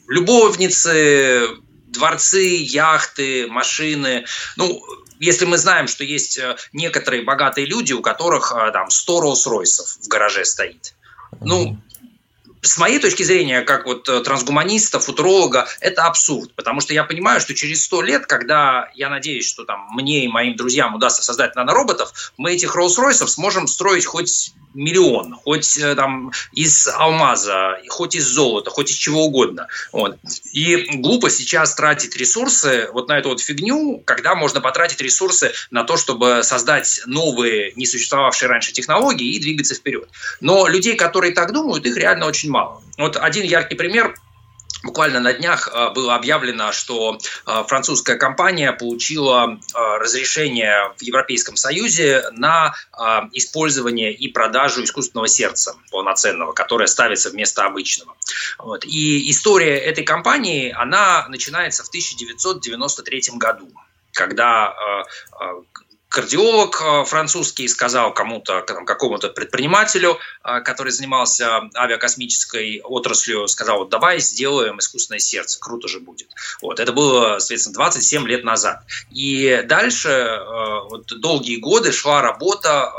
любовницы, 0.09 1.49
дворцы, 1.89 2.57
яхты, 2.63 3.47
машины. 3.49 4.27
Ну, 4.57 4.83
если 5.19 5.45
мы 5.45 5.59
знаем, 5.59 5.87
что 5.87 6.05
есть 6.05 6.41
некоторые 6.73 7.23
богатые 7.23 7.67
люди, 7.67 7.93
у 7.93 8.01
которых 8.01 8.55
там 8.73 8.91
100 8.91 9.23
Роллс-Ройсов 9.23 9.99
в 10.03 10.09
гараже 10.09 10.45
стоит. 10.45 10.95
Ну, 11.41 11.79
с 12.63 12.79
моей 12.79 12.99
точки 12.99 13.23
зрения, 13.23 13.63
как 13.63 13.87
вот 13.87 14.09
э, 14.09 14.21
трансгуманиста, 14.21 15.01
футуролога, 15.01 15.67
это 15.81 16.05
абсурд, 16.05 16.53
потому 16.55 16.81
что 16.81 16.93
я 16.93 17.05
понимаю, 17.05 17.41
что 17.41 17.55
через 17.55 17.85
сто 17.85 18.03
лет, 18.03 18.27
когда 18.27 18.91
я 18.95 19.09
надеюсь, 19.09 19.49
что 19.49 19.65
там 19.65 19.89
мне 19.93 20.25
и 20.25 20.29
моим 20.29 20.57
друзьям 20.57 20.95
удастся 20.95 21.23
создать 21.23 21.57
нанороботов, 21.57 22.33
мы 22.37 22.53
этих 22.53 22.77
Роллс-Ройсов 22.77 23.29
сможем 23.29 23.67
строить 23.67 24.05
хоть 24.05 24.53
миллион, 24.75 25.35
хоть 25.35 25.79
э, 25.79 25.95
там 25.95 26.33
из 26.53 26.89
алмаза, 26.89 27.79
хоть 27.89 28.15
из 28.15 28.27
золота, 28.27 28.71
хоть 28.71 28.91
из 28.91 28.97
чего 28.97 29.25
угодно. 29.25 29.67
Вот. 29.93 30.17
И 30.53 30.77
глупо 30.95 31.31
сейчас 31.31 31.75
тратить 31.75 32.17
ресурсы 32.17 32.89
вот 32.93 33.09
на 33.09 33.19
эту 33.19 33.31
вот 33.31 33.41
фигню, 33.41 34.03
когда 34.05 34.35
можно 34.35 34.61
потратить 34.61 35.01
ресурсы 35.01 35.53
на 35.71 35.85
то, 35.85 35.97
чтобы 35.97 36.43
создать 36.43 37.03
новые, 37.07 37.73
не 37.77 37.87
существовавшие 37.87 38.49
раньше 38.49 38.73
технологии 38.73 39.35
и 39.35 39.41
двигаться 39.41 39.75
вперед. 39.75 40.09
Но 40.41 40.67
людей, 40.67 40.97
которые 40.97 41.33
так 41.33 41.53
думают, 41.53 41.87
их 41.87 41.97
реально 41.97 42.27
очень 42.27 42.51
мало. 42.51 42.83
Вот 42.99 43.17
один 43.17 43.45
яркий 43.45 43.75
пример– 43.75 44.15
Буквально 44.83 45.21
на 45.21 45.35
днях 45.35 45.69
э, 45.69 45.91
было 45.91 46.15
объявлено, 46.15 46.73
что 46.73 47.19
э, 47.47 47.65
французская 47.69 48.17
компания 48.17 48.73
получила 48.73 49.53
э, 49.53 49.79
разрешение 49.99 50.93
в 50.97 51.03
Европейском 51.03 51.57
Союзе 51.57 52.25
на 52.33 52.75
использование 53.33 54.13
и 54.13 54.29
продажу 54.29 54.85
искусственного 54.85 55.29
сердца 55.29 55.75
полноценного, 55.91 56.53
которое 56.53 56.87
ставится 56.87 57.31
вместо 57.31 57.65
обычного. 57.65 58.15
Вот. 58.59 58.85
И 58.85 59.31
история 59.31 59.79
этой 59.79 60.05
компании, 60.05 60.75
она 60.77 61.27
начинается 61.29 61.83
в 61.83 61.89
1993 61.89 63.23
году 63.37 63.69
когда 64.13 64.75
кардиолог 66.11 66.83
э, 66.83 67.05
французский 67.05 67.69
сказал 67.69 68.13
кому-то, 68.13 68.63
какому-то 68.63 69.29
предпринимателю, 69.29 70.19
э, 70.45 70.61
который 70.61 70.93
занимался 70.93 71.71
авиакосмической 71.75 72.83
отраслью, 72.83 73.47
сказал, 73.49 73.79
вот 73.79 73.91
давай 73.91 74.19
сделаем 74.19 74.79
искусственное 74.81 75.21
сердце, 75.21 75.59
круто 75.61 75.89
же 75.89 76.01
будет. 76.01 76.29
Вот, 76.61 76.81
это 76.81 76.93
было, 76.93 77.39
соответственно, 77.39 77.75
27 77.75 78.27
лет 78.27 78.45
назад. 78.45 78.83
И 79.11 79.63
дальше, 79.67 80.09
э, 80.09 80.81
вот 80.91 81.07
долгие 81.21 81.57
годы 81.57 81.93
шла 81.93 82.21
работа, 82.21 82.93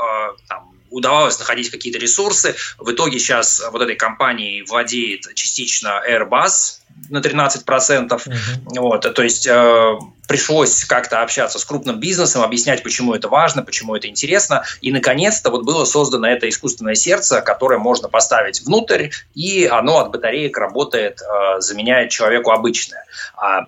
там, 0.48 0.72
удавалось 0.90 1.38
находить 1.38 1.70
какие-то 1.70 1.98
ресурсы. 1.98 2.54
В 2.78 2.90
итоге 2.92 3.18
сейчас 3.18 3.62
вот 3.72 3.82
этой 3.82 3.96
компанией 3.96 4.62
владеет 4.62 5.34
частично 5.34 6.02
Airbus 6.08 6.81
на 7.12 7.18
13%. 7.18 8.08
Uh-huh. 8.08 8.32
Вот, 8.78 9.14
то 9.14 9.22
есть 9.22 9.46
э, 9.46 9.98
пришлось 10.26 10.84
как-то 10.84 11.22
общаться 11.22 11.58
с 11.58 11.64
крупным 11.64 12.00
бизнесом, 12.00 12.42
объяснять, 12.42 12.82
почему 12.82 13.14
это 13.14 13.28
важно, 13.28 13.62
почему 13.62 13.94
это 13.94 14.08
интересно. 14.08 14.64
И, 14.80 14.90
наконец-то, 14.90 15.50
вот 15.50 15.64
было 15.64 15.84
создано 15.84 16.26
это 16.26 16.48
искусственное 16.48 16.94
сердце, 16.94 17.40
которое 17.40 17.78
можно 17.78 18.08
поставить 18.08 18.62
внутрь, 18.62 19.10
и 19.34 19.66
оно 19.66 19.98
от 19.98 20.10
батареек 20.10 20.56
работает, 20.56 21.20
э, 21.20 21.60
заменяет 21.60 22.10
человеку 22.10 22.50
обычное. 22.50 23.04
А 23.36 23.66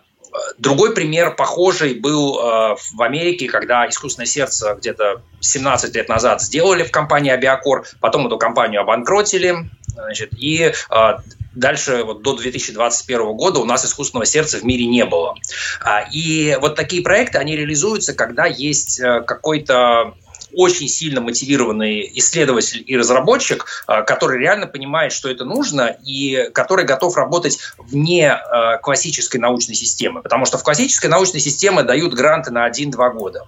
Другой 0.58 0.94
пример 0.94 1.36
похожий 1.36 1.94
был 1.94 2.38
э, 2.38 2.76
в 2.92 3.02
Америке, 3.02 3.46
когда 3.46 3.88
искусственное 3.88 4.26
сердце 4.26 4.74
где-то 4.74 5.22
17 5.40 5.94
лет 5.94 6.08
назад 6.08 6.42
сделали 6.42 6.82
в 6.82 6.90
компании 6.90 7.30
Абиакор, 7.30 7.84
потом 8.00 8.26
эту 8.26 8.36
компанию 8.36 8.80
обанкротили, 8.80 9.54
значит, 9.86 10.30
и 10.36 10.72
э, 10.90 11.16
дальше 11.54 12.02
вот 12.04 12.22
до 12.22 12.36
2021 12.36 13.32
года 13.32 13.60
у 13.60 13.64
нас 13.64 13.84
искусственного 13.84 14.26
сердца 14.26 14.58
в 14.58 14.64
мире 14.64 14.86
не 14.86 15.04
было. 15.04 15.34
А, 15.80 16.02
и 16.12 16.56
вот 16.60 16.74
такие 16.76 17.02
проекты, 17.02 17.38
они 17.38 17.56
реализуются, 17.56 18.14
когда 18.14 18.46
есть 18.46 19.00
э, 19.00 19.22
какой-то 19.22 20.14
очень 20.56 20.88
сильно 20.88 21.20
мотивированный 21.20 22.10
исследователь 22.14 22.82
и 22.86 22.96
разработчик, 22.96 23.66
э, 23.88 24.02
который 24.02 24.38
реально 24.38 24.66
понимает, 24.66 25.12
что 25.12 25.30
это 25.30 25.44
нужно, 25.44 25.96
и 26.04 26.50
который 26.52 26.84
готов 26.84 27.16
работать 27.16 27.58
вне 27.78 28.28
э, 28.28 28.78
классической 28.82 29.38
научной 29.38 29.74
системы. 29.74 30.22
Потому 30.22 30.46
что 30.46 30.58
в 30.58 30.62
классической 30.62 31.06
научной 31.06 31.40
системе 31.40 31.82
дают 31.82 32.14
гранты 32.14 32.50
на 32.50 32.68
1-2 32.68 33.12
года. 33.12 33.46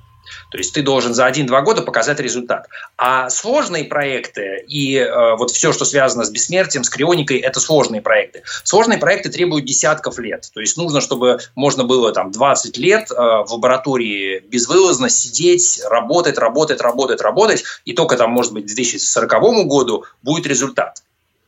То 0.51 0.59
есть 0.59 0.75
ты 0.75 0.83
должен 0.83 1.15
за 1.15 1.27
один-два 1.27 1.63
года 1.63 1.83
показать 1.83 2.21
результат. 2.21 2.69
А 2.97 3.31
сложные 3.31 3.85
проекты 3.85 4.65
и 4.69 4.97
э, 4.97 5.37
вот 5.37 5.51
все, 5.51 5.73
что 5.73 5.85
связано 5.85 6.25
с 6.25 6.31
бессмертием, 6.31 6.85
с 6.85 6.91
крионикой, 6.91 7.39
это 7.39 7.61
сложные 7.61 8.01
проекты. 8.01 8.43
Сложные 8.65 8.99
проекты 8.99 9.31
требуют 9.31 9.65
десятков 9.65 10.19
лет. 10.19 10.51
То 10.55 10.61
есть 10.61 10.77
нужно, 10.77 11.01
чтобы 11.01 11.39
можно 11.55 11.85
было 11.85 12.13
там 12.13 12.31
20 12.31 12.77
лет 12.79 13.11
э, 13.11 13.15
в 13.15 13.53
лаборатории 13.53 14.41
безвылазно 14.41 15.09
сидеть, 15.09 15.81
работать, 15.89 16.39
работать, 16.39 16.81
работать, 16.81 17.21
работать, 17.21 17.65
и 17.85 17.93
только 17.93 18.17
там, 18.17 18.31
может 18.31 18.53
быть, 18.53 18.65
к 18.65 18.75
2040 18.75 19.67
году 19.67 20.05
будет 20.23 20.47
результат. 20.47 21.03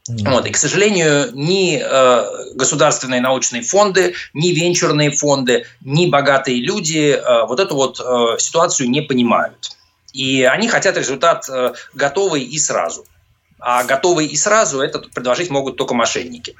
Вот. 0.09 0.47
И, 0.47 0.51
к 0.51 0.57
сожалению, 0.57 1.31
ни 1.35 1.81
э, 1.83 2.55
государственные 2.55 3.21
научные 3.21 3.62
фонды, 3.62 4.14
ни 4.33 4.49
венчурные 4.49 5.11
фонды, 5.11 5.66
ни 5.83 6.07
богатые 6.07 6.62
люди 6.62 7.11
э, 7.11 7.47
вот 7.47 7.61
эту 7.61 7.75
вот 7.75 8.01
э, 8.01 8.38
ситуацию 8.38 8.88
не 8.90 9.03
понимают. 9.03 9.73
И 10.14 10.44
они 10.44 10.68
хотят 10.68 10.97
результат 10.97 11.49
э, 11.51 11.75
готовый 11.94 12.42
и 12.42 12.59
сразу. 12.59 13.05
А 13.61 13.85
готовый 13.85 14.27
и 14.27 14.37
сразу 14.37 14.81
это 14.81 15.01
предложить 15.01 15.51
могут 15.51 15.77
только 15.77 15.94
мошенники. 15.94 16.57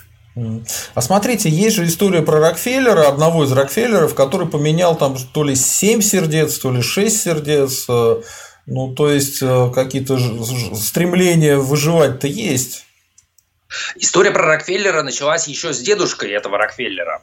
А 0.95 1.01
смотрите, 1.01 1.49
есть 1.49 1.77
же 1.77 1.87
история 1.87 2.23
про 2.23 2.39
Рокфеллера, 2.39 3.09
одного 3.09 3.45
из 3.45 3.53
Рокфеллеров, 3.53 4.15
который 4.15 4.47
поменял 4.47 4.97
там 4.97 5.17
то 5.33 5.43
ли 5.43 5.57
7 5.57 6.01
сердец, 6.01 6.59
то 6.59 6.71
ли 6.71 6.83
6 6.83 7.21
сердец. 7.21 7.87
Э, 7.89 8.21
ну, 8.67 8.95
то 8.95 9.11
есть, 9.11 9.39
э, 9.41 9.71
какие-то 9.75 10.19
стремления 10.75 11.57
выживать-то 11.57 12.27
есть. 12.27 12.85
История 13.97 14.31
про 14.31 14.47
Рокфеллера 14.47 15.03
началась 15.03 15.49
еще 15.49 15.73
с 15.73 15.81
дедушкой 15.81 16.31
этого 16.31 16.59
Рокфеллера. 16.59 17.23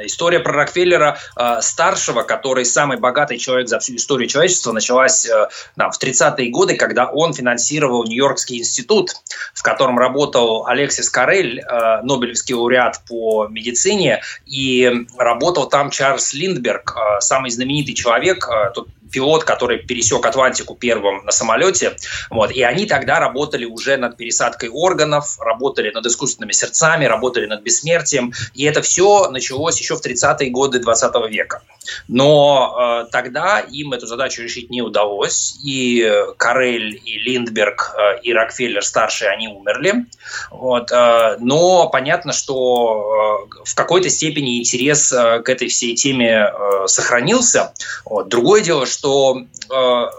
История 0.00 0.38
про 0.40 0.52
Рокфеллера 0.52 1.18
э, 1.36 1.60
старшего, 1.60 2.22
который 2.22 2.64
самый 2.64 2.98
богатый 2.98 3.36
человек 3.38 3.68
за 3.68 3.78
всю 3.80 3.96
историю 3.96 4.28
человечества, 4.28 4.72
началась 4.72 5.26
э, 5.26 5.48
да, 5.76 5.90
в 5.90 6.00
30-е 6.00 6.50
годы, 6.50 6.76
когда 6.76 7.06
он 7.06 7.32
финансировал 7.34 8.04
Нью-Йоркский 8.04 8.58
институт, 8.58 9.10
в 9.54 9.62
котором 9.62 9.98
работал 9.98 10.66
Алексис 10.66 11.10
Карель, 11.10 11.60
э, 11.60 12.02
Нобелевский 12.02 12.54
лауреат 12.54 13.00
по 13.08 13.48
медицине, 13.48 14.22
и 14.46 15.06
работал 15.16 15.68
там 15.68 15.90
Чарльз 15.90 16.32
Линдберг, 16.32 16.96
э, 16.96 17.20
самый 17.20 17.50
знаменитый 17.50 17.94
человек, 17.94 18.48
э, 18.48 18.70
тот 18.74 18.88
пилот, 19.10 19.44
который 19.44 19.78
пересек 19.78 20.24
Атлантику 20.24 20.74
первым 20.74 21.24
на 21.24 21.32
самолете. 21.32 21.96
Вот, 22.30 22.50
и 22.50 22.62
они 22.62 22.86
тогда 22.86 23.20
работали 23.20 23.64
уже 23.64 23.96
над 23.96 24.16
пересадкой 24.16 24.68
органов, 24.68 25.38
работали 25.40 25.90
над 25.90 26.06
искусственными 26.06 26.52
сердцами, 26.52 27.04
работали 27.04 27.46
над 27.46 27.62
бессмертием. 27.62 28.32
И 28.54 28.64
это 28.64 28.82
все 28.82 29.30
началось 29.30 29.78
еще 29.78 29.96
в 29.96 30.04
30-е 30.04 30.50
годы 30.50 30.78
20 30.78 31.30
века. 31.30 31.62
Но 32.06 33.04
э, 33.06 33.10
тогда 33.10 33.60
им 33.60 33.92
эту 33.92 34.06
задачу 34.06 34.42
решить 34.42 34.70
не 34.70 34.82
удалось. 34.82 35.58
И 35.64 36.10
Карель, 36.36 37.00
и 37.04 37.18
Линдберг, 37.18 37.94
э, 37.96 38.20
и 38.22 38.32
Рокфеллер 38.32 38.84
старшие, 38.84 39.30
они 39.30 39.48
умерли. 39.48 40.06
Вот, 40.50 40.90
э, 40.92 41.36
но 41.40 41.88
понятно, 41.88 42.32
что 42.32 43.48
э, 43.54 43.64
в 43.64 43.74
какой-то 43.74 44.10
степени 44.10 44.58
интерес 44.58 45.12
э, 45.12 45.40
к 45.42 45.48
этой 45.48 45.68
всей 45.68 45.94
теме 45.94 46.50
э, 46.50 46.86
сохранился. 46.86 47.72
Вот. 48.04 48.28
Другое 48.28 48.62
дело, 48.62 48.86
что 48.86 48.97
что 48.98 49.46
э, 49.70 50.10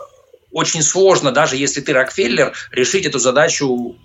очень 0.51 0.81
сложно, 0.81 1.31
даже 1.31 1.57
если 1.57 1.81
ты 1.81 1.93
Рокфеллер, 1.93 2.53
решить 2.71 3.05
эту 3.05 3.19
задачу 3.19 3.95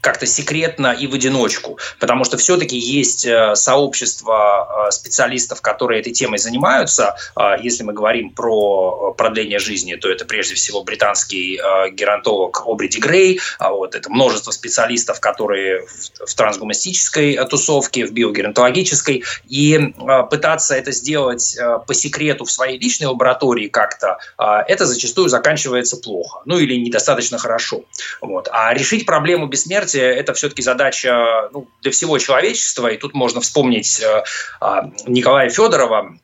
как-то 0.00 0.26
секретно 0.26 0.92
и 0.92 1.06
в 1.06 1.14
одиночку, 1.14 1.78
потому 1.98 2.24
что 2.24 2.36
все-таки 2.36 2.76
есть 2.76 3.26
э, 3.26 3.54
сообщество 3.54 4.86
э, 4.88 4.90
специалистов, 4.90 5.60
которые 5.60 6.00
этой 6.00 6.12
темой 6.12 6.38
занимаются. 6.38 7.16
Э, 7.36 7.56
если 7.60 7.82
мы 7.82 7.92
говорим 7.92 8.30
про 8.30 9.12
продление 9.16 9.58
жизни, 9.58 9.94
то 9.96 10.08
это 10.08 10.24
прежде 10.24 10.54
всего 10.54 10.82
британский 10.82 11.58
геронтолог 11.92 12.62
Обриди 12.66 12.98
Грей, 12.98 13.40
а 13.58 13.72
вот 13.72 13.94
это 13.94 14.10
множество 14.10 14.50
специалистов, 14.50 15.20
которые 15.20 15.84
в 16.24 16.34
трансгуманистической 16.34 17.38
тусовке, 17.48 18.06
в 18.06 18.12
биогеронтологической, 18.12 19.24
и 19.48 19.94
пытаться 20.30 20.74
это 20.74 20.92
сделать 20.92 21.56
по 21.86 21.94
секрету 21.94 22.44
в 22.44 22.50
своей 22.50 22.78
личной 22.78 23.06
лаборатории 23.06 23.68
как-то, 23.68 24.18
это 24.38 24.86
зачастую 24.86 25.28
заканчивается 25.28 25.96
плохо, 25.96 26.42
ну 26.44 26.58
или 26.58 26.76
недостаточно 26.76 27.38
хорошо. 27.38 27.84
Вот. 28.20 28.48
А 28.52 28.72
решить 28.74 29.06
проблему 29.06 29.46
без 29.46 29.66
бессмертие– 29.68 30.14
это 30.16 30.32
все-таки 30.34 30.62
задача 30.62 31.48
ну, 31.52 31.68
для 31.82 31.90
всего 31.90 32.18
человечества. 32.18 32.88
И 32.88 32.96
тут 32.96 33.14
можно 33.14 33.40
вспомнить 33.40 34.00
э, 34.00 34.24
а, 34.60 34.90
Николая 35.06 35.50
Федорова, 35.50 36.16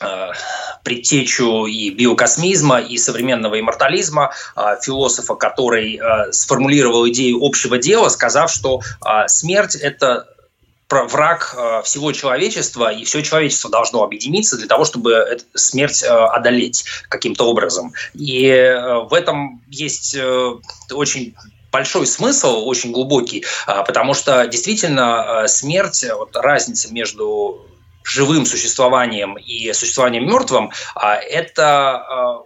э, 0.00 0.26
предтечу 0.84 1.66
и 1.66 1.90
биокосмизма, 1.90 2.80
и 2.80 2.96
современного 2.96 3.60
иммортализма, 3.60 4.32
э, 4.56 4.76
философа, 4.82 5.34
который 5.34 6.00
сформулировал 6.32 7.08
идею 7.08 7.38
общего 7.42 7.78
дела, 7.78 8.08
сказав, 8.08 8.50
что 8.50 8.80
смерть– 9.26 9.74
это 9.82 10.26
враг 10.90 11.54
всего 11.84 12.12
человечества, 12.12 12.90
и 12.90 13.04
все 13.04 13.22
человечество 13.22 13.70
должно 13.70 14.02
объединиться 14.02 14.56
для 14.56 14.66
того, 14.66 14.86
чтобы 14.86 15.38
смерть 15.54 16.02
одолеть 16.02 16.86
каким-то 17.10 17.44
образом. 17.44 17.92
И 18.14 18.48
в 19.10 19.12
этом 19.12 19.60
есть 19.68 20.16
очень 20.90 21.34
большой 21.70 22.06
смысл, 22.06 22.66
очень 22.66 22.92
глубокий, 22.92 23.44
а, 23.66 23.82
потому 23.82 24.14
что 24.14 24.46
действительно 24.46 25.42
а, 25.42 25.48
смерть, 25.48 26.04
вот 26.10 26.34
разница 26.36 26.92
между 26.92 27.66
живым 28.04 28.46
существованием 28.46 29.36
и 29.36 29.72
существованием 29.72 30.26
мертвым, 30.26 30.70
а, 30.94 31.16
это 31.16 32.44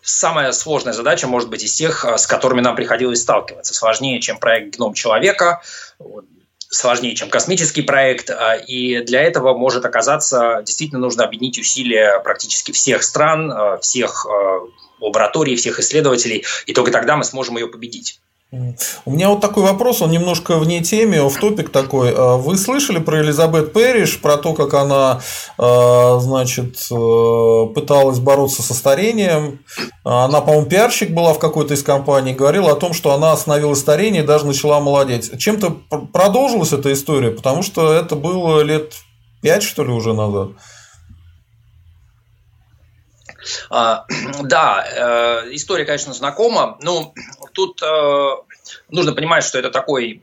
самая 0.00 0.52
сложная 0.52 0.92
задача, 0.92 1.26
может 1.28 1.48
быть, 1.48 1.62
из 1.62 1.74
тех, 1.74 2.04
с 2.04 2.26
которыми 2.26 2.60
нам 2.60 2.74
приходилось 2.74 3.22
сталкиваться. 3.22 3.72
Сложнее, 3.72 4.20
чем 4.20 4.38
проект 4.38 4.76
«Гном 4.76 4.94
человека», 4.94 5.62
сложнее, 6.68 7.14
чем 7.14 7.28
космический 7.30 7.82
проект, 7.82 8.30
и 8.66 9.00
для 9.02 9.22
этого 9.22 9.56
может 9.56 9.84
оказаться, 9.84 10.62
действительно 10.64 11.00
нужно 11.00 11.22
объединить 11.22 11.58
усилия 11.58 12.18
практически 12.18 12.72
всех 12.72 13.04
стран, 13.04 13.78
всех 13.80 14.26
лабораторий, 14.98 15.54
всех 15.54 15.78
исследователей, 15.78 16.44
и 16.66 16.72
только 16.72 16.90
тогда 16.90 17.16
мы 17.16 17.22
сможем 17.22 17.56
ее 17.56 17.68
победить. 17.68 18.21
У 19.06 19.10
меня 19.10 19.30
вот 19.30 19.40
такой 19.40 19.62
вопрос, 19.62 20.02
он 20.02 20.10
немножко 20.10 20.58
вне 20.58 20.82
темы, 20.82 21.26
в 21.26 21.40
топик 21.40 21.70
такой. 21.70 22.12
А 22.14 22.36
вы 22.36 22.58
слышали 22.58 22.98
про 22.98 23.22
Элизабет 23.22 23.72
Пэриш, 23.72 24.20
про 24.20 24.36
то, 24.36 24.52
как 24.52 24.74
она, 24.74 25.22
а, 25.56 26.18
значит, 26.20 26.76
э, 26.90 27.66
пыталась 27.74 28.18
бороться 28.18 28.62
со 28.62 28.74
старением? 28.74 29.60
Она, 30.04 30.42
по-моему, 30.42 30.66
пиарщик 30.66 31.12
была 31.12 31.32
в 31.32 31.38
какой-то 31.38 31.72
из 31.72 31.82
компаний, 31.82 32.34
говорила 32.34 32.72
о 32.72 32.76
том, 32.76 32.92
что 32.92 33.14
она 33.14 33.32
остановила 33.32 33.72
старение 33.72 34.22
и 34.22 34.26
даже 34.26 34.44
начала 34.44 34.80
молодеть. 34.80 35.38
Чем-то 35.38 35.70
продолжилась 36.12 36.74
эта 36.74 36.92
история, 36.92 37.30
потому 37.30 37.62
что 37.62 37.94
это 37.94 38.16
было 38.16 38.60
лет 38.60 38.92
пять, 39.40 39.62
что 39.62 39.82
ли, 39.82 39.90
уже 39.90 40.12
назад. 40.12 40.50
А, 43.70 44.04
да, 44.42 44.84
э, 44.84 45.54
история, 45.54 45.84
конечно, 45.84 46.12
знакома. 46.12 46.76
но 46.82 47.12
тут 47.52 47.82
э, 47.82 48.30
нужно 48.90 49.12
понимать, 49.12 49.44
что 49.44 49.58
это 49.58 49.70
такой 49.70 50.22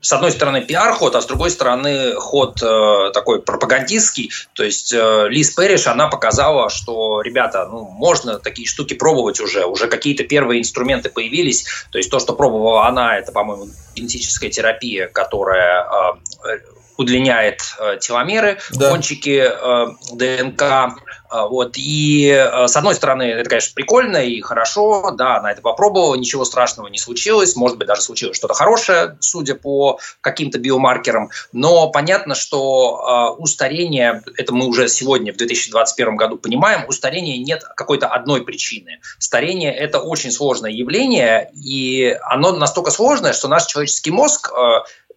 с 0.00 0.12
одной 0.12 0.30
стороны 0.32 0.64
пиар-ход, 0.64 1.14
а 1.14 1.20
с 1.20 1.26
другой 1.26 1.50
стороны 1.50 2.14
ход 2.14 2.60
э, 2.62 3.10
такой 3.12 3.42
пропагандистский. 3.42 4.32
То 4.52 4.64
есть 4.64 4.92
э, 4.92 5.28
Лиз 5.28 5.50
Перриш, 5.50 5.86
она 5.86 6.08
показала, 6.08 6.70
что, 6.70 7.20
ребята, 7.22 7.66
ну, 7.70 7.84
можно 7.84 8.38
такие 8.38 8.66
штуки 8.66 8.94
пробовать 8.94 9.40
уже, 9.40 9.64
уже 9.64 9.86
какие-то 9.88 10.24
первые 10.24 10.60
инструменты 10.60 11.08
появились. 11.08 11.66
То 11.90 11.98
есть 11.98 12.10
то, 12.10 12.18
что 12.18 12.32
пробовала 12.34 12.86
она, 12.86 13.16
это, 13.16 13.32
по-моему, 13.32 13.68
генетическая 13.94 14.50
терапия, 14.50 15.08
которая 15.08 15.84
э, 15.84 16.58
удлиняет 16.96 17.62
э, 17.78 17.98
теломеры, 18.00 18.58
да. 18.72 18.90
кончики 18.90 19.44
э, 19.48 19.86
ДНК. 20.12 20.98
Э, 21.30 21.46
вот. 21.48 21.74
И 21.76 22.28
с 22.66 22.76
одной 22.76 22.94
стороны, 22.94 23.22
это, 23.22 23.48
конечно, 23.48 23.72
прикольно 23.74 24.18
и 24.18 24.40
хорошо, 24.40 25.10
да, 25.12 25.38
она 25.38 25.52
это 25.52 25.62
попробовала, 25.62 26.14
ничего 26.14 26.44
страшного 26.44 26.88
не 26.88 26.98
случилось, 26.98 27.56
может 27.56 27.78
быть, 27.78 27.88
даже 27.88 28.02
случилось 28.02 28.36
что-то 28.36 28.54
хорошее, 28.54 29.16
судя 29.20 29.54
по 29.54 29.98
каким-то 30.20 30.58
биомаркерам, 30.58 31.30
но 31.52 31.90
понятно, 31.90 32.34
что 32.34 33.36
у 33.38 33.46
старения, 33.46 34.22
это 34.36 34.54
мы 34.54 34.66
уже 34.66 34.88
сегодня 34.88 35.32
в 35.32 35.36
2021 35.36 36.16
году 36.16 36.36
понимаем, 36.38 36.84
у 36.88 36.92
старения 36.92 37.38
нет 37.38 37.62
какой-то 37.76 38.08
одной 38.08 38.44
причины. 38.44 39.00
Старение– 39.18 39.74
это 39.76 40.00
очень 40.00 40.30
сложное 40.30 40.70
явление, 40.70 41.50
и 41.54 42.16
оно 42.22 42.52
настолько 42.52 42.90
сложное, 42.90 43.32
что 43.32 43.48
наш 43.48 43.66
человеческий 43.66 44.10
мозг 44.10 44.50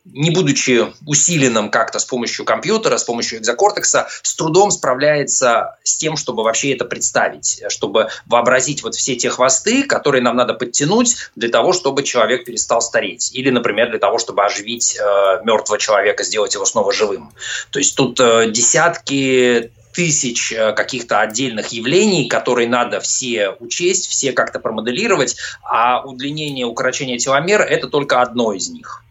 не 0.05 0.31
будучи 0.31 0.87
усиленным 1.05 1.69
как-то 1.69 1.99
с 1.99 2.05
помощью 2.05 2.45
компьютера, 2.45 2.97
с 2.97 3.03
помощью 3.03 3.39
экзокортекса, 3.39 4.07
с 4.23 4.35
трудом 4.35 4.71
справляется 4.71 5.77
с 5.83 5.95
тем, 5.95 6.17
чтобы 6.17 6.43
вообще 6.43 6.73
это 6.73 6.85
представить, 6.85 7.63
чтобы 7.69 8.09
вообразить 8.25 8.83
вот 8.83 8.95
все 8.95 9.15
те 9.15 9.29
хвосты, 9.29 9.83
которые 9.83 10.21
нам 10.21 10.35
надо 10.35 10.53
подтянуть 10.53 11.17
для 11.35 11.49
того, 11.49 11.73
чтобы 11.73 12.03
человек 12.03 12.45
перестал 12.45 12.81
стареть. 12.81 13.31
Или, 13.33 13.49
например, 13.49 13.89
для 13.89 13.99
того, 13.99 14.17
чтобы 14.17 14.43
оживить 14.43 14.97
э, 14.97 15.41
мертвого 15.43 15.79
человека, 15.79 16.23
сделать 16.23 16.53
его 16.53 16.65
снова 16.65 16.91
живым. 16.91 17.31
То 17.69 17.79
есть 17.79 17.95
тут 17.95 18.19
э, 18.19 18.49
десятки 18.49 19.71
тысяч 19.93 20.51
э, 20.51 20.73
каких-то 20.73 21.19
отдельных 21.19 21.67
явлений, 21.67 22.27
которые 22.27 22.67
надо 22.67 22.99
все 22.99 23.51
учесть, 23.59 24.07
все 24.07 24.31
как-то 24.31 24.59
промоделировать, 24.59 25.35
а 25.63 26.01
удлинение, 26.03 26.65
укорочение 26.65 27.17
теломер– 27.17 27.61
это 27.69 27.87
только 27.87 28.21
одно 28.21 28.53
из 28.53 28.69
них. 28.69 29.03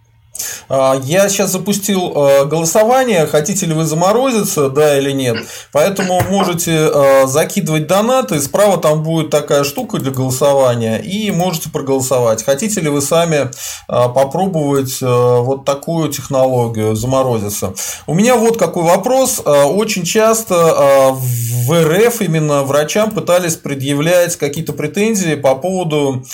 А, 0.69 1.01
я 1.03 1.29
сейчас 1.29 1.51
запустил 1.51 2.13
э, 2.15 2.45
голосование, 2.45 3.27
хотите 3.27 3.67
ли 3.67 3.75
вы 3.75 3.85
заморозиться, 3.85 4.69
да 4.69 4.99
или 4.99 5.11
нет. 5.11 5.37
Поэтому 5.73 6.21
можете 6.31 6.91
э, 6.93 7.27
закидывать 7.27 7.87
донаты, 7.87 8.41
справа 8.41 8.79
там 8.79 9.03
будет 9.03 9.31
такая 9.31 9.65
штука 9.65 9.99
для 9.99 10.13
голосования, 10.13 10.99
и 10.99 11.31
можете 11.31 11.71
проголосовать. 11.71 12.45
Хотите 12.45 12.81
ли 12.81 12.89
вы 12.89 13.01
сами 13.01 13.37
э, 13.37 13.49
попробовать 13.89 15.01
вот 15.01 15.65
такую 15.65 16.11
технологию 16.11 16.95
заморозиться? 16.95 17.75
У 18.07 18.15
меня 18.15 18.37
вот 18.37 18.57
какой 18.57 18.85
вопрос. 18.85 19.41
Очень 19.45 20.05
часто 20.05 21.15
в 21.15 21.85
РФ 21.85 22.21
именно 22.23 22.63
врачам 22.63 23.11
пытались 23.11 23.57
предъявлять 23.57 24.37
какие-то 24.37 24.73
претензии 24.73 25.35
по 25.35 25.55
поводу 25.55 26.25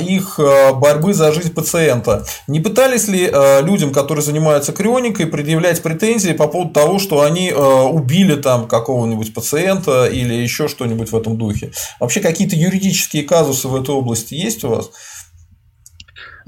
их 0.00 0.40
борьбы 0.74 1.14
за 1.14 1.32
жизнь 1.32 1.52
пациента. 1.52 2.24
Не 2.46 2.60
пытались 2.60 3.08
ли 3.08 3.27
Э, 3.32 3.62
людям, 3.62 3.92
которые 3.92 4.22
занимаются 4.22 4.72
крионикой, 4.72 5.26
предъявлять 5.26 5.82
претензии 5.82 6.32
по 6.32 6.48
поводу 6.48 6.72
того, 6.72 6.98
что 6.98 7.22
они 7.22 7.50
э, 7.50 7.54
убили 7.54 8.34
там 8.36 8.68
какого-нибудь 8.68 9.34
пациента 9.34 10.06
или 10.06 10.34
еще 10.34 10.68
что-нибудь 10.68 11.10
в 11.12 11.16
этом 11.16 11.36
духе. 11.36 11.72
Вообще 12.00 12.20
какие-то 12.20 12.56
юридические 12.56 13.22
казусы 13.24 13.68
в 13.68 13.76
этой 13.76 13.94
области 13.94 14.34
есть 14.34 14.64
у 14.64 14.68
вас? 14.68 14.90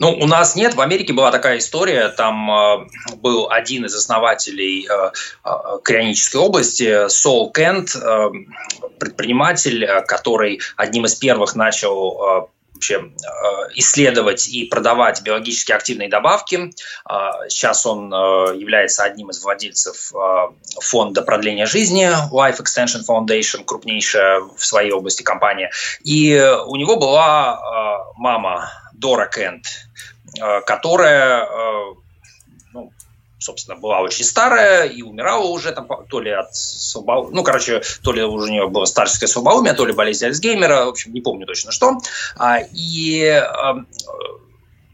Ну, 0.01 0.13
у 0.13 0.27
нас 0.27 0.57
нет. 0.57 0.75
В 0.77 0.81
Америке 0.81 1.13
была 1.13 1.31
такая 1.31 1.59
история. 1.59 2.09
Там 2.09 2.51
э, 2.51 2.87
был 3.17 3.51
один 3.51 3.85
из 3.85 3.95
основателей 3.95 4.89
э, 4.89 5.11
э, 5.45 5.51
крионической 5.85 6.41
области, 6.41 7.09
Сол 7.09 7.53
Кент, 7.53 7.95
э, 7.95 8.31
предприниматель, 8.99 9.85
э, 9.85 10.01
который 10.03 10.61
одним 10.77 11.05
из 11.05 11.15
первых 11.17 11.55
начал 11.55 12.49
вообще 12.75 12.95
э, 12.95 13.09
исследовать 13.75 14.49
и 14.49 14.65
продавать 14.65 15.23
биологически 15.23 15.73
активные 15.73 16.09
добавки. 16.09 16.73
Э, 17.09 17.49
сейчас 17.49 17.85
он 17.87 18.13
э, 18.13 18.57
является 18.57 19.05
одним 19.05 19.31
из 19.31 19.43
владельцев 19.43 20.13
фонда 20.81 21.23
продления 21.23 21.67
жизни 21.67 22.11
Life 22.33 22.61
Extension 22.61 23.03
Foundation, 23.09 23.65
крупнейшая 23.65 24.41
в 24.41 24.65
своей 24.65 24.93
области 24.93 25.23
компания. 25.23 25.71
И 26.03 26.37
у 26.67 26.77
него 26.77 26.97
была 26.97 27.61
мама 28.17 28.71
Дора 28.93 29.27
Кент, 29.27 29.67
которая 30.67 31.47
собственно, 33.41 33.77
была 33.77 34.01
очень 34.01 34.25
старая 34.25 34.87
и 34.87 35.03
умирала 35.03 35.47
уже 35.47 35.73
там 35.73 35.89
то 36.09 36.21
ли 36.21 36.31
от 36.31 36.55
слабо... 36.55 37.29
ну, 37.33 37.43
короче, 37.43 37.83
то 38.03 38.13
ли 38.13 38.23
уже 38.23 38.49
у 38.49 38.53
нее 38.53 38.69
было 38.69 38.85
старческое 38.85 39.29
слабоумие, 39.29 39.73
то 39.73 39.85
ли 39.85 39.93
болезнь 39.93 40.27
Альцгеймера, 40.27 40.85
в 40.85 40.91
общем, 40.91 41.13
не 41.13 41.21
помню 41.21 41.47
точно 41.47 41.73
что. 41.73 41.99
А, 42.37 42.59
и 42.73 43.23
эм, 43.23 43.87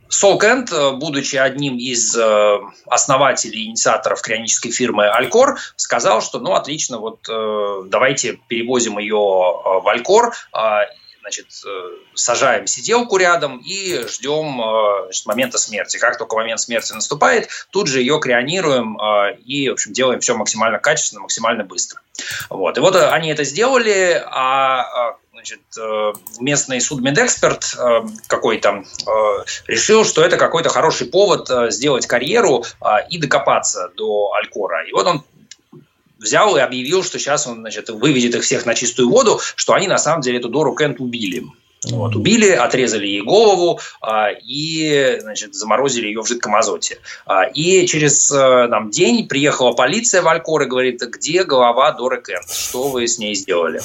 Сол 0.09 0.39
Кент, 0.39 0.71
будучи 0.71 1.37
одним 1.37 1.77
из 1.77 2.17
э, 2.17 2.59
основателей, 2.87 3.67
инициаторов 3.67 4.23
крионической 4.23 4.71
фирмы 4.71 5.09
Алькор, 5.09 5.59
сказал, 5.75 6.23
что, 6.23 6.39
ну, 6.39 6.55
отлично, 6.55 6.99
вот 6.99 7.29
э, 7.29 7.83
давайте 7.87 8.39
перевозим 8.49 8.99
ее 8.99 9.17
э, 9.17 9.81
в 9.81 9.89
Алькор, 9.89 10.33
а, 10.53 10.83
значит, 11.27 11.47
э, 11.67 11.91
сажаем 12.15 12.69
сиделку 12.69 13.17
рядом 13.17 13.59
и 13.59 14.07
ждем 14.07 14.61
э, 14.61 15.05
значит, 15.07 15.27
момента 15.27 15.59
смерти. 15.59 15.97
Как 15.97 16.19
только 16.19 16.37
момент 16.37 16.61
смерти 16.61 16.93
наступает, 16.93 17.49
тут 17.71 17.89
же 17.89 17.99
ее 17.99 18.21
крионируем 18.21 18.97
э, 18.97 19.35
и, 19.45 19.69
в 19.69 19.73
общем, 19.73 19.93
делаем 19.93 20.21
все 20.21 20.37
максимально 20.37 20.79
качественно, 20.79 21.23
максимально 21.23 21.65
быстро. 21.65 22.01
Вот. 22.49 22.79
И 22.79 22.81
вот 22.81 22.95
они 22.95 23.31
это 23.31 23.43
сделали, 23.43 24.23
а 24.25 25.17
значит, 25.33 25.61
местный 26.41 26.81
судмедэксперт 26.81 27.77
какой-то 28.27 28.85
решил, 29.67 30.05
что 30.05 30.23
это 30.23 30.39
какой-то 30.39 30.71
хороший 30.71 31.09
повод 31.09 31.51
сделать 31.73 32.07
карьеру 32.07 32.65
и 33.11 33.19
докопаться 33.19 33.91
до 33.97 34.33
Алькора. 34.33 34.89
И 34.89 34.93
вот 34.93 35.07
он 35.07 35.25
взял 36.27 36.57
и 36.57 36.61
объявил, 36.61 37.03
что 37.03 37.19
сейчас 37.19 37.47
он 37.47 37.61
значит, 37.61 37.89
выведет 37.89 38.35
их 38.35 38.43
всех 38.43 38.67
на 38.67 38.75
чистую 38.75 39.09
воду, 39.09 39.41
что 39.55 39.73
они 39.73 39.87
на 39.87 39.99
самом 39.99 40.21
деле 40.21 40.39
эту 40.39 40.49
Дору 40.49 40.75
Кент 40.75 41.01
убили. 41.01 41.45
Вот, 41.85 42.17
убили, 42.17 42.51
отрезали 42.51 43.07
ей 43.07 43.21
голову 43.21 43.79
а, 44.01 44.31
и 44.31 45.19
значит, 45.21 45.55
заморозили 45.55 46.07
ее 46.07 46.23
в 46.23 46.27
жидком 46.27 46.57
азоте. 46.57 46.99
А, 47.27 47.45
и 47.45 47.87
через 47.87 48.33
а, 48.33 48.67
там, 48.69 48.91
день 48.91 49.29
приехала 49.29 49.73
полиция 49.73 50.23
в 50.23 50.29
Алькор 50.29 50.63
и 50.63 50.67
говорит, 50.67 51.01
где 51.01 51.45
голова 51.45 51.93
Доры 51.93 52.21
Кент, 52.23 52.51
что 52.51 52.89
вы 52.89 53.07
с 53.07 53.19
ней 53.19 53.35
сделали. 53.35 53.81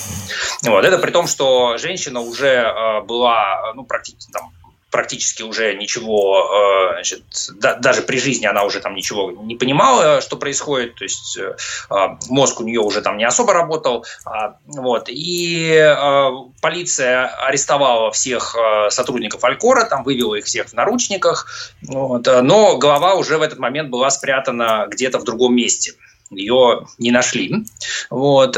Вот, 0.63 0.83
это 0.83 0.97
при 0.97 1.11
том, 1.11 1.27
что 1.27 1.77
женщина 1.77 2.21
уже 2.21 2.61
а, 2.61 3.01
была 3.01 3.73
ну, 3.75 3.83
практически 3.83 4.31
там, 4.31 4.51
практически 4.91 5.41
уже 5.41 5.73
ничего, 5.73 6.89
э, 6.89 6.93
значит, 6.93 7.23
да, 7.55 7.75
даже 7.75 8.01
при 8.01 8.19
жизни 8.19 8.45
она 8.45 8.63
уже 8.63 8.81
там 8.81 8.93
ничего 8.93 9.31
не 9.31 9.55
понимала, 9.55 10.21
что 10.21 10.35
происходит, 10.35 10.95
то 10.95 11.05
есть 11.05 11.37
э, 11.37 11.55
а, 11.89 12.17
мозг 12.29 12.59
у 12.59 12.63
нее 12.63 12.81
уже 12.81 13.01
там 13.01 13.17
не 13.17 13.23
особо 13.23 13.53
работал, 13.53 14.05
а, 14.25 14.57
вот, 14.65 15.07
и 15.07 15.71
э, 15.73 16.29
полиция 16.61 17.27
арестовала 17.27 18.11
всех 18.11 18.55
сотрудников 18.89 19.43
Алькора, 19.43 19.85
там 19.85 20.03
вывела 20.03 20.35
их 20.35 20.45
всех 20.45 20.67
в 20.67 20.73
наручниках, 20.73 21.47
вот, 21.81 22.27
но 22.27 22.77
голова 22.77 23.15
уже 23.15 23.37
в 23.37 23.41
этот 23.41 23.59
момент 23.59 23.89
была 23.89 24.09
спрятана 24.09 24.87
где-то 24.89 25.19
в 25.19 25.23
другом 25.23 25.55
месте 25.55 25.93
ее 26.29 26.87
не 26.97 27.11
нашли. 27.11 27.53
Вот. 28.09 28.57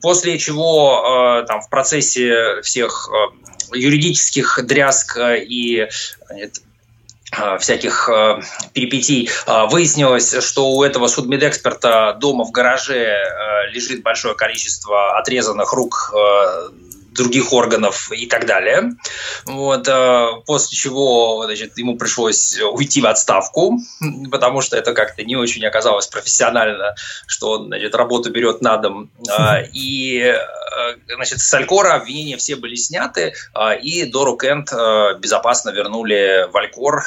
После 0.00 0.38
чего 0.38 1.42
там, 1.48 1.60
в 1.60 1.68
процессе 1.68 2.60
всех 2.62 3.10
юридических 3.72 4.60
дрязг 4.64 5.16
э, 5.16 5.44
и 5.44 5.80
э, 5.80 7.58
всяких 7.58 8.08
э, 8.08 8.40
перипетий 8.72 9.28
выяснилось, 9.70 10.42
что 10.44 10.70
у 10.70 10.82
этого 10.82 11.08
судмедэксперта 11.08 12.16
дома 12.20 12.44
в 12.44 12.52
гараже 12.52 13.16
лежит 13.72 14.02
большое 14.02 14.34
количество 14.34 15.18
отрезанных 15.18 15.72
рук 15.72 16.14
других 17.14 17.52
органов 17.52 18.10
и 18.12 18.26
так 18.26 18.46
далее. 18.46 18.92
Вот, 19.46 19.88
э, 19.88 20.26
после 20.46 20.76
чего 20.76 21.44
значит, 21.44 21.78
ему 21.78 21.96
пришлось 21.96 22.60
уйти 22.60 23.00
в 23.00 23.06
отставку, 23.06 23.78
потому 24.30 24.60
что 24.60 24.76
это 24.76 24.92
как-то 24.92 25.24
не 25.24 25.36
очень 25.36 25.64
оказалось 25.64 26.06
профессионально, 26.06 26.94
что 27.26 27.52
он 27.52 27.66
значит, 27.66 27.94
работу 27.94 28.30
берет 28.30 28.60
на 28.60 28.76
дом. 28.76 29.10
Э, 29.28 29.66
и 29.72 30.18
э, 30.18 30.34
значит, 31.14 31.40
с 31.40 31.54
Алькора 31.54 31.94
обвинения 31.94 32.36
все 32.36 32.56
были 32.56 32.74
сняты, 32.74 33.34
и 33.82 34.04
Дору 34.06 34.36
Кент 34.36 34.72
безопасно 35.20 35.70
вернули 35.70 36.48
в 36.50 36.56
Алькор, 36.56 37.02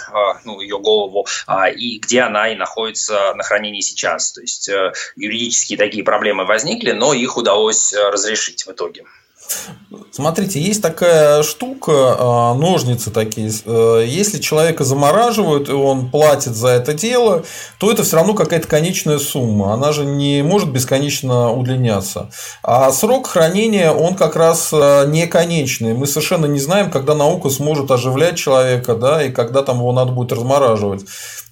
ну, 0.45 0.61
ее 0.61 0.79
голову, 0.79 1.27
и 1.75 1.99
где 1.99 2.21
она 2.21 2.49
и 2.49 2.55
находится 2.55 3.33
на 3.33 3.43
хранении 3.43 3.81
сейчас. 3.81 4.31
То 4.31 4.41
есть 4.41 4.69
юридические 5.15 5.77
такие 5.77 6.03
проблемы 6.03 6.45
возникли, 6.45 6.91
но 6.91 7.13
их 7.13 7.35
удалось 7.35 7.93
разрешить 7.93 8.65
в 8.65 8.71
итоге. 8.71 9.03
Смотрите, 10.11 10.59
есть 10.59 10.81
такая 10.81 11.43
штука, 11.43 11.91
а, 11.93 12.53
ножницы 12.55 13.11
такие. 13.11 13.51
Э, 13.65 14.03
если 14.05 14.39
человека 14.39 14.83
замораживают, 14.83 15.69
и 15.69 15.73
он 15.73 16.09
платит 16.09 16.55
за 16.55 16.69
это 16.69 16.93
дело, 16.93 17.43
то 17.79 17.91
это 17.91 18.03
все 18.03 18.17
равно 18.17 18.33
какая-то 18.33 18.67
конечная 18.67 19.19
сумма. 19.19 19.73
Она 19.73 19.91
же 19.91 20.05
не 20.05 20.41
может 20.41 20.71
бесконечно 20.71 21.51
удлиняться. 21.51 22.29
А 22.63 22.91
срок 22.91 23.27
хранения, 23.27 23.91
он 23.91 24.15
как 24.15 24.35
раз 24.35 24.69
э, 24.73 25.05
не 25.07 25.27
конечный. 25.27 25.93
Мы 25.93 26.07
совершенно 26.07 26.47
не 26.47 26.59
знаем, 26.59 26.89
когда 26.89 27.13
наука 27.15 27.49
сможет 27.49 27.91
оживлять 27.91 28.37
человека, 28.37 28.95
да, 28.95 29.23
и 29.23 29.31
когда 29.31 29.63
там 29.63 29.77
его 29.77 29.91
надо 29.93 30.11
будет 30.11 30.31
размораживать. 30.31 31.05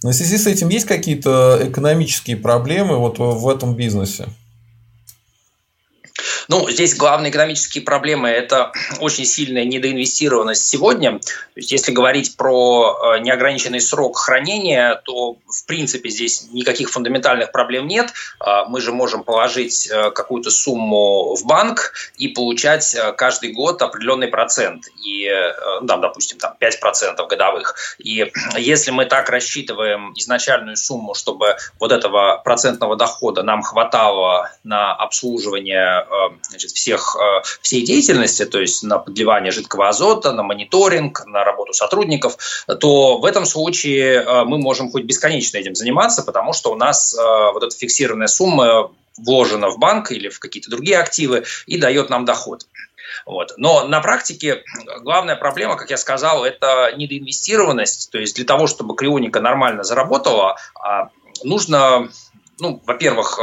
Но 0.04 0.10
в 0.10 0.14
связи 0.14 0.38
с 0.38 0.48
этим 0.48 0.70
есть 0.70 0.86
какие-то 0.86 1.60
экономические 1.62 2.38
проблемы 2.38 2.98
вот 2.98 3.20
в 3.20 3.48
этом 3.48 3.76
бизнесе? 3.76 4.28
Ну, 6.48 6.70
здесь 6.70 6.96
главные 6.96 7.32
экономические 7.32 7.84
проблемы– 7.84 8.30
это 8.30 8.72
очень 9.00 9.26
сильная 9.26 9.66
недоинвестированность 9.66 10.66
сегодня. 10.66 11.20
То 11.20 11.60
есть, 11.60 11.72
если 11.72 11.92
говорить 11.92 12.38
про 12.38 13.16
э, 13.16 13.20
неограниченный 13.20 13.82
срок 13.82 14.18
хранения, 14.18 15.02
то, 15.06 15.34
в 15.34 15.66
принципе, 15.66 16.10
здесь 16.10 16.48
никаких 16.52 16.92
фундаментальных 16.92 17.52
проблем 17.52 17.88
нет. 17.88 18.14
А, 18.40 18.66
мы 18.66 18.82
же 18.82 18.92
можем 18.92 19.24
положить 19.24 19.90
э, 19.90 20.12
какую-то 20.12 20.52
сумму 20.52 21.36
в 21.36 21.46
банк 21.46 21.94
и 22.18 22.28
получать 22.28 22.94
э, 22.94 23.14
каждый 23.14 23.54
год 23.54 23.82
определенный 23.82 24.28
процент. 24.28 24.86
И, 25.06 25.30
там, 25.88 26.02
допустим, 26.02 26.38
там 26.38 26.56
5% 26.60 27.28
годовых. 27.28 27.76
И 27.98 28.32
если 28.58 28.92
мы 28.92 29.06
так 29.06 29.30
рассчитываем 29.30 30.14
изначальную 30.16 30.78
сумму, 30.78 31.14
чтобы 31.14 31.56
вот 31.80 31.92
этого 31.92 32.42
процентного 32.44 32.96
дохода 32.96 33.44
нам 33.44 33.62
хватало 33.62 34.52
на 34.64 34.94
обслуживание 34.94 36.06
значит, 36.44 36.72
всех, 36.72 37.16
э, 37.16 37.44
всей 37.62 37.86
деятельности, 37.86 38.46
то 38.46 38.60
есть 38.60 38.84
на 38.84 38.98
подливание 38.98 39.52
жидкого 39.52 39.90
азота, 39.90 40.32
на 40.32 40.44
мониторинг, 40.44 41.26
на 41.26 41.44
работу 41.44 41.74
сотрудников, 41.74 42.38
то 42.80 43.18
в 43.18 43.26
этом 43.26 43.46
случае 43.46 44.22
э, 44.22 44.44
мы 44.46 44.58
можем 44.58 44.92
хоть 44.92 45.04
бесконечно 45.04 45.58
этим 45.58 45.76
заниматься, 45.76 46.24
потому 46.24 46.54
что 46.54 46.72
у 46.72 46.76
нас 46.76 47.14
э, 47.14 47.22
вот 47.54 47.64
эта 47.64 47.76
фиксированная 47.76 48.28
сумма 48.28 48.92
вложена 49.18 49.70
в 49.70 49.78
банк 49.78 50.12
или 50.12 50.30
в 50.30 50.40
какие-то 50.40 50.70
другие 50.70 51.00
активы 51.00 51.46
и 51.68 51.78
дает 51.78 52.10
нам 52.10 52.26
доход. 52.26 52.66
Вот. 53.26 53.54
Но 53.58 53.88
на 53.88 54.02
практике 54.02 54.64
главная 55.02 55.36
проблема, 55.36 55.78
как 55.78 55.90
я 55.90 55.98
сказал, 55.98 56.44
это 56.44 56.94
недоинвестированность. 56.96 58.12
То 58.12 58.18
есть 58.18 58.36
для 58.36 58.46
того, 58.46 58.68
чтобы 58.68 58.96
крионика 58.96 59.40
нормально 59.40 59.84
заработала, 59.84 60.58
а, 60.76 61.10
нужно, 61.44 62.10
ну, 62.60 62.82
во-первых, 62.86 63.40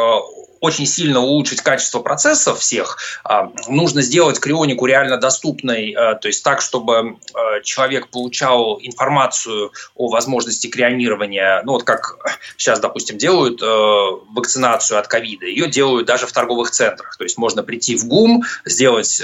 очень 0.62 0.86
сильно 0.86 1.18
улучшить 1.18 1.60
качество 1.60 1.98
процессов 1.98 2.60
всех, 2.60 2.96
а, 3.24 3.50
нужно 3.66 4.00
сделать 4.00 4.38
крионику 4.38 4.86
реально 4.86 5.16
доступной, 5.16 5.90
а, 5.90 6.14
то 6.14 6.28
есть 6.28 6.44
так, 6.44 6.60
чтобы 6.62 7.16
а, 7.34 7.60
человек 7.62 8.08
получал 8.08 8.78
информацию 8.80 9.72
о 9.96 10.08
возможности 10.08 10.68
крионирования, 10.68 11.62
ну 11.64 11.72
вот 11.72 11.82
как 11.82 12.16
сейчас, 12.56 12.78
допустим, 12.78 13.18
делают 13.18 13.60
вакцинацию 13.60 15.00
от 15.00 15.08
ковида, 15.08 15.46
ее 15.46 15.68
делают 15.68 16.06
даже 16.06 16.28
в 16.28 16.32
торговых 16.32 16.70
центрах, 16.70 17.16
то 17.16 17.24
есть 17.24 17.36
можно 17.38 17.64
прийти 17.64 17.96
в 17.96 18.06
ГУМ, 18.06 18.44
сделать, 18.64 19.20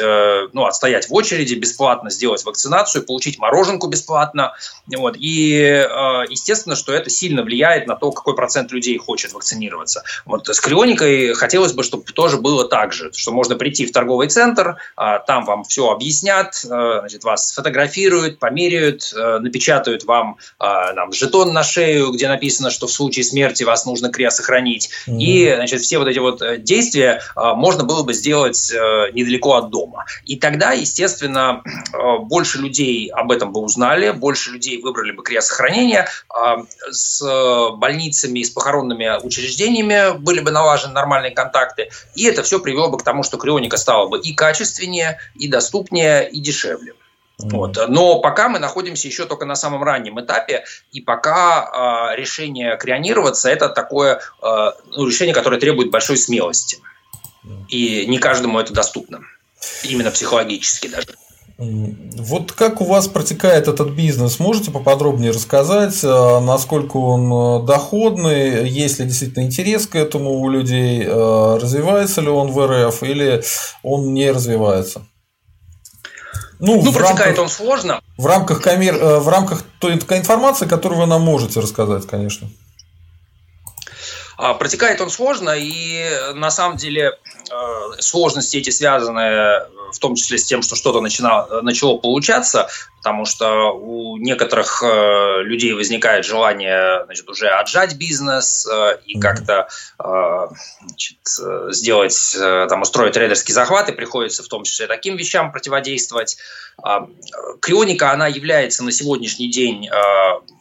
ну, 0.52 0.64
отстоять 0.64 1.08
в 1.08 1.14
очереди 1.14 1.54
бесплатно, 1.54 2.10
сделать 2.10 2.44
вакцинацию, 2.44 3.04
получить 3.04 3.38
мороженку 3.38 3.86
бесплатно, 3.86 4.54
вот, 4.88 5.14
и 5.18 5.86
естественно, 6.28 6.74
что 6.74 6.92
это 6.92 7.10
сильно 7.10 7.42
влияет 7.42 7.86
на 7.86 7.94
то, 7.94 8.10
какой 8.10 8.34
процент 8.34 8.72
людей 8.72 8.98
хочет 8.98 9.32
вакцинироваться. 9.32 10.02
Вот 10.24 10.48
с 10.48 10.60
крионикой 10.60 11.27
хотелось 11.34 11.72
бы, 11.72 11.82
чтобы 11.82 12.04
тоже 12.04 12.38
было 12.38 12.68
так 12.68 12.92
же, 12.92 13.10
что 13.12 13.32
можно 13.32 13.56
прийти 13.56 13.86
в 13.86 13.92
торговый 13.92 14.28
центр, 14.28 14.76
а, 14.96 15.18
там 15.18 15.44
вам 15.44 15.64
все 15.64 15.90
объяснят, 15.90 16.54
э, 16.64 16.68
значит, 16.68 17.24
вас 17.24 17.48
сфотографируют, 17.48 18.38
померяют, 18.38 19.12
э, 19.14 19.38
напечатают 19.38 20.04
вам 20.04 20.36
а, 20.58 20.92
там, 20.94 21.12
жетон 21.12 21.52
на 21.52 21.62
шею, 21.62 22.10
где 22.10 22.28
написано, 22.28 22.70
что 22.70 22.86
в 22.86 22.92
случае 22.92 23.24
смерти 23.24 23.64
вас 23.64 23.86
нужно 23.86 24.10
крия 24.10 24.30
сохранить. 24.30 24.90
Mm-hmm. 25.06 25.18
И 25.18 25.54
значит, 25.54 25.80
все 25.80 25.98
вот 25.98 26.08
эти 26.08 26.18
вот 26.18 26.42
э, 26.42 26.58
действия 26.58 27.22
а, 27.34 27.54
можно 27.54 27.84
было 27.84 28.02
бы 28.02 28.12
сделать 28.12 28.72
недалеко 29.12 29.54
от 29.54 29.70
дома. 29.70 30.04
И 30.24 30.36
тогда, 30.36 30.72
естественно, 30.72 31.62
больше 32.22 32.58
людей 32.58 33.10
об 33.10 33.32
этом 33.32 33.52
бы 33.52 33.60
узнали, 33.60 34.10
больше 34.10 34.50
людей 34.50 34.80
выбрали 34.80 35.12
бы 35.12 35.22
крия 35.22 35.40
сохранения, 35.40 36.08
с 36.90 37.22
больницами, 37.76 38.42
с 38.42 38.50
похоронными 38.50 39.24
учреждениями 39.24 40.18
были 40.18 40.40
бы 40.40 40.50
налажены 40.50 40.94
нормальные 40.94 41.17
нормальные 41.18 41.34
контакты. 41.34 41.90
И 42.14 42.24
это 42.24 42.42
все 42.42 42.60
привело 42.60 42.88
бы 42.88 42.98
к 42.98 43.02
тому, 43.02 43.22
что 43.22 43.36
крионика 43.36 43.76
стала 43.76 44.08
бы 44.08 44.18
и 44.18 44.34
качественнее, 44.34 45.18
и 45.34 45.48
доступнее, 45.48 46.28
и 46.30 46.40
дешевле. 46.40 46.94
Вот. 47.38 47.78
Но 47.88 48.20
пока 48.20 48.48
мы 48.48 48.58
находимся 48.58 49.06
еще 49.06 49.24
только 49.24 49.44
на 49.44 49.54
самом 49.54 49.84
раннем 49.84 50.20
этапе, 50.20 50.64
и 50.90 51.00
пока 51.00 52.10
э, 52.12 52.16
решение 52.16 52.76
крионироваться 52.76 53.48
это 53.48 53.68
такое 53.68 54.20
э, 54.42 54.72
ну, 54.90 55.06
решение, 55.06 55.34
которое 55.34 55.60
требует 55.60 55.90
большой 55.90 56.16
смелости. 56.16 56.78
И 57.68 58.06
не 58.06 58.18
каждому 58.18 58.58
это 58.58 58.72
доступно. 58.72 59.20
Именно 59.84 60.10
психологически 60.10 60.88
даже. 60.88 61.06
Вот 61.58 62.52
как 62.52 62.80
у 62.80 62.84
вас 62.84 63.08
протекает 63.08 63.66
этот 63.66 63.90
бизнес? 63.90 64.38
Можете 64.38 64.70
поподробнее 64.70 65.32
рассказать, 65.32 66.04
э, 66.04 66.40
насколько 66.40 66.98
он 66.98 67.32
э, 67.32 67.66
доходный, 67.66 68.68
есть 68.68 69.00
ли 69.00 69.06
действительно 69.06 69.42
интерес 69.42 69.88
к 69.88 69.96
этому 69.96 70.38
у 70.38 70.48
людей, 70.48 71.02
э, 71.04 71.58
развивается 71.60 72.20
ли 72.20 72.28
он 72.28 72.52
в 72.52 72.64
РФ 72.64 73.02
или 73.02 73.42
он 73.82 74.14
не 74.14 74.30
развивается? 74.30 75.02
Ну, 76.60 76.80
ну 76.80 76.92
протекает 76.92 77.18
рамках, 77.18 77.38
он 77.38 77.48
сложно. 77.48 78.00
В 78.16 78.26
рамках, 78.26 78.62
коммер, 78.62 78.94
в 79.18 79.28
рамках 79.28 79.64
той 79.80 79.94
информации, 79.94 80.66
которую 80.66 81.00
вы 81.00 81.06
нам 81.06 81.22
можете 81.22 81.58
рассказать, 81.58 82.06
конечно. 82.06 82.48
А, 84.38 84.54
протекает 84.54 85.00
он 85.00 85.10
сложно, 85.10 85.50
и 85.50 86.04
на 86.34 86.50
самом 86.50 86.76
деле 86.76 87.18
сложности 87.98 88.58
эти 88.58 88.70
связаны 88.70 89.66
в 89.92 89.98
том 89.98 90.14
числе 90.14 90.38
с 90.38 90.44
тем, 90.44 90.62
что 90.62 90.76
что-то 90.76 91.00
начинало, 91.00 91.60
начало 91.62 91.98
получаться, 91.98 92.68
потому 92.98 93.24
что 93.24 93.72
у 93.72 94.16
некоторых 94.18 94.82
э, 94.82 95.42
людей 95.42 95.72
возникает 95.72 96.24
желание 96.24 97.04
значит, 97.04 97.28
уже 97.28 97.48
отжать 97.48 97.96
бизнес 97.96 98.66
э, 98.66 98.98
и 99.06 99.18
как-то 99.18 99.68
э, 99.98 100.46
значит, 100.86 101.18
э, 101.42 101.68
сделать, 101.70 102.36
э, 102.38 102.66
там, 102.68 102.82
устроить 102.82 103.14
трейдерский 103.14 103.54
захват, 103.54 103.88
и 103.88 103.92
приходится 103.92 104.42
в 104.42 104.48
том 104.48 104.64
числе 104.64 104.86
таким 104.86 105.16
вещам 105.16 105.52
противодействовать. 105.52 106.36
Э, 106.84 107.00
крионика, 107.60 108.12
она 108.12 108.26
является 108.26 108.84
на 108.84 108.92
сегодняшний 108.92 109.50
день 109.50 109.88
э, 109.88 109.92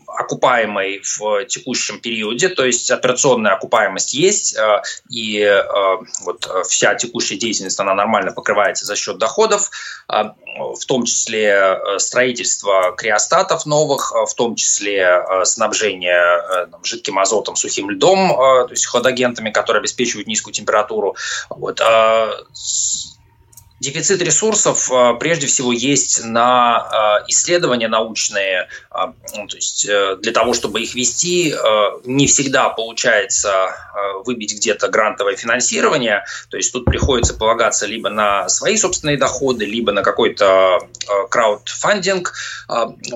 окупаемой 0.08 1.02
в 1.04 1.46
текущем 1.46 2.00
периоде, 2.00 2.50
то 2.50 2.66
есть 2.66 2.90
операционная 2.92 3.54
окупаемость 3.54 4.14
есть, 4.14 4.56
э, 4.58 4.82
и 5.10 5.40
э, 5.42 5.64
вот 6.24 6.50
вся 6.68 6.96
текущая 6.96 7.36
деятельность, 7.36 7.80
она 7.80 7.94
нормально 7.94 8.32
покрывается 8.32 8.86
за 8.86 8.96
счет 8.96 9.18
доходов, 9.18 9.70
э, 10.10 10.24
в 10.56 10.86
том 10.86 11.04
числе 11.04 11.80
строительство 11.98 12.96
криостатов 12.98 13.66
новых, 13.66 14.12
в 14.12 14.34
том 14.34 14.56
числе 14.56 15.24
снабжение 15.44 16.68
жидким 16.84 17.20
азотом, 17.20 17.56
сухим 17.56 17.92
льдом, 17.92 18.30
то 18.30 18.68
есть 18.72 18.88
хладагентами, 18.88 19.52
которые 19.52 19.82
обеспечивают 19.82 20.28
низкую 20.28 20.54
температуру. 20.56 21.16
Вот. 21.50 21.80
Дефицит 23.80 24.22
ресурсов 24.24 24.92
а, 24.92 25.14
прежде 25.14 25.46
всего 25.46 25.72
есть 25.72 26.24
на 26.24 26.78
а, 26.78 27.24
исследования 27.28 27.88
научные, 27.88 28.70
а, 28.90 29.14
ну, 29.36 29.48
то 29.48 29.56
есть 29.56 29.86
э, 29.88 30.18
для 30.20 30.32
того, 30.32 30.54
чтобы 30.54 30.82
их 30.82 30.96
вести, 30.96 31.54
не 32.06 32.28
всегда 32.28 32.70
получается 32.70 33.76
выбить 34.26 34.56
где-то 34.56 34.88
грантовое 34.88 35.36
финансирование, 35.36 36.26
то 36.50 36.58
есть 36.58 36.72
тут 36.72 36.86
приходится 36.86 37.34
полагаться 37.34 37.86
либо 37.86 38.10
на 38.10 38.50
свои 38.50 38.78
собственные 38.78 39.18
доходы, 39.18 39.66
либо 39.66 39.92
на 39.92 40.02
какой-то 40.04 40.80
краудфандинг, 41.30 42.34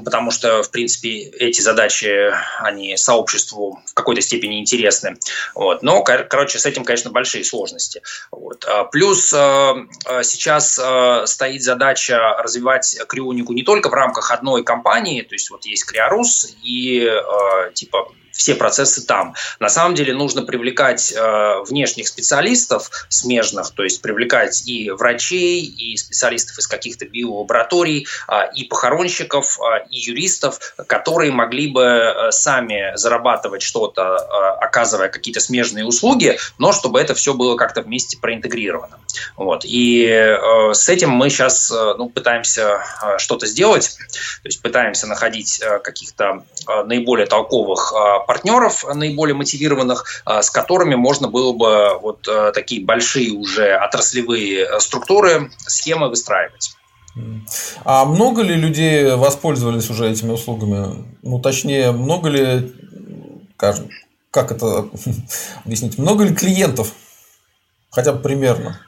потому 0.03 0.32
что, 0.32 0.64
в 0.64 0.72
принципе, 0.72 1.22
эти 1.22 1.62
задачи, 1.62 2.32
они 2.59 2.97
сообществу 2.97 3.80
в 3.86 3.93
какой-то 3.93 4.22
степени 4.22 4.59
интересны. 4.59 5.18
Вот. 5.55 5.84
Но, 5.84 6.03
короче, 6.03 6.59
с 6.59 6.66
этим, 6.66 6.84
конечно, 6.84 7.12
большие 7.12 7.43
сложности. 7.43 8.01
Вот. 8.32 8.66
Плюс 8.91 9.30
сейчас 9.30 10.51
сейчас 10.52 10.80
э, 10.80 11.26
стоит 11.28 11.64
задача 11.64 12.20
развивать 12.39 12.97
крионику 13.08 13.54
не 13.54 13.64
только 13.64 13.89
в 13.89 13.93
рамках 13.93 14.32
одной 14.32 14.64
компании, 14.64 15.22
то 15.22 15.36
есть 15.36 15.49
вот 15.49 15.66
есть 15.66 15.86
Криорус 15.86 16.56
и 16.64 17.06
э, 17.06 17.72
типа 17.74 18.12
все 18.41 18.55
процессы 18.55 19.05
там. 19.05 19.35
На 19.59 19.69
самом 19.69 19.93
деле 19.93 20.15
нужно 20.15 20.41
привлекать 20.41 21.13
э, 21.15 21.63
внешних 21.69 22.07
специалистов 22.07 22.89
смежных, 23.07 23.69
то 23.69 23.83
есть 23.83 24.01
привлекать 24.01 24.67
и 24.67 24.89
врачей, 24.89 25.61
и 25.63 25.95
специалистов 25.95 26.57
из 26.57 26.65
каких-то 26.65 27.05
биолабораторий, 27.05 28.07
э, 28.27 28.33
и 28.55 28.63
похоронщиков, 28.63 29.59
э, 29.59 29.85
и 29.91 29.99
юристов, 29.99 30.73
которые 30.87 31.31
могли 31.31 31.67
бы 31.67 31.83
э, 31.83 32.31
сами 32.31 32.93
зарабатывать 32.95 33.61
что-то, 33.61 34.01
э, 34.01 34.65
оказывая 34.65 35.09
какие-то 35.09 35.39
смежные 35.39 35.85
услуги, 35.85 36.39
но 36.57 36.71
чтобы 36.71 36.99
это 36.99 37.13
все 37.13 37.35
было 37.35 37.55
как-то 37.55 37.83
вместе 37.83 38.17
проинтегрировано. 38.17 38.97
Вот. 39.37 39.65
И 39.65 40.07
э, 40.07 40.73
с 40.73 40.89
этим 40.89 41.11
мы 41.11 41.29
сейчас 41.29 41.71
э, 41.71 41.93
ну, 41.95 42.09
пытаемся 42.09 42.81
э, 43.03 43.19
что-то 43.19 43.45
сделать, 43.45 43.97
то 44.41 44.47
есть 44.47 44.63
пытаемся 44.63 45.05
находить 45.05 45.61
э, 45.61 45.77
каких-то 45.77 46.43
э, 46.67 46.83
наиболее 46.85 47.27
толковых 47.27 47.93
э, 47.93 48.25
партнеров, 48.32 48.86
наиболее 48.93 49.36
мотивированных, 49.36 50.23
э, 50.25 50.41
с 50.41 50.49
которыми 50.49 50.95
можно 50.95 51.27
было 51.27 51.51
бы 51.51 51.99
вот 52.01 52.29
э, 52.29 52.53
такие 52.53 52.82
большие 52.86 53.34
уже 53.34 53.73
отраслевые 53.73 54.79
структуры, 54.79 55.51
схемы 55.57 56.07
выстраивать. 56.07 56.73
А 57.84 58.05
много 58.05 58.41
ли 58.41 58.55
людей 58.55 59.15
воспользовались 59.17 59.89
уже 59.89 60.09
этими 60.09 60.32
услугами? 60.32 61.05
Ну, 61.23 61.39
точнее, 61.39 61.91
много 61.91 62.29
ли, 62.29 62.73
как, 63.57 63.75
как 64.32 64.53
это 64.53 64.88
объяснить, 65.65 65.97
много 65.97 66.23
ли 66.23 66.34
клиентов? 66.34 66.93
Хотя 67.89 68.13
бы 68.13 68.21
примерно. 68.21 68.79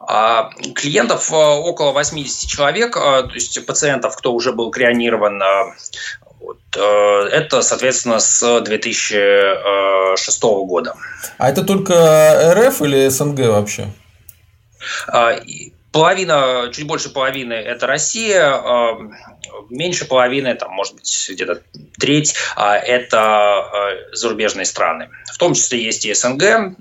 А, 0.00 0.50
клиентов 0.74 1.30
около 1.30 1.92
80 1.92 2.50
человек, 2.50 2.94
то 2.94 3.30
есть 3.34 3.64
пациентов, 3.64 4.16
кто 4.16 4.32
уже 4.32 4.52
был 4.52 4.72
крионирован 4.72 5.40
вот. 6.50 6.58
Э, 6.76 7.28
это, 7.28 7.62
соответственно, 7.62 8.18
с 8.18 8.60
2006 8.62 10.42
года. 10.42 10.96
А 11.38 11.48
это 11.48 11.62
только 11.62 12.54
РФ 12.56 12.82
или 12.82 13.08
СНГ 13.08 13.38
вообще? 13.46 13.88
А, 15.06 15.38
половина, 15.92 16.70
чуть 16.72 16.88
больше 16.88 17.10
половины– 17.10 17.52
это 17.54 17.86
Россия, 17.86 18.52
а, 18.52 18.98
меньше 19.68 20.06
половины, 20.06 20.54
там, 20.56 20.72
может 20.72 20.94
быть, 20.94 21.30
где-то 21.30 21.62
треть– 22.00 22.34
это 22.56 23.94
зарубежные 24.12 24.64
страны. 24.64 25.10
В 25.32 25.38
том 25.38 25.54
числе 25.54 25.84
есть 25.84 26.04
и 26.04 26.14
СНГ, 26.14 26.74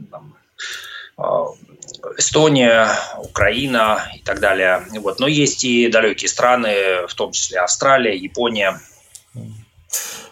Эстония, 2.17 2.89
Украина 3.17 4.09
и 4.15 4.19
так 4.19 4.39
далее. 4.39 4.83
Вот. 5.01 5.19
Но 5.19 5.27
есть 5.27 5.63
и 5.63 5.89
далекие 5.89 6.29
страны, 6.29 7.05
в 7.07 7.13
том 7.13 7.31
числе 7.33 7.59
Австралия, 7.59 8.15
Япония. 8.15 8.79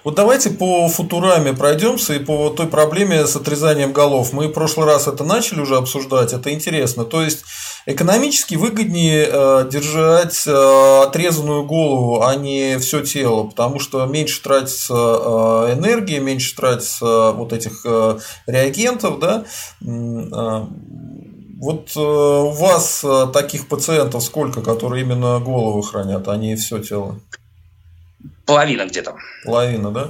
Вот 0.03 0.15
давайте 0.15 0.51
по 0.51 0.87
футураме 0.87 1.53
пройдемся 1.53 2.13
и 2.13 2.19
по 2.19 2.49
той 2.49 2.67
проблеме 2.67 3.25
с 3.25 3.35
отрезанием 3.35 3.91
голов. 3.91 4.31
Мы 4.31 4.47
в 4.47 4.53
прошлый 4.53 4.85
раз 4.85 5.07
это 5.07 5.23
начали 5.23 5.59
уже 5.59 5.75
обсуждать, 5.75 6.31
это 6.31 6.53
интересно. 6.53 7.03
То 7.03 7.23
есть 7.23 7.43
экономически 7.85 8.55
выгоднее 8.55 9.27
э, 9.29 9.69
держать 9.69 10.43
э, 10.47 11.03
отрезанную 11.03 11.65
голову, 11.65 12.21
а 12.21 12.35
не 12.35 12.77
все 12.79 13.01
тело, 13.01 13.43
потому 13.43 13.79
что 13.79 14.05
меньше 14.05 14.41
тратится 14.41 14.93
э, 14.93 15.73
энергии, 15.77 16.19
меньше 16.19 16.55
тратится 16.55 17.31
вот 17.31 17.51
этих 17.51 17.85
реагентов, 18.45 19.19
да. 19.19 19.45
Вот 21.59 21.97
у 21.97 22.51
вас 22.51 23.03
таких 23.33 23.67
пациентов 23.67 24.23
сколько, 24.23 24.61
которые 24.61 25.03
именно 25.03 25.39
голову 25.39 25.81
хранят, 25.81 26.27
а 26.27 26.37
не 26.37 26.55
все 26.55 26.77
тело? 26.79 27.19
Половина 28.47 28.85
где-то. 28.85 29.15
Половина, 29.45 29.91
да? 29.91 30.09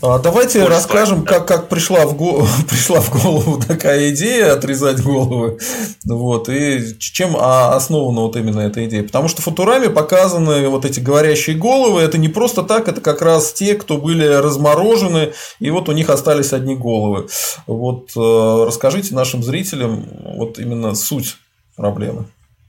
А 0.00 0.20
давайте 0.20 0.60
Больше 0.60 0.74
расскажем, 0.74 1.24
да. 1.24 1.32
как, 1.34 1.48
как 1.48 1.68
пришла, 1.68 2.06
в 2.06 2.16
голову, 2.16 2.46
пришла 2.68 3.00
в 3.00 3.10
голову 3.10 3.60
такая 3.60 4.10
идея 4.14 4.52
отрезать 4.52 5.02
головы. 5.02 5.58
Вот, 6.04 6.48
и 6.48 6.96
чем 7.00 7.36
основана 7.36 8.20
вот 8.20 8.36
именно 8.36 8.60
эта 8.60 8.86
идея. 8.86 9.02
Потому 9.02 9.26
что 9.26 9.42
в 9.42 9.46
Футураме 9.46 9.90
показаны 9.90 10.68
вот 10.68 10.84
эти 10.84 11.00
говорящие 11.00 11.56
головы. 11.56 12.00
Это 12.00 12.16
не 12.16 12.28
просто 12.28 12.62
так, 12.62 12.86
это 12.86 13.00
как 13.00 13.22
раз 13.22 13.52
те, 13.52 13.74
кто 13.74 13.98
были 13.98 14.24
разморожены, 14.24 15.32
и 15.58 15.70
вот 15.70 15.88
у 15.88 15.92
них 15.92 16.08
остались 16.10 16.52
одни 16.52 16.76
головы. 16.76 17.26
Вот 17.66 18.10
э, 18.16 18.64
расскажите 18.66 19.16
нашим 19.16 19.42
зрителям 19.42 20.06
вот 20.22 20.60
именно 20.60 20.94
суть 20.94 21.38
проблемы. 21.74 22.26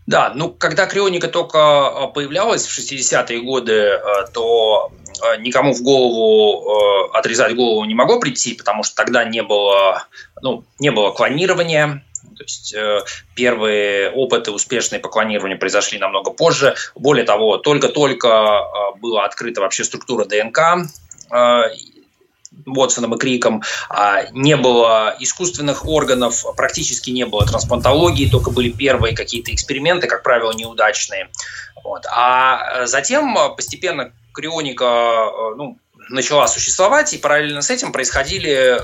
Да, 0.10 0.32
ну 0.34 0.50
когда 0.50 0.88
крионика 0.88 1.28
только 1.28 1.60
а, 1.60 2.08
появлялась 2.08 2.66
в 2.66 2.76
60-е 2.76 3.42
годы, 3.42 3.92
а, 3.92 4.26
то 4.26 4.92
а, 5.22 5.38
никому 5.38 5.72
в 5.72 5.84
голову 5.84 7.12
отрезать 7.14 7.56
голову 7.56 7.86
не 7.86 7.94
могло 7.94 8.20
прийти, 8.20 8.56
потому 8.56 8.82
что 8.82 8.96
тогда 8.96 9.24
не 9.24 9.44
было, 9.44 10.08
ну, 10.42 10.64
не 10.80 10.90
было 10.90 11.12
клонирования, 11.12 12.04
то 12.38 12.44
есть 12.44 12.74
э, 12.74 13.02
первые 13.36 14.12
опыты 14.12 14.52
успешные 14.52 15.00
по 15.00 15.10
клонированию 15.10 15.60
произошли 15.60 16.00
намного 16.00 16.32
позже. 16.32 16.76
Более 16.96 17.26
того, 17.26 17.58
только-только 17.58 18.64
была 19.02 19.26
открыта 19.26 19.62
вообще 19.62 19.84
структура 19.84 20.26
ДНК, 20.26 20.88
Уотсоном 22.66 23.16
и 23.16 23.18
Криком, 23.18 23.64
а, 23.90 24.26
не 24.32 24.56
было 24.56 25.16
искусственных 25.20 25.86
органов, 25.86 26.46
практически 26.56 27.10
не 27.12 27.26
было 27.26 27.46
трансплантологии, 27.46 28.30
только 28.30 28.52
были 28.52 28.70
первые 28.70 29.16
какие-то 29.16 29.54
эксперименты, 29.54 30.08
как 30.08 30.24
правило, 30.24 30.52
неудачные. 30.52 31.30
Вот. 31.84 32.06
А 32.12 32.86
затем 32.86 33.38
постепенно 33.56 34.12
крионика 34.34 34.86
э, 34.86 35.56
ну, 35.56 35.78
начала 36.10 36.48
существовать, 36.48 37.14
и 37.14 37.18
параллельно 37.18 37.62
с 37.62 37.70
этим 37.70 37.92
происходили 37.92 38.78
э, 38.78 38.80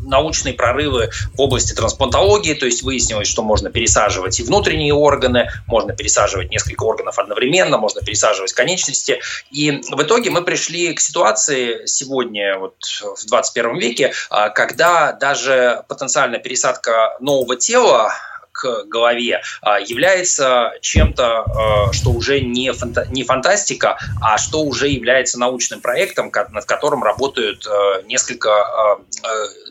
научные 0.00 0.54
прорывы 0.54 1.10
в 1.34 1.40
области 1.40 1.72
трансплантологии, 1.72 2.54
то 2.54 2.66
есть 2.66 2.82
выяснилось, 2.82 3.28
что 3.28 3.42
можно 3.42 3.70
пересаживать 3.70 4.40
и 4.40 4.42
внутренние 4.42 4.94
органы, 4.94 5.50
можно 5.66 5.94
пересаживать 5.94 6.50
несколько 6.50 6.84
органов 6.84 7.18
одновременно, 7.18 7.78
можно 7.78 8.00
пересаживать 8.00 8.52
конечности. 8.52 9.20
И 9.50 9.82
в 9.90 10.02
итоге 10.02 10.30
мы 10.30 10.42
пришли 10.42 10.94
к 10.94 11.00
ситуации 11.00 11.86
сегодня, 11.86 12.58
вот 12.58 12.76
в 13.16 13.26
21 13.26 13.78
веке, 13.78 14.12
э, 14.30 14.50
когда 14.54 15.12
даже 15.12 15.84
потенциальная 15.88 16.40
пересадка 16.40 17.16
нового 17.20 17.56
тела 17.56 18.12
к 18.58 18.84
голове 18.86 19.40
а, 19.62 19.78
является 19.78 20.72
чем-то, 20.80 21.24
а, 21.24 21.92
что 21.92 22.10
уже 22.10 22.40
не, 22.40 22.72
фанта 22.72 23.06
не 23.10 23.22
фантастика, 23.22 23.98
а 24.20 24.36
что 24.36 24.62
уже 24.62 24.88
является 24.88 25.38
научным 25.38 25.80
проектом, 25.80 26.32
над 26.50 26.64
которым 26.64 27.04
работают 27.04 27.66
а, 27.66 28.02
несколько 28.02 28.48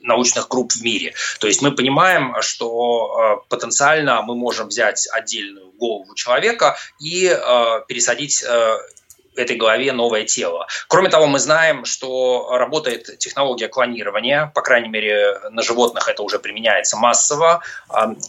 научных 0.02 0.48
групп 0.48 0.72
в 0.72 0.82
мире. 0.82 1.14
То 1.40 1.48
есть 1.48 1.62
мы 1.62 1.72
понимаем, 1.72 2.36
что 2.42 3.44
потенциально 3.50 4.22
мы 4.22 4.36
можем 4.36 4.68
взять 4.68 5.08
отдельную 5.12 5.72
голову 5.72 6.16
человека 6.16 6.78
и 7.00 7.28
пересадить 7.88 8.44
этой 9.38 9.56
голове 9.56 9.92
новое 9.92 10.24
тело. 10.24 10.68
Кроме 10.88 11.10
того, 11.10 11.28
мы 11.28 11.40
знаем, 11.40 11.86
что 11.86 12.50
работает 12.52 13.18
технология 13.20 13.68
клонирования, 13.68 14.52
по 14.54 14.62
крайней 14.62 14.90
мере, 14.90 15.40
на 15.52 15.62
животных 15.62 16.08
это 16.08 16.24
уже 16.24 16.40
применяется 16.40 16.98
массово, 16.98 17.62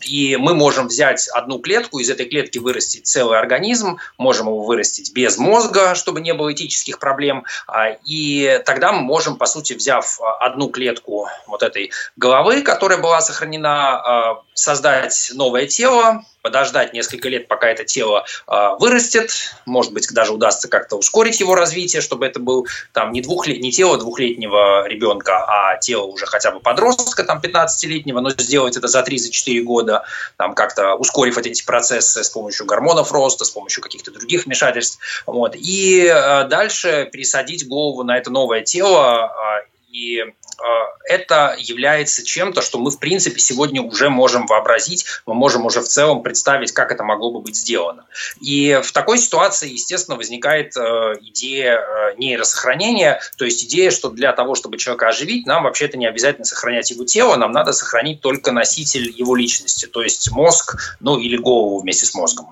и 0.03 0.37
мы 0.37 0.55
можем 0.55 0.89
взять 0.89 1.29
одну 1.29 1.59
клетку, 1.59 1.99
из 1.99 2.11
этой 2.11 2.27
клетки 2.27 2.59
вырастить 2.59 3.07
целый 3.07 3.39
организм, 3.39 3.99
можем 4.17 4.47
его 4.47 4.63
вырастить 4.63 5.13
без 5.13 5.39
мозга, 5.39 5.95
чтобы 5.95 6.21
не 6.21 6.35
было 6.35 6.53
этических 6.53 6.99
проблем, 6.99 7.45
а, 7.67 7.91
и 8.05 8.63
тогда 8.65 8.93
мы 8.93 9.01
можем, 9.01 9.37
по 9.37 9.47
сути, 9.47 9.73
взяв 9.73 10.21
одну 10.41 10.69
клетку 10.69 11.29
вот 11.47 11.63
этой 11.63 11.91
головы, 12.17 12.63
которая 12.63 12.99
была 12.99 13.21
сохранена, 13.21 13.99
а, 13.99 14.43
создать 14.55 15.31
новое 15.35 15.67
тело, 15.67 16.25
подождать 16.49 16.95
несколько 16.95 17.29
лет, 17.29 17.47
пока 17.47 17.69
это 17.69 17.85
тело 17.85 18.25
э, 18.47 18.53
вырастет, 18.81 19.31
может 19.67 19.93
быть, 19.93 20.09
даже 20.15 20.33
удастся 20.33 20.67
как-то 20.67 20.97
ускорить 20.97 21.41
его 21.41 21.55
развитие, 21.55 22.01
чтобы 22.01 22.25
это 22.25 22.41
был 22.41 22.67
там 22.95 23.13
не, 23.13 23.21
двухлет... 23.21 23.61
не 23.61 23.71
тело 23.71 23.99
двухлетнего 23.99 24.89
ребенка, 24.89 25.45
а 25.47 25.77
тело 25.77 26.05
уже 26.05 26.25
хотя 26.25 26.51
бы 26.51 26.61
подростка, 26.61 27.25
там, 27.25 27.39
15-летнего, 27.39 28.21
но 28.21 28.31
сделать 28.31 28.79
это 28.79 28.89
за 28.89 29.01
3-4 29.01 29.61
года, 29.61 30.05
там, 30.39 30.55
как-то 30.55 30.95
ускорив 30.95 31.37
эти 31.37 31.63
процессы 31.67 32.25
с 32.25 32.31
помощью 32.31 32.65
гормонов 32.65 33.13
роста, 33.13 33.45
с 33.45 33.51
помощью 33.51 33.83
каких-то 33.83 34.11
других 34.11 34.47
вмешательств. 34.47 34.99
Вот. 35.27 35.55
И 35.55 36.07
э, 36.07 36.49
дальше 36.49 37.11
пересадить 37.13 37.69
голову 37.69 38.05
на 38.05 38.17
это 38.17 38.31
новое 38.31 38.63
тело 38.63 39.31
э, 39.65 39.78
и 39.91 40.23
Э, 40.59 40.63
это 41.09 41.57
является 41.59 42.25
чем-то, 42.25 42.63
что 42.63 42.79
мы, 42.79 42.91
в 42.91 42.99
принципе, 42.99 43.39
сегодня 43.39 43.81
уже 43.81 44.11
можем 44.11 44.47
вообразить, 44.47 45.05
мы 45.25 45.35
можем 45.35 45.67
уже 45.67 45.81
в 45.81 45.89
целом 45.89 46.23
представить, 46.23 46.73
как 46.73 46.91
это 46.91 47.05
могло 47.05 47.31
бы 47.31 47.41
быть 47.41 47.57
сделано. 47.57 48.05
И 48.41 48.81
в 48.83 48.93
такой 48.93 49.19
ситуации, 49.19 49.71
естественно, 49.71 50.17
возникает 50.17 50.77
э, 50.77 51.15
идея 51.23 51.79
э, 51.79 52.15
нейросохранения, 52.17 53.21
то 53.37 53.45
есть 53.45 53.65
идея, 53.65 53.91
что 53.91 54.11
для 54.11 54.33
того, 54.33 54.55
чтобы 54.55 54.79
человека 54.79 55.09
оживить, 55.09 55.47
нам 55.47 55.63
вообще-то 55.63 55.97
не 55.97 56.07
обязательно 56.07 56.45
сохранять 56.45 56.91
его 56.91 57.05
тело, 57.05 57.37
нам 57.37 57.53
надо 57.53 57.73
сохранить 57.73 58.21
только 58.21 58.51
носитель 58.51 59.11
его 59.17 59.37
личности, 59.37 59.87
то 59.87 60.03
есть 60.03 60.31
мозг, 60.33 60.97
ну 61.01 61.19
или 61.19 61.37
голову 61.37 61.79
вместе 61.79 62.07
с 62.07 62.15
мозгом. 62.15 62.51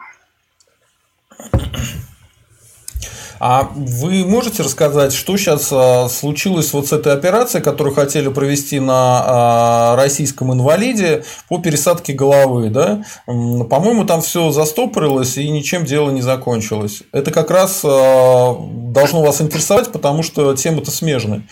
А 3.38 3.70
вы 3.74 4.24
можете 4.24 4.62
рассказать, 4.62 5.12
что 5.12 5.36
сейчас 5.36 5.68
а, 5.70 6.08
случилось 6.08 6.72
вот 6.72 6.88
с 6.88 6.92
этой 6.92 7.12
операцией, 7.12 7.62
которую 7.62 7.94
хотели 7.94 8.28
провести 8.28 8.80
на 8.80 9.22
а, 9.24 9.96
российском 9.96 10.52
инвалиде 10.52 11.24
по 11.48 11.58
пересадке 11.58 12.12
головы, 12.12 12.70
да? 12.70 13.04
По-моему, 13.26 14.04
там 14.04 14.22
все 14.22 14.50
застопорилось 14.50 15.36
и 15.36 15.48
ничем 15.50 15.84
дело 15.84 16.10
не 16.10 16.22
закончилось. 16.22 17.02
Это 17.12 17.30
как 17.30 17.50
раз 17.50 17.82
а, 17.84 18.56
должно 18.58 19.22
вас 19.22 19.40
интересовать, 19.40 19.92
потому 19.92 20.22
что 20.22 20.54
тема-то 20.54 20.90
смежная. 20.90 21.42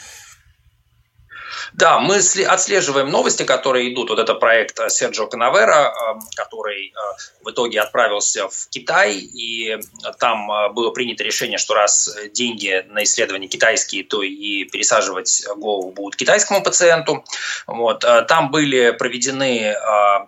Да, 1.76 1.98
мы 1.98 2.18
отслеживаем 2.18 3.10
новости, 3.10 3.42
которые 3.42 3.92
идут. 3.92 4.10
Вот 4.10 4.20
это 4.20 4.34
проект 4.34 4.78
э, 4.78 4.88
Серджио 4.88 5.26
Канавера, 5.26 5.92
э, 5.92 6.20
который 6.36 6.90
э, 6.90 7.42
в 7.42 7.50
итоге 7.50 7.80
отправился 7.80 8.48
в 8.48 8.68
Китай, 8.70 9.14
и 9.14 9.76
там 10.20 10.48
было 10.72 10.90
принято 10.90 11.24
решение, 11.24 11.58
что 11.58 11.74
раз 11.74 12.16
деньги 12.32 12.84
на 12.90 13.02
исследования 13.02 13.48
китайские, 13.48 14.04
то 14.04 14.22
и 14.22 14.64
пересаживать 14.64 15.44
голову 15.56 15.90
будут 15.90 16.14
китайскому 16.14 16.62
пациенту. 16.62 17.24
Вот. 17.66 18.04
Там 18.28 18.50
были 18.50 18.92
проведены 18.92 19.76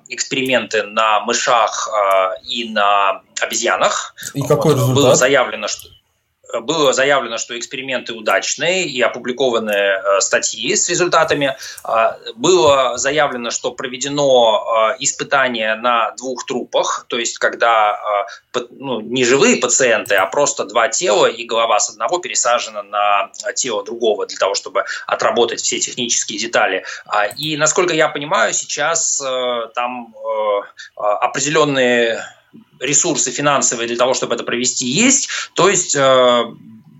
эксперименты 0.09 0.83
на 0.83 1.21
мышах 1.21 1.89
и 2.45 2.69
на 2.69 3.23
обезьянах. 3.41 4.15
И 4.35 4.43
какой 4.43 4.75
результат? 4.75 4.95
Было 4.95 5.15
заявлено, 5.15 5.69
что 5.69 5.89
было 6.61 6.93
заявлено, 6.93 7.39
что 7.39 7.59
эксперименты 7.59 8.13
удачные 8.13 8.85
и 8.85 9.01
опубликованы 9.01 9.71
э, 9.71 10.21
статьи 10.21 10.75
с 10.75 10.89
результатами. 10.89 11.57
А, 11.85 12.19
было 12.35 12.97
заявлено, 12.97 13.51
что 13.51 13.73
проведено 13.73 14.93
э, 14.93 14.97
испытание 15.01 15.75
на 15.75 16.13
двух 16.13 16.45
трупах, 16.47 17.07
то 17.09 17.19
есть 17.19 17.39
когда 17.39 18.27
э, 18.55 18.61
ну, 18.71 19.01
не 19.01 19.25
живые 19.25 19.57
пациенты, 19.57 20.15
а 20.15 20.27
просто 20.27 20.65
два 20.65 20.89
тела 20.89 21.27
и 21.27 21.45
голова 21.45 21.79
с 21.79 21.91
одного 21.91 22.19
пересажена 22.19 22.83
на 22.83 23.31
тело 23.55 23.85
другого 23.85 24.27
для 24.27 24.39
того, 24.39 24.55
чтобы 24.55 24.85
отработать 25.07 25.61
все 25.61 25.79
технические 25.79 26.39
детали. 26.39 26.85
А, 27.07 27.27
и, 27.27 27.57
насколько 27.57 27.95
я 27.95 28.09
понимаю, 28.09 28.53
сейчас 28.53 29.23
там 29.75 30.15
определенные 30.97 32.23
ресурсы 32.81 33.31
финансовые 33.31 33.87
для 33.87 33.97
того, 33.97 34.15
чтобы 34.15 34.35
это 34.35 34.45
провести, 34.45 34.87
есть. 34.87 35.29
То 35.55 35.69
есть 35.69 35.95
э, 35.97 36.45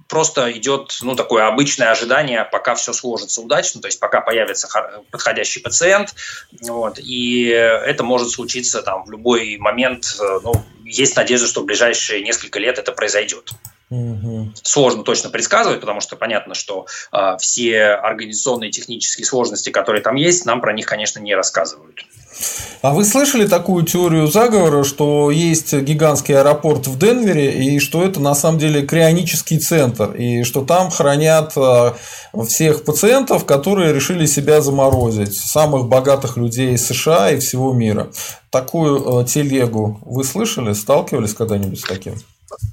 просто 0.09 0.53
идет 0.53 0.99
ну, 1.03 1.15
такое 1.15 1.47
обычное 1.47 1.91
ожидание, 1.91 2.45
пока 2.51 2.75
все 2.75 2.93
сложится 2.93 3.41
удачно, 3.41 3.81
то 3.81 3.89
есть 3.89 4.01
пока 4.01 4.21
появится 4.21 4.69
подходящий 5.11 5.61
пациент, 5.61 6.15
вот, 6.63 6.99
и 6.99 7.47
это 7.47 8.03
может 8.05 8.31
случиться 8.31 8.83
там, 8.83 9.05
в 9.05 9.11
любой 9.11 9.57
момент, 9.59 10.17
э, 10.21 10.41
ну, 10.43 10.55
есть 10.85 11.17
надежда, 11.17 11.47
что 11.47 11.63
в 11.63 11.65
ближайшие 11.65 12.23
несколько 12.23 12.59
лет 12.59 12.79
это 12.79 12.93
произойдет. 12.93 13.51
Угу. 13.89 14.51
Сложно 14.65 15.05
точно 15.05 15.31
предсказывать, 15.31 15.81
потому 15.81 16.01
что 16.01 16.17
понятно, 16.17 16.55
что 16.55 16.87
э, 17.13 17.37
все 17.39 17.85
организационные 17.85 18.73
технические 18.73 19.25
сложности, 19.25 19.71
которые 19.71 20.03
там 20.03 20.17
есть, 20.17 20.45
нам 20.45 20.61
про 20.61 20.73
них, 20.73 20.87
конечно, 20.87 21.21
не 21.21 21.37
рассказывают. 21.37 22.05
А 22.83 22.93
вы 22.93 23.05
слышали 23.05 23.47
такую 23.47 23.85
теорию 23.85 24.27
заговора, 24.27 24.83
что 24.83 25.31
есть 25.31 25.73
гигантский 25.73 26.37
аэропорт 26.37 26.89
в 26.89 26.99
Денвере, 26.99 27.53
и 27.53 27.79
что 27.79 28.03
это 28.03 28.21
на 28.21 28.35
самом 28.35 28.59
деле 28.59 28.85
крионический 28.85 29.59
центр, 29.61 30.11
и 30.13 30.43
что 30.43 30.65
там 30.65 30.91
хранят 30.91 31.53
э, 31.57 31.93
всех 32.45 32.85
пациентов, 32.85 33.47
которые 33.47 33.93
решили 33.95 34.27
себя 34.27 34.63
заморозить, 34.63 35.37
самых 35.37 35.87
богатых 35.87 36.37
людей 36.37 36.77
США 36.77 37.31
и 37.31 37.39
всего 37.39 37.73
мира. 37.73 38.11
Такую 38.51 39.23
э, 39.23 39.25
телегу 39.27 40.01
вы 40.05 40.25
слышали, 40.25 40.73
сталкивались 40.73 41.35
когда-нибудь 41.35 41.79
с 41.79 41.85
таким? 41.85 42.17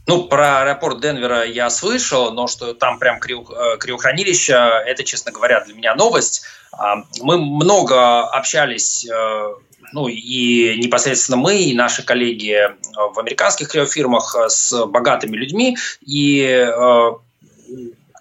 Ну, 0.05 0.25
про 0.25 0.61
аэропорт 0.61 1.01
Денвера 1.01 1.43
я 1.43 1.69
слышал, 1.69 2.31
но 2.31 2.47
что 2.47 2.73
там 2.73 2.99
прям 2.99 3.17
э, 3.17 3.77
криохранилище, 3.77 4.53
это, 4.85 5.03
честно 5.03 5.31
говоря, 5.31 5.63
для 5.63 5.73
меня 5.73 5.95
новость. 5.95 6.43
А, 6.71 7.03
мы 7.21 7.37
много 7.37 8.21
общались 8.23 9.05
э, 9.05 9.53
ну 9.93 10.07
и 10.07 10.77
непосредственно 10.77 11.37
мы, 11.37 11.57
и 11.57 11.75
наши 11.75 12.03
коллеги 12.03 12.57
в 13.13 13.19
американских 13.19 13.69
криофирмах 13.69 14.35
э, 14.35 14.49
с 14.49 14.85
богатыми 14.85 15.35
людьми, 15.35 15.77
и 16.01 16.67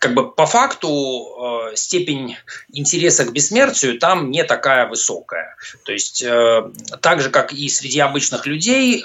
как 0.00 0.14
бы 0.14 0.32
по 0.32 0.46
факту 0.46 1.70
степень 1.76 2.36
интереса 2.72 3.24
к 3.24 3.32
бессмертию 3.32 4.00
там 4.00 4.32
не 4.32 4.42
такая 4.42 4.88
высокая. 4.88 5.55
То 5.84 5.92
есть 5.92 6.24
так 7.00 7.20
же, 7.20 7.30
как 7.30 7.53
и 7.53 7.68
среди 7.68 8.00
обычных 8.00 8.44
людей, 8.46 9.05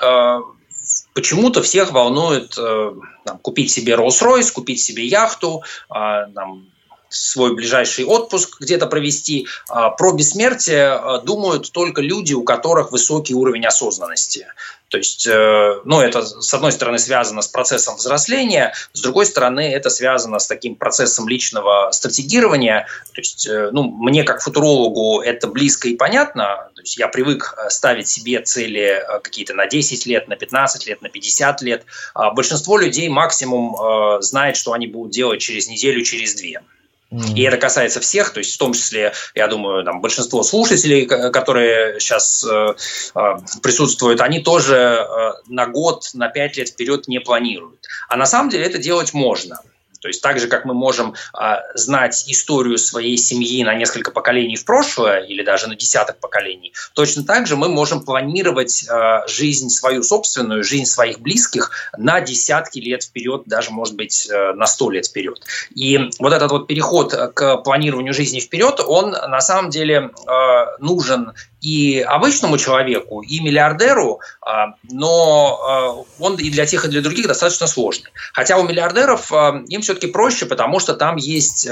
почему-то 1.17 1.63
всех 1.63 1.93
волнует 1.93 2.55
э, 2.59 2.91
там, 3.25 3.39
купить 3.39 3.71
себе 3.71 3.93
Rolls-Royce, 3.93 4.51
купить 4.51 4.79
себе 4.79 5.03
яхту, 5.03 5.63
э, 5.89 6.27
там, 6.35 6.67
свой 7.09 7.55
ближайший 7.55 8.05
отпуск 8.05 8.61
где-то 8.61 8.85
провести. 8.85 9.47
А 9.67 9.89
про 9.89 10.13
бессмертие 10.13 10.89
э, 10.93 11.21
думают 11.23 11.71
только 11.71 12.03
люди, 12.03 12.35
у 12.35 12.43
которых 12.43 12.91
высокий 12.91 13.33
уровень 13.33 13.65
осознанности. 13.65 14.45
То 14.89 14.97
есть, 14.97 15.27
э, 15.27 15.81
ну, 15.83 15.99
это, 15.99 16.21
с 16.23 16.53
одной 16.53 16.71
стороны, 16.71 16.97
связано 16.97 17.41
с 17.41 17.47
процессом 17.47 17.97
взросления, 17.97 18.73
с 18.93 19.01
другой 19.01 19.25
стороны, 19.25 19.73
это 19.73 19.89
связано 19.89 20.39
с 20.39 20.47
таким 20.47 20.75
процессом 20.75 21.27
личного 21.27 21.91
стратегирования. 21.91 22.87
То 23.13 23.21
есть, 23.21 23.47
э, 23.47 23.69
ну, 23.73 23.83
мне 23.83 24.23
как 24.23 24.41
футурологу 24.41 25.19
это 25.21 25.47
близко 25.47 25.89
и 25.89 25.95
понятно. 25.97 26.69
То 26.73 26.81
есть, 26.81 26.97
я 26.97 27.09
привык 27.09 27.53
э, 27.57 27.69
ставить 27.69 28.07
себе 28.07 28.41
цели 28.41 29.03
какие-то 29.23 29.53
на 29.53 29.67
10 29.67 30.05
лет, 30.05 30.29
на 30.29 30.37
15 30.37 30.87
лет, 30.87 31.01
на 31.01 31.09
50 31.09 31.61
лет. 31.63 31.83
А 32.13 32.31
большинство 32.31 32.77
людей 32.77 33.09
максимум 33.09 34.21
знает, 34.21 34.55
что 34.55 34.71
они 34.73 34.87
будут 34.87 35.11
делать 35.11 35.41
через 35.41 35.67
неделю, 35.67 36.03
через 36.03 36.33
две. 36.35 36.61
И 37.09 37.41
это 37.43 37.57
касается 37.57 38.01
всех, 38.01 38.31
то 38.31 38.39
есть 38.39 38.55
в 38.55 38.57
том 38.57 38.73
числе, 38.73 39.13
я 39.33 39.47
думаю, 39.47 39.85
там, 39.85 40.01
большинство 40.01 40.43
слушателей, 40.43 41.05
которые 41.05 42.01
сейчас 42.01 42.43
э, 42.43 42.75
э, 43.15 43.19
присутствуют, 43.63 44.19
они 44.19 44.41
тоже 44.41 44.75
э, 44.75 45.31
на 45.47 45.67
год, 45.67 46.09
на 46.13 46.27
пять 46.27 46.57
лет 46.57 46.67
вперед 46.67 47.07
не 47.07 47.19
планируют. 47.19 47.79
А 48.09 48.17
на 48.17 48.25
самом 48.25 48.49
деле 48.49 48.65
это 48.65 48.77
делать 48.77 49.13
можно. 49.13 49.61
То 49.99 50.07
есть 50.07 50.21
так 50.21 50.39
же, 50.39 50.47
как 50.47 50.65
мы 50.65 50.73
можем 50.73 51.15
а, 51.33 51.61
знать 51.75 52.25
историю 52.27 52.77
своей 52.77 53.17
семьи 53.17 53.63
на 53.63 53.73
несколько 53.75 54.11
поколений 54.11 54.55
в 54.55 54.65
прошлое 54.65 55.19
или 55.19 55.43
даже 55.43 55.67
на 55.67 55.75
десяток 55.75 56.19
поколений, 56.19 56.73
точно 56.93 57.23
так 57.23 57.47
же 57.47 57.55
мы 57.55 57.69
можем 57.69 58.03
планировать 58.03 58.85
а, 58.89 59.27
жизнь 59.27 59.69
свою 59.69 60.03
собственную, 60.03 60.63
жизнь 60.63 60.85
своих 60.85 61.19
близких 61.19 61.71
на 61.97 62.21
десятки 62.21 62.79
лет 62.79 63.03
вперед, 63.03 63.43
даже, 63.45 63.71
может 63.71 63.95
быть, 63.95 64.27
э, 64.29 64.53
на 64.53 64.65
сто 64.65 64.89
лет 64.89 65.07
вперед. 65.07 65.39
И 65.73 66.09
вот 66.19 66.33
этот 66.33 66.51
вот 66.51 66.67
переход 66.67 67.13
к 67.33 67.57
планированию 67.57 68.13
жизни 68.13 68.39
вперед, 68.39 68.79
он 68.85 69.11
на 69.11 69.41
самом 69.41 69.69
деле 69.69 70.11
э, 70.27 70.65
нужен 70.79 71.33
и 71.61 71.99
обычному 72.01 72.57
человеку, 72.57 73.21
и 73.21 73.39
миллиардеру, 73.39 74.21
а, 74.41 74.75
но 74.83 75.59
а, 75.61 76.23
он 76.23 76.35
и 76.35 76.49
для 76.49 76.65
тех, 76.65 76.85
и 76.85 76.87
для 76.87 77.01
других 77.01 77.27
достаточно 77.27 77.67
сложный. 77.67 78.11
Хотя 78.33 78.57
у 78.57 78.63
миллиардеров 78.67 79.31
а, 79.33 79.63
им 79.67 79.81
все-таки 79.81 80.07
проще, 80.07 80.45
потому 80.45 80.79
что 80.79 80.93
там 80.93 81.15
есть 81.15 81.67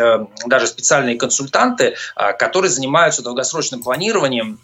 даже 0.45 0.67
специальные 0.67 1.17
консультанты, 1.17 1.95
которые 2.39 2.71
занимаются 2.71 3.21
долгосрочным 3.21 3.83
планированием 3.83 4.59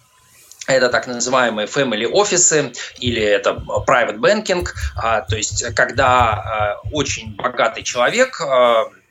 это 0.67 0.89
так 0.89 1.07
называемые 1.07 1.67
family 1.67 2.05
офисы 2.05 2.71
или 2.99 3.21
это 3.21 3.51
private 3.87 4.17
banking, 4.17 4.67
то 4.95 5.35
есть 5.35 5.73
когда 5.73 6.77
очень 6.91 7.35
богатый 7.35 7.83
человек 7.83 8.39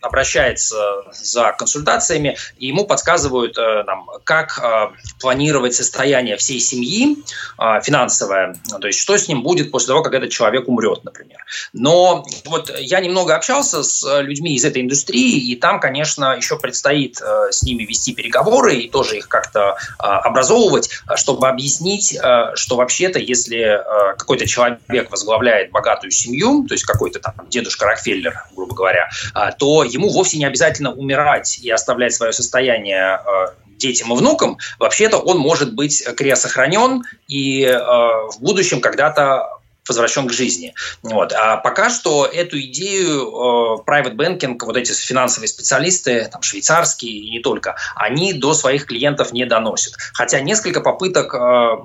обращается 0.01 0.77
за 1.13 1.53
консультациями, 1.57 2.37
и 2.59 2.67
ему 2.69 2.87
подсказывают, 2.87 3.57
э, 3.59 3.85
там, 3.85 4.09
как 4.25 4.59
э, 4.63 4.89
планировать 5.21 5.75
состояние 5.75 6.37
всей 6.37 6.61
семьи 6.61 7.17
э, 7.59 7.81
финансовое, 7.83 8.55
то 8.81 8.87
есть 8.87 8.99
что 8.99 9.17
с 9.17 9.29
ним 9.29 9.43
будет 9.43 9.71
после 9.71 9.89
того, 9.89 10.03
как 10.03 10.15
этот 10.15 10.31
человек 10.31 10.69
умрет, 10.69 11.05
например. 11.05 11.39
Но 11.73 12.25
вот 12.47 12.73
я 12.79 13.01
немного 13.01 13.35
общался 13.35 13.83
с 13.83 14.21
людьми 14.21 14.55
из 14.55 14.65
этой 14.65 14.83
индустрии, 14.83 15.51
и 15.51 15.57
там, 15.57 15.81
конечно, 15.81 16.37
еще 16.37 16.59
предстоит 16.59 17.21
с 17.51 17.63
ними 17.63 17.85
вести 17.85 18.15
переговоры 18.15 18.77
и 18.77 18.89
тоже 18.89 19.19
их 19.19 19.29
как-то 19.29 19.77
образовывать, 19.99 20.91
чтобы 21.17 21.49
объяснить, 21.49 22.19
что 22.55 22.77
вообще-то, 22.77 23.19
если 23.19 23.81
какой-то 24.17 24.47
человек 24.47 25.11
возглавляет 25.11 25.71
богатую 25.71 26.11
семью, 26.11 26.65
то 26.67 26.75
есть 26.75 26.85
какой-то 26.85 27.21
там 27.21 27.35
дедушка 27.49 27.87
Рокфеллер, 27.87 28.45
грубо 28.55 28.75
говоря, 28.75 29.11
то 29.59 29.85
ему 29.91 30.09
вовсе 30.09 30.39
не 30.39 30.45
обязательно 30.45 30.93
умирать 30.93 31.59
и 31.63 31.71
оставлять 31.71 32.15
свое 32.15 32.33
состояние 32.33 33.21
э, 33.21 33.47
детям 33.77 34.13
и 34.13 34.17
внукам, 34.17 34.59
вообще-то 34.79 35.19
он 35.19 35.39
может 35.39 35.75
быть 35.75 36.05
криосохранен 36.17 37.05
и 37.29 37.65
э, 37.65 37.79
в 37.79 38.37
будущем 38.41 38.81
когда-то 38.81 39.61
возвращен 39.89 40.29
к 40.29 40.33
жизни. 40.33 40.75
Вот. 41.03 41.33
А 41.33 41.57
пока 41.57 41.91
что 41.91 42.25
эту 42.27 42.61
идею 42.61 43.23
э, 43.23 43.91
private 43.91 44.15
banking, 44.15 44.57
вот 44.61 44.77
эти 44.77 44.93
финансовые 44.93 45.49
специалисты, 45.49 46.29
там, 46.31 46.43
швейцарские 46.43 47.13
и 47.13 47.31
не 47.31 47.41
только, 47.41 47.77
они 47.97 48.33
до 48.33 48.55
своих 48.55 48.87
клиентов 48.87 49.33
не 49.33 49.47
доносят. 49.47 49.95
Хотя 50.15 50.41
несколько 50.41 50.81
попыток 50.81 51.35
э, 51.35 51.39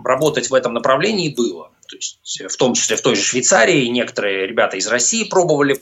работать 0.03 0.49
в 0.49 0.53
этом 0.53 0.74
направлении 0.74 1.34
было. 1.34 1.72
То 1.88 1.95
есть, 1.95 2.41
в 2.49 2.57
том 2.57 2.73
числе 2.73 2.95
в 2.95 3.01
той 3.01 3.15
же 3.15 3.21
Швейцарии 3.21 3.86
некоторые 3.88 4.47
ребята 4.47 4.77
из 4.77 4.88
России 4.88 5.23
пробовали 5.23 5.79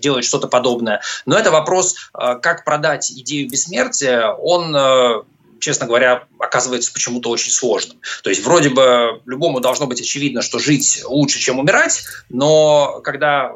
делать 0.00 0.24
что-то 0.24 0.48
подобное. 0.48 1.00
Но 1.26 1.38
это 1.38 1.50
вопрос, 1.50 1.94
как 2.12 2.64
продать 2.64 3.10
идею 3.10 3.48
бессмертия, 3.48 4.28
он 4.30 5.24
честно 5.60 5.86
говоря, 5.86 6.24
оказывается 6.38 6.92
почему-то 6.92 7.30
очень 7.30 7.50
сложным. 7.50 8.00
То 8.22 8.30
есть 8.30 8.44
вроде 8.44 8.70
бы 8.70 9.20
любому 9.26 9.60
должно 9.60 9.86
быть 9.86 10.00
очевидно, 10.00 10.42
что 10.42 10.58
жить 10.58 11.02
лучше, 11.04 11.38
чем 11.40 11.58
умирать, 11.58 12.04
но 12.28 13.00
когда 13.02 13.52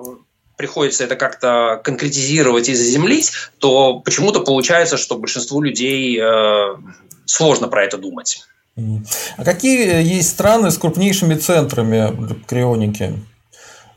приходится 0.57 1.05
это 1.05 1.16
как-то 1.16 1.80
конкретизировать 1.82 2.68
и 2.68 2.74
заземлить, 2.74 3.32
то 3.59 4.01
почему-то 4.01 4.40
получается, 4.40 4.97
что 4.97 5.16
большинству 5.16 5.61
людей 5.61 6.20
э, 6.20 6.76
сложно 7.24 7.68
про 7.68 7.84
это 7.84 7.99
думать. 7.99 8.45
А 8.77 9.45
какие 9.45 10.03
есть 10.03 10.31
страны 10.31 10.70
с 10.70 10.79
крупнейшими 10.79 11.35
центрами 11.35 12.45
крионики? 12.47 13.14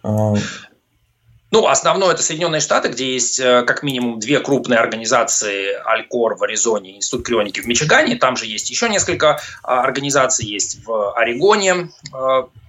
А, 0.03 0.33
ну, 1.51 1.67
основное 1.67 2.11
это 2.11 2.21
Соединенные 2.21 2.59
Штаты, 2.59 2.89
где 2.89 3.13
есть 3.13 3.39
э, 3.39 3.63
как 3.63 3.83
минимум 3.83 4.19
две 4.19 4.41
крупные 4.41 4.77
организации 4.77 5.73
Алькор 5.85 6.35
в 6.35 6.43
Аризоне, 6.43 6.97
Институт 6.97 7.25
крионики 7.25 7.61
в 7.61 7.67
Мичигане. 7.67 8.17
Там 8.17 8.35
же 8.35 8.45
есть 8.45 8.69
еще 8.69 8.89
несколько 8.89 9.39
а, 9.63 9.81
организаций, 9.81 10.45
есть 10.45 10.85
в 10.85 11.13
Орегоне, 11.13 11.89
э, 12.13 12.43
Э, 12.47 12.64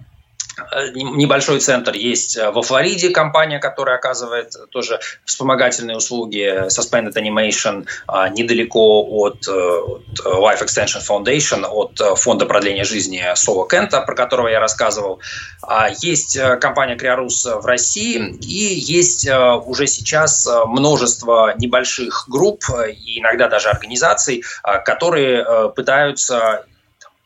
небольшой 0.94 1.60
центр 1.60 1.94
есть 1.94 2.36
э, 2.36 2.50
во 2.50 2.62
Флориде, 2.62 3.10
компания, 3.10 3.58
которая 3.58 3.96
оказывает 3.96 4.54
тоже 4.70 5.00
вспомогательные 5.24 5.96
услуги 5.96 6.66
Suspended 6.68 7.14
Animation 7.14 7.86
а, 8.06 8.28
недалеко 8.28 9.04
от, 9.04 9.46
э, 9.48 9.52
от 9.52 10.02
Life 10.24 10.64
Extension 10.64 11.02
Foundation, 11.06 11.64
от 11.64 12.18
фонда 12.18 12.46
продления 12.46 12.84
жизни 12.84 13.22
Соло 13.34 13.68
Кента, 13.68 14.00
про 14.00 14.14
которого 14.14 14.48
я 14.48 14.60
рассказывал. 14.60 15.20
А, 15.62 15.88
есть 16.00 16.38
компания 16.60 16.96
Криорус 16.96 17.44
в 17.44 17.66
России 17.66 18.16
и 18.40 18.74
есть 18.74 19.28
уже 19.28 19.86
сейчас 19.86 20.48
множество 20.66 21.54
небольших 21.58 22.26
групп 22.28 22.64
и 22.88 23.20
иногда 23.20 23.48
даже 23.48 23.68
организаций, 23.68 24.44
которые 24.84 25.70
пытаются 25.74 26.64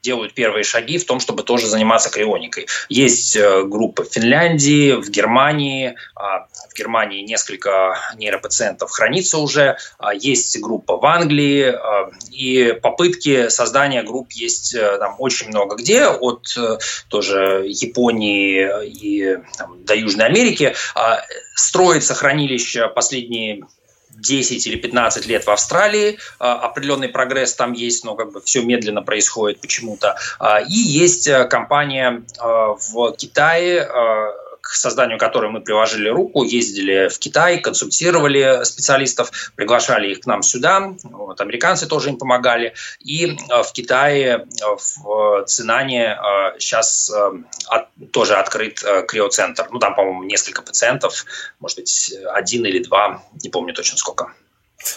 делают 0.03 0.35
первые 0.35 0.65
шаги 0.65 0.99
в 0.99 1.05
том, 1.05 1.21
чтобы 1.21 1.43
тоже 1.43 1.67
заниматься 1.67 2.11
крионикой. 2.11 2.67
Есть 2.89 3.37
э, 3.37 3.63
группа 3.65 4.05
в 4.05 4.13
Финляндии, 4.13 4.93
в 4.93 5.11
Германии. 5.11 5.97
А, 6.15 6.47
в 6.69 6.75
Германии 6.77 7.23
несколько 7.23 7.99
нейропациентов 8.17 8.91
хранится 8.91 9.39
уже. 9.39 9.77
А, 9.99 10.15
есть 10.15 10.59
группа 10.61 10.97
в 10.97 11.05
Англии. 11.05 11.65
А, 11.65 12.11
и 12.31 12.73
попытки 12.81 13.49
создания 13.49 14.03
групп 14.03 14.33
есть 14.33 14.75
э, 14.75 14.99
там 14.99 15.17
очень 15.19 15.49
много 15.49 15.77
где. 15.77 16.07
От 16.07 16.47
э, 16.57 16.79
тоже 17.09 17.65
Японии 17.67 18.87
и 18.87 19.39
там, 19.57 19.85
до 19.85 19.95
Южной 19.95 20.27
Америки. 20.27 20.75
Строится 21.55 22.15
хранилище 22.15 22.89
последние 22.89 23.65
10 24.15 24.67
или 24.67 24.77
15 24.77 25.27
лет 25.27 25.45
в 25.47 25.51
Австралии, 25.51 26.19
а, 26.39 26.55
определенный 26.61 27.09
прогресс 27.09 27.55
там 27.55 27.73
есть, 27.73 28.05
но 28.05 28.15
как 28.15 28.33
бы 28.33 28.41
все 28.41 28.63
медленно 28.63 29.03
происходит 29.03 29.61
почему-то. 29.61 30.17
А, 30.39 30.61
и 30.61 30.75
есть 30.75 31.27
э, 31.27 31.45
компания 31.47 32.23
а, 32.39 32.75
в 32.75 33.13
Китае, 33.13 33.89
к 34.61 34.69
созданию 34.71 35.19
которой 35.19 35.51
мы 35.51 35.61
приложили 35.61 36.09
руку, 36.09 36.43
ездили 36.45 37.09
в 37.09 37.19
Китай, 37.19 37.59
консультировали 37.59 38.65
специалистов, 38.65 39.31
приглашали 39.57 40.13
их 40.13 40.21
к 40.21 40.27
нам 40.27 40.43
сюда, 40.43 40.95
вот, 41.03 41.41
американцы 41.41 41.87
тоже 41.87 42.11
им 42.11 42.19
помогали, 42.19 42.75
и 43.01 43.27
э, 43.27 43.63
в 43.63 43.73
Китае, 43.73 44.47
э, 44.47 44.65
в 44.77 45.45
Цинане 45.47 46.19
сейчас 46.59 47.11
э, 47.11 47.31
тоже 48.13 48.37
открыт 48.37 48.83
криоцентр, 49.09 49.69
ну 49.71 49.79
там, 49.79 49.95
по-моему, 49.95 50.25
несколько 50.25 50.63
пациентов, 50.63 51.25
может 51.59 51.79
быть, 51.79 52.15
один 52.33 52.65
или 52.67 52.83
два, 52.83 53.23
не 53.43 53.51
помню 53.51 53.75
точно 53.75 53.99
сколько. 53.99 54.33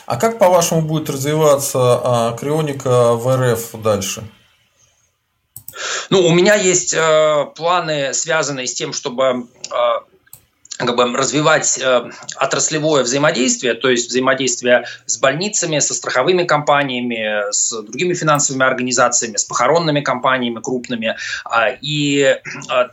А 0.06 0.18
как, 0.18 0.40
по-вашему, 0.40 0.82
будет 0.82 1.10
развиваться 1.10 2.36
крионика 2.40 3.14
в 3.14 3.36
РФ 3.36 3.82
дальше? 3.82 4.24
Ну, 6.10 6.26
у 6.26 6.32
меня 6.32 6.56
есть 6.56 6.94
э, 6.94 7.46
планы, 7.56 8.14
связанные 8.14 8.68
с 8.68 8.74
тем, 8.74 8.94
чтобы 8.94 9.48
э, 9.72 10.13
как 10.78 10.96
бы 10.96 11.16
развивать 11.16 11.80
э, 11.80 12.10
отраслевое 12.36 13.04
взаимодействие, 13.04 13.76
то 13.76 13.90
есть 13.90 14.10
взаимодействие 14.10 14.86
с 15.06 15.18
больницами, 15.20 15.80
со 15.80 15.94
страховыми 15.94 16.44
компаниями, 16.44 17.52
с 17.52 17.80
другими 17.84 18.14
финансовыми 18.14 18.66
организациями, 18.66 19.38
с 19.38 19.44
похоронными 19.44 20.02
компаниями 20.02 20.60
крупными. 20.62 21.16
Э, 21.50 21.78
и 21.82 22.22
э, 22.22 22.40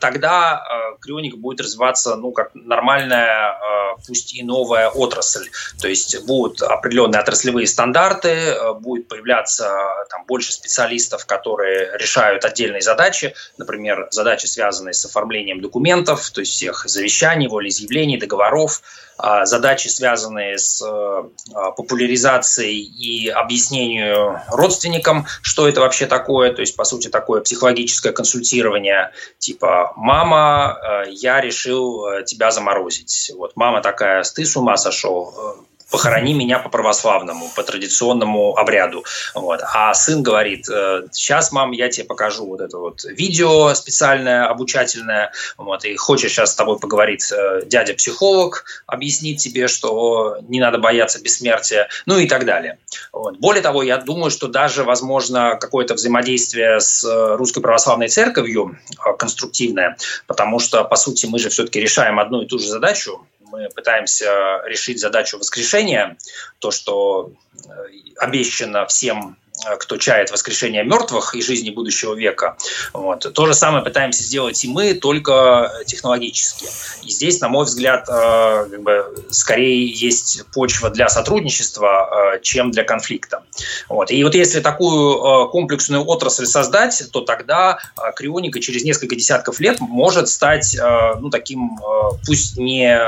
тогда 0.01 0.63
э, 0.63 0.99
крионика 1.01 1.37
будет 1.39 1.61
развиваться 1.61 2.17
ну, 2.17 2.33
как 2.33 2.51
нормальная, 2.55 3.53
э, 3.53 4.03
пусть 4.07 4.35
и 4.35 4.43
новая 4.43 4.91
отрасль. 4.91 5.49
То 5.81 5.89
есть 5.89 6.23
будут 6.27 6.63
определенные 6.63 7.21
отраслевые 7.21 7.67
стандарты, 7.67 8.29
э, 8.29 8.75
будет 8.75 9.09
появляться 9.09 9.71
там, 10.11 10.25
больше 10.27 10.53
специалистов, 10.53 11.25
которые 11.25 11.97
решают 11.97 12.45
отдельные 12.45 12.83
задачи, 12.83 13.35
например, 13.57 14.09
задачи, 14.11 14.47
связанные 14.47 14.93
с 14.93 15.05
оформлением 15.07 15.63
документов, 15.63 16.29
то 16.31 16.41
есть 16.41 16.53
всех 16.53 16.85
завещаний, 16.87 17.49
волей 17.49 17.70
изъявлений, 17.71 18.19
договоров, 18.19 18.83
а, 19.23 19.45
задачи, 19.45 19.89
связанные 19.89 20.59
с 20.59 20.81
э, 20.83 21.23
а, 21.55 21.71
популяризацией 21.73 22.81
и 22.81 23.29
объяснением 23.29 24.39
родственникам, 24.49 25.27
что 25.43 25.69
это 25.69 25.81
вообще 25.81 26.07
такое, 26.07 26.53
то 26.53 26.63
есть, 26.63 26.75
по 26.75 26.85
сути, 26.85 27.09
такое 27.09 27.43
психологическое 27.43 28.13
консультирование, 28.13 29.13
типа 29.39 29.93
«мама, 29.97 30.79
э, 30.83 31.11
я 31.11 31.41
решил 31.41 32.07
э, 32.07 32.25
тебя 32.25 32.51
заморозить». 32.51 33.33
Вот 33.37 33.53
мама 33.57 33.83
такая 33.83 34.23
«ты 34.23 34.45
с 34.47 34.57
ума 34.57 34.77
сошел?» 34.77 35.67
Похорони 35.91 36.35
меня 36.35 36.59
по 36.59 36.69
православному, 36.69 37.51
по 37.55 37.63
традиционному 37.63 38.57
обряду. 38.57 39.05
Вот. 39.35 39.61
А 39.63 39.93
сын 39.95 40.23
говорит, 40.23 40.67
сейчас, 41.13 41.53
мам, 41.53 41.73
я 41.73 41.89
тебе 41.89 42.07
покажу 42.07 42.47
вот 42.47 42.61
это 42.61 42.79
вот 42.79 43.05
видео 43.05 43.75
специальное, 43.75 44.47
обучательное, 44.47 45.33
вот, 45.57 45.85
и 45.85 45.97
хочешь 45.97 46.33
сейчас 46.33 46.53
с 46.53 46.55
тобой 46.55 46.79
поговорить 46.79 47.31
э, 47.33 47.63
дядя-психолог, 47.67 48.65
объяснить 48.87 49.43
тебе, 49.43 49.69
что 49.69 50.39
не 50.49 50.61
надо 50.61 50.79
бояться 50.79 51.21
бессмертия, 51.21 51.89
ну 52.07 52.19
и 52.19 52.27
так 52.27 52.45
далее. 52.45 52.79
Вот. 53.13 53.39
Более 53.39 53.63
того, 53.63 53.83
я 53.83 53.99
думаю, 53.99 54.31
что 54.31 54.49
даже, 54.49 54.85
возможно, 54.85 55.57
какое-то 55.61 55.95
взаимодействие 55.95 56.81
с 56.81 57.05
э, 57.05 57.37
Русской 57.37 57.61
Православной 57.61 58.09
Церковью 58.09 58.79
э, 58.93 59.13
конструктивное, 59.19 59.97
потому 60.27 60.59
что, 60.59 60.85
по 60.85 60.97
сути, 60.97 61.27
мы 61.27 61.39
же 61.39 61.49
все-таки 61.49 61.81
решаем 61.81 62.19
одну 62.19 62.43
и 62.43 62.47
ту 62.47 62.59
же 62.59 62.69
задачу, 62.69 63.27
мы 63.51 63.69
пытаемся 63.69 64.63
решить 64.65 65.01
задачу 65.01 65.39
воскрешения, 65.39 66.17
то, 66.59 66.71
что 66.71 67.33
э, 67.65 67.69
обещано 68.17 68.87
всем 68.87 69.37
кто 69.79 69.97
чает 69.97 70.31
воскрешение 70.31 70.85
мертвых 70.85 71.35
и 71.35 71.43
жизни 71.43 71.71
будущего 71.71 72.15
века. 72.15 72.57
Вот. 72.93 73.33
То 73.33 73.47
же 73.47 73.55
самое 73.55 73.85
пытаемся 73.85 74.23
сделать 74.23 74.65
и 74.65 74.69
мы, 74.69 74.95
только 74.95 75.73
технологически. 75.87 76.67
И 77.03 77.11
здесь, 77.11 77.41
на 77.41 77.49
мой 77.49 77.65
взгляд, 77.65 78.09
э, 78.09 78.67
как 78.71 78.83
бы, 78.83 79.27
скорее 79.31 79.87
есть 79.87 80.45
почва 80.53 80.91
для 80.91 81.09
сотрудничества, 81.09 82.35
э, 82.35 82.41
чем 82.43 82.71
для 82.71 82.85
конфликта. 82.85 83.43
Вот. 83.89 84.11
И 84.11 84.23
вот 84.25 84.35
если 84.35 84.61
такую 84.61 85.49
комплексную 85.51 86.07
отрасль 86.07 86.47
создать, 86.47 87.03
то 87.13 87.21
тогда 87.21 87.79
крионика 88.17 88.61
через 88.61 88.85
несколько 88.85 89.17
десятков 89.17 89.61
лет 89.61 89.81
может 89.81 90.29
стать 90.29 90.77
ну, 91.21 91.31
таким, 91.31 91.79
пусть 92.27 92.57
не 92.57 92.99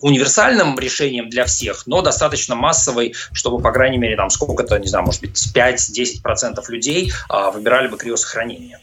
универсальным 0.00 0.78
решением 0.78 1.28
для 1.28 1.44
всех, 1.44 1.86
но 1.86 2.02
достаточно 2.02 2.54
массовой, 2.54 3.14
чтобы, 3.32 3.62
по 3.62 3.72
крайней 3.72 3.98
мере, 3.98 4.16
там 4.16 4.30
сколько-то, 4.30 4.78
не 4.78 4.86
знаю, 4.86 5.04
может 5.04 5.20
быть, 5.20 5.36
5-10% 5.54 6.58
людей 6.68 7.12
а, 7.28 7.50
выбирали 7.50 7.88
бы 7.88 7.96
криосохранение. 7.96 8.78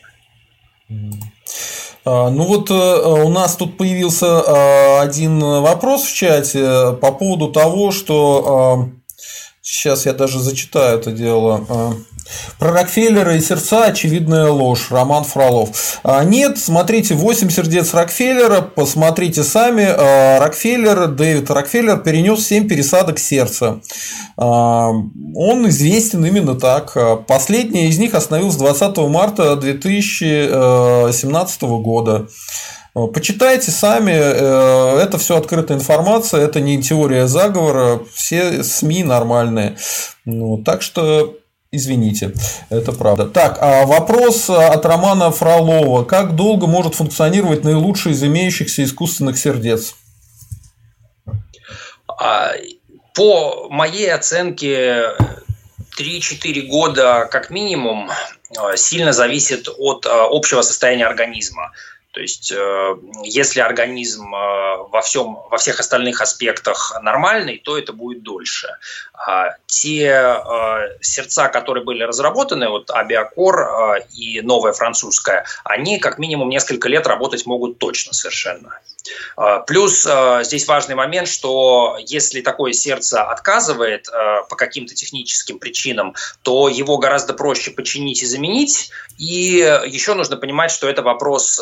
А, 2.05 2.29
ну 2.29 2.43
вот 2.43 2.69
э, 2.69 2.73
у 2.73 3.29
нас 3.29 3.55
тут 3.55 3.77
появился 3.77 4.27
а, 4.27 5.01
один 5.01 5.39
вопрос 5.39 6.03
в 6.03 6.13
чате 6.13 6.95
по 7.01 7.11
поводу 7.11 7.51
того, 7.51 7.91
что 7.91 8.89
сейчас 9.61 10.05
я 10.05 10.13
даже 10.13 10.39
зачитаю 10.39 10.99
это 10.99 11.11
дело. 11.11 11.97
Про 12.59 12.71
Рокфеллера 12.71 13.35
и 13.35 13.41
сердца 13.41 13.85
очевидная 13.85 14.49
ложь. 14.49 14.87
Роман 14.89 15.23
Фролов. 15.23 15.99
А, 16.03 16.23
нет, 16.23 16.57
смотрите, 16.57 17.13
8 17.13 17.49
сердец 17.49 17.93
Рокфеллера, 17.93 18.61
посмотрите 18.61 19.43
сами. 19.43 19.85
А, 19.87 20.39
Рокфеллер, 20.39 21.07
Дэвид 21.07 21.51
Рокфеллер 21.51 21.99
перенес 21.99 22.45
7 22.47 22.67
пересадок 22.67 23.19
сердца. 23.19 23.81
А, 24.37 24.89
он 24.89 25.69
известен 25.69 26.25
именно 26.25 26.55
так. 26.55 26.97
Последняя 27.27 27.89
из 27.89 27.99
них 27.99 28.13
остановилась 28.13 28.55
20 28.55 28.97
марта 28.97 29.55
2017 29.55 31.61
года. 31.61 32.27
Почитайте 33.13 33.71
сами, 33.71 34.13
э, 34.13 34.99
это 35.01 35.17
все 35.17 35.35
открытая 35.35 35.77
информация, 35.77 36.39
это 36.39 36.61
не 36.61 36.81
теория 36.81 37.27
заговора, 37.27 37.99
все 38.13 38.63
СМИ 38.63 39.03
нормальные. 39.03 39.75
Ну, 40.23 40.63
так 40.63 40.81
что 40.81 41.35
Извините, 41.71 42.33
это 42.69 42.93
правда. 42.93 43.25
Так, 43.25 43.57
а 43.59 43.85
вопрос 43.85 44.49
от 44.49 44.85
Романа 44.85 45.31
Фролова. 45.31 46.05
Как 46.05 46.35
долго 46.35 46.67
может 46.67 46.95
функционировать 46.95 47.63
наилучший 47.63 48.13
из 48.13 48.23
имеющихся 48.23 48.83
искусственных 48.83 49.37
сердец? 49.37 49.95
А, 52.07 52.53
по 53.13 53.67
моей 53.69 54.13
оценке, 54.13 55.15
3-4 55.99 56.67
года 56.67 57.27
как 57.29 57.49
минимум 57.49 58.09
а, 58.57 58.77
сильно 58.77 59.11
зависит 59.11 59.67
от 59.77 60.05
а, 60.05 60.27
общего 60.29 60.61
состояния 60.61 61.05
организма. 61.05 61.71
То 62.15 62.21
есть, 62.21 62.49
э, 62.49 62.95
если 63.25 63.59
организм 63.59 64.33
э, 64.33 64.77
во, 64.89 65.01
всем, 65.01 65.37
во 65.51 65.57
всех 65.57 65.81
остальных 65.81 66.21
аспектах 66.21 66.97
нормальный, 67.01 67.57
то 67.57 67.77
это 67.77 67.91
будет 67.91 68.23
дольше. 68.23 68.69
А 69.17 69.55
те 69.65 70.05
э, 70.05 70.97
сердца, 71.01 71.47
которые 71.49 71.83
были 71.83 72.03
разработаны, 72.03 72.69
вот 72.69 72.91
Авиакор 72.91 73.99
и 74.13 74.41
новая 74.41 74.73
французская, 74.73 75.45
они 75.63 75.99
как 75.99 76.17
минимум 76.17 76.49
несколько 76.49 76.89
лет 76.89 77.07
работать 77.07 77.45
могут 77.45 77.77
точно 77.79 78.13
совершенно. 78.13 78.79
Плюс 79.67 80.07
здесь 80.41 80.67
важный 80.67 80.95
момент, 80.95 81.27
что 81.27 81.97
если 81.99 82.41
такое 82.41 82.73
сердце 82.73 83.21
отказывает 83.21 84.07
по 84.49 84.55
каким-то 84.55 84.95
техническим 84.95 85.59
причинам, 85.59 86.15
то 86.41 86.69
его 86.69 86.97
гораздо 86.97 87.33
проще 87.33 87.69
починить 87.71 88.23
и 88.23 88.25
заменить. 88.25 88.89
И 89.19 89.57
еще 89.85 90.15
нужно 90.15 90.37
понимать, 90.37 90.71
что 90.71 90.89
это 90.89 91.03
вопрос 91.03 91.61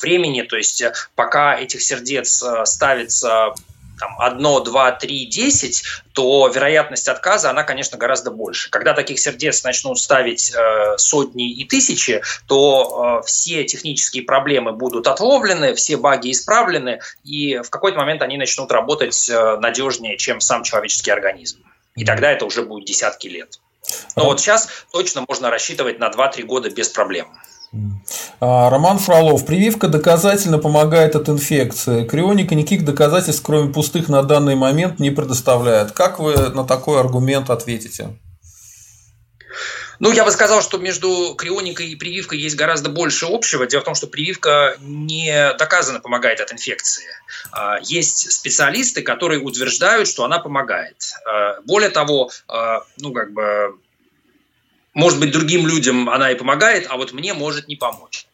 времени, 0.00 0.40
то 0.40 0.56
есть 0.56 0.82
пока 1.14 1.58
этих 1.58 1.82
сердец 1.82 2.42
ставится 2.64 3.52
там, 4.00 4.16
одно, 4.18 4.60
два, 4.60 4.92
три, 4.92 5.26
десять, 5.26 5.84
то 6.12 6.48
вероятность 6.48 7.06
отказа, 7.06 7.50
она, 7.50 7.62
конечно, 7.62 7.98
гораздо 7.98 8.30
больше. 8.30 8.70
Когда 8.70 8.94
таких 8.94 9.20
сердец 9.20 9.62
начнут 9.62 9.98
ставить 9.98 10.52
э, 10.52 10.96
сотни 10.96 11.52
и 11.52 11.64
тысячи, 11.64 12.22
то 12.48 13.20
э, 13.20 13.26
все 13.26 13.64
технические 13.64 14.24
проблемы 14.24 14.72
будут 14.72 15.06
отловлены, 15.06 15.74
все 15.74 15.96
баги 15.96 16.32
исправлены, 16.32 17.00
и 17.24 17.58
в 17.58 17.70
какой-то 17.70 17.98
момент 17.98 18.22
они 18.22 18.38
начнут 18.38 18.72
работать 18.72 19.28
э, 19.28 19.56
надежнее, 19.58 20.16
чем 20.16 20.40
сам 20.40 20.64
человеческий 20.64 21.10
организм. 21.10 21.58
И 21.94 22.04
тогда 22.04 22.32
это 22.32 22.46
уже 22.46 22.62
будет 22.62 22.86
десятки 22.86 23.28
лет. 23.28 23.60
Но 24.16 24.24
вот 24.24 24.40
сейчас 24.40 24.68
точно 24.92 25.24
можно 25.28 25.50
рассчитывать 25.50 25.98
на 25.98 26.08
2-3 26.08 26.42
года 26.44 26.70
без 26.70 26.88
проблем. 26.88 27.28
А, 28.40 28.70
Роман 28.70 28.98
Фролов. 28.98 29.46
Прививка 29.46 29.88
доказательно 29.88 30.58
помогает 30.58 31.14
от 31.14 31.28
инфекции. 31.28 32.04
Крионика 32.04 32.54
никаких 32.54 32.84
доказательств, 32.84 33.42
кроме 33.44 33.72
пустых 33.72 34.08
на 34.08 34.22
данный 34.22 34.56
момент, 34.56 34.98
не 34.98 35.10
предоставляет. 35.10 35.92
Как 35.92 36.18
вы 36.18 36.34
на 36.50 36.64
такой 36.64 36.98
аргумент 36.98 37.50
ответите? 37.50 38.18
Ну, 40.00 40.10
я 40.12 40.24
бы 40.24 40.30
сказал, 40.30 40.62
что 40.62 40.78
между 40.78 41.34
крионикой 41.36 41.88
и 41.88 41.96
прививкой 41.96 42.38
есть 42.38 42.56
гораздо 42.56 42.88
больше 42.88 43.26
общего. 43.26 43.66
Дело 43.66 43.82
в 43.82 43.84
том, 43.84 43.94
что 43.94 44.06
прививка 44.06 44.76
не 44.80 45.52
доказанно 45.58 46.00
помогает 46.00 46.40
от 46.40 46.52
инфекции. 46.52 47.04
А, 47.52 47.78
есть 47.82 48.32
специалисты, 48.32 49.02
которые 49.02 49.40
утверждают, 49.42 50.08
что 50.08 50.24
она 50.24 50.38
помогает. 50.38 50.96
А, 51.26 51.60
более 51.66 51.90
того, 51.90 52.30
ну, 52.96 53.12
как 53.12 53.32
бы 53.32 53.78
может 55.00 55.18
быть, 55.18 55.32
другим 55.32 55.66
людям 55.66 56.08
она 56.10 56.30
и 56.30 56.34
помогает, 56.34 56.86
а 56.88 56.96
вот 56.96 57.12
мне 57.12 57.32
может 57.34 57.68
не 57.68 57.76
помочь 57.76 58.26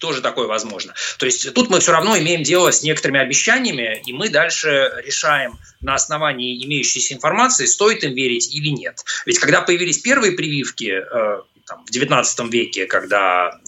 тоже 0.00 0.22
такое 0.22 0.46
возможно. 0.46 0.94
То 1.18 1.26
есть 1.26 1.52
тут 1.52 1.68
мы 1.68 1.78
все 1.78 1.92
равно 1.92 2.18
имеем 2.18 2.42
дело 2.42 2.72
с 2.72 2.82
некоторыми 2.82 3.20
обещаниями, 3.20 4.02
и 4.06 4.12
мы 4.12 4.30
дальше 4.30 4.90
решаем 5.04 5.58
на 5.82 5.94
основании 5.94 6.64
имеющейся 6.64 7.14
информации, 7.14 7.66
стоит 7.66 8.02
им 8.02 8.14
верить 8.14 8.52
или 8.54 8.70
нет. 8.70 9.04
Ведь 9.26 9.38
когда 9.38 9.60
появились 9.60 9.98
первые 9.98 10.32
прививки 10.32 10.90
э, 10.90 11.42
там, 11.66 11.84
в 11.84 11.90
XIX 11.90 12.48
веке, 12.48 12.86
когда 12.86 13.60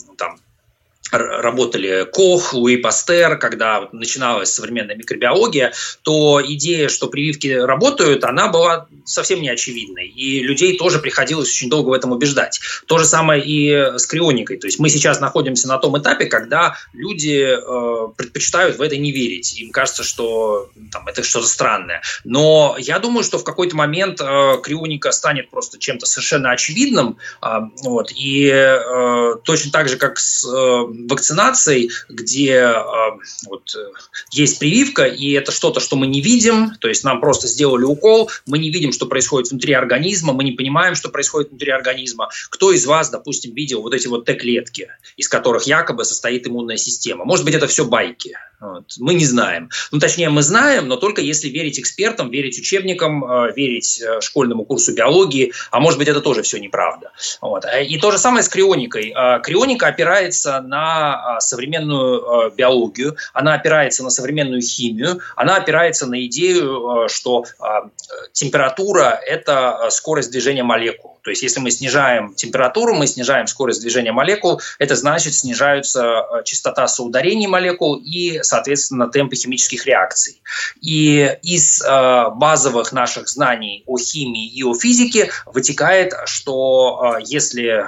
работали 1.12 2.06
Кох, 2.10 2.54
Луи 2.54 2.76
Пастер, 2.76 3.38
когда 3.38 3.88
начиналась 3.92 4.52
современная 4.52 4.96
микробиология, 4.96 5.72
то 6.02 6.40
идея, 6.44 6.88
что 6.88 7.08
прививки 7.08 7.48
работают, 7.48 8.24
она 8.24 8.48
была 8.48 8.86
совсем 9.04 9.40
не 9.40 9.48
очевидной. 9.48 10.08
И 10.08 10.40
людей 10.40 10.76
тоже 10.78 10.98
приходилось 10.98 11.48
очень 11.48 11.68
долго 11.68 11.90
в 11.90 11.92
этом 11.92 12.12
убеждать. 12.12 12.60
То 12.86 12.98
же 12.98 13.04
самое 13.04 13.42
и 13.44 13.98
с 13.98 14.06
крионикой. 14.06 14.58
То 14.58 14.66
есть 14.66 14.78
мы 14.78 14.88
сейчас 14.88 15.20
находимся 15.20 15.68
на 15.68 15.78
том 15.78 15.98
этапе, 15.98 16.26
когда 16.26 16.76
люди 16.92 17.56
э, 17.56 18.08
предпочитают 18.16 18.78
в 18.78 18.82
это 18.82 18.96
не 18.96 19.12
верить. 19.12 19.58
Им 19.58 19.70
кажется, 19.70 20.02
что 20.02 20.70
там, 20.90 21.06
это 21.08 21.22
что-то 21.22 21.46
странное. 21.46 22.02
Но 22.24 22.76
я 22.78 22.98
думаю, 22.98 23.24
что 23.24 23.38
в 23.38 23.44
какой-то 23.44 23.76
момент 23.76 24.20
э, 24.20 24.56
крионика 24.62 25.12
станет 25.12 25.50
просто 25.50 25.78
чем-то 25.78 26.06
совершенно 26.06 26.52
очевидным. 26.52 27.18
Э, 27.42 27.60
вот, 27.82 28.12
и 28.16 28.48
э, 28.48 29.34
точно 29.44 29.72
так 29.72 29.88
же, 29.88 29.96
как 29.96 30.18
с 30.18 30.44
э, 30.46 31.01
вакцинацией, 31.08 31.90
где 32.08 32.52
э, 32.52 32.74
вот, 33.46 33.74
э, 33.76 33.90
есть 34.30 34.58
прививка, 34.58 35.04
и 35.04 35.32
это 35.32 35.52
что-то, 35.52 35.80
что 35.80 35.96
мы 35.96 36.06
не 36.06 36.20
видим, 36.20 36.72
то 36.80 36.88
есть 36.88 37.04
нам 37.04 37.20
просто 37.20 37.46
сделали 37.48 37.84
укол, 37.84 38.30
мы 38.46 38.58
не 38.58 38.70
видим, 38.70 38.92
что 38.92 39.06
происходит 39.06 39.50
внутри 39.50 39.72
организма, 39.72 40.32
мы 40.32 40.44
не 40.44 40.52
понимаем, 40.52 40.94
что 40.94 41.08
происходит 41.08 41.50
внутри 41.50 41.70
организма. 41.72 42.28
Кто 42.50 42.72
из 42.72 42.86
вас, 42.86 43.10
допустим, 43.10 43.54
видел 43.54 43.82
вот 43.82 43.94
эти 43.94 44.06
вот 44.06 44.24
Т-клетки, 44.24 44.88
из 45.16 45.28
которых 45.28 45.64
якобы 45.64 46.04
состоит 46.04 46.46
иммунная 46.46 46.76
система? 46.76 47.24
Может 47.24 47.44
быть, 47.44 47.54
это 47.54 47.66
все 47.66 47.84
байки. 47.84 48.36
Вот. 48.60 48.84
Мы 48.98 49.14
не 49.14 49.26
знаем. 49.26 49.70
Ну, 49.90 49.98
точнее, 49.98 50.28
мы 50.28 50.42
знаем, 50.42 50.86
но 50.86 50.96
только 50.96 51.20
если 51.20 51.48
верить 51.48 51.80
экспертам, 51.80 52.30
верить 52.30 52.58
учебникам, 52.58 53.24
э, 53.24 53.52
верить 53.56 54.00
э, 54.00 54.20
школьному 54.20 54.64
курсу 54.64 54.94
биологии, 54.94 55.52
а 55.70 55.80
может 55.80 55.98
быть, 55.98 56.08
это 56.08 56.20
тоже 56.20 56.42
все 56.42 56.58
неправда. 56.58 57.10
Вот. 57.40 57.64
И 57.88 57.98
то 57.98 58.12
же 58.12 58.18
самое 58.18 58.44
с 58.44 58.48
крионикой. 58.48 59.14
Крионика 59.42 59.88
опирается 59.88 60.60
на 60.60 60.91
а, 60.92 61.40
современную 61.40 62.46
а, 62.46 62.50
биологию, 62.50 63.16
она 63.32 63.54
опирается 63.54 64.02
на 64.02 64.10
современную 64.10 64.60
химию, 64.62 65.20
она 65.36 65.56
опирается 65.56 66.06
на 66.06 66.24
идею, 66.26 66.88
а, 66.88 67.08
что 67.08 67.44
температура– 68.32 69.20
это 69.26 69.88
скорость 69.90 70.30
движения 70.30 70.62
молекул. 70.62 71.18
То 71.22 71.30
есть 71.30 71.42
если 71.42 71.60
мы 71.60 71.70
снижаем 71.70 72.34
температуру, 72.34 72.94
мы 72.94 73.06
снижаем 73.06 73.46
скорость 73.46 73.80
движения 73.80 74.12
молекул, 74.12 74.60
это 74.78 74.96
значит 74.96 75.34
снижается 75.34 76.42
частота 76.44 76.88
соударений 76.88 77.46
молекул 77.46 77.96
и, 77.96 78.40
соответственно, 78.42 79.08
темпы 79.08 79.36
химических 79.36 79.86
реакций. 79.86 80.42
И 80.80 81.38
из 81.42 81.80
базовых 81.80 82.92
наших 82.92 83.28
знаний 83.28 83.84
о 83.86 83.98
химии 83.98 84.48
и 84.48 84.64
о 84.64 84.74
физике 84.74 85.30
вытекает, 85.46 86.12
что 86.26 87.18
если 87.24 87.86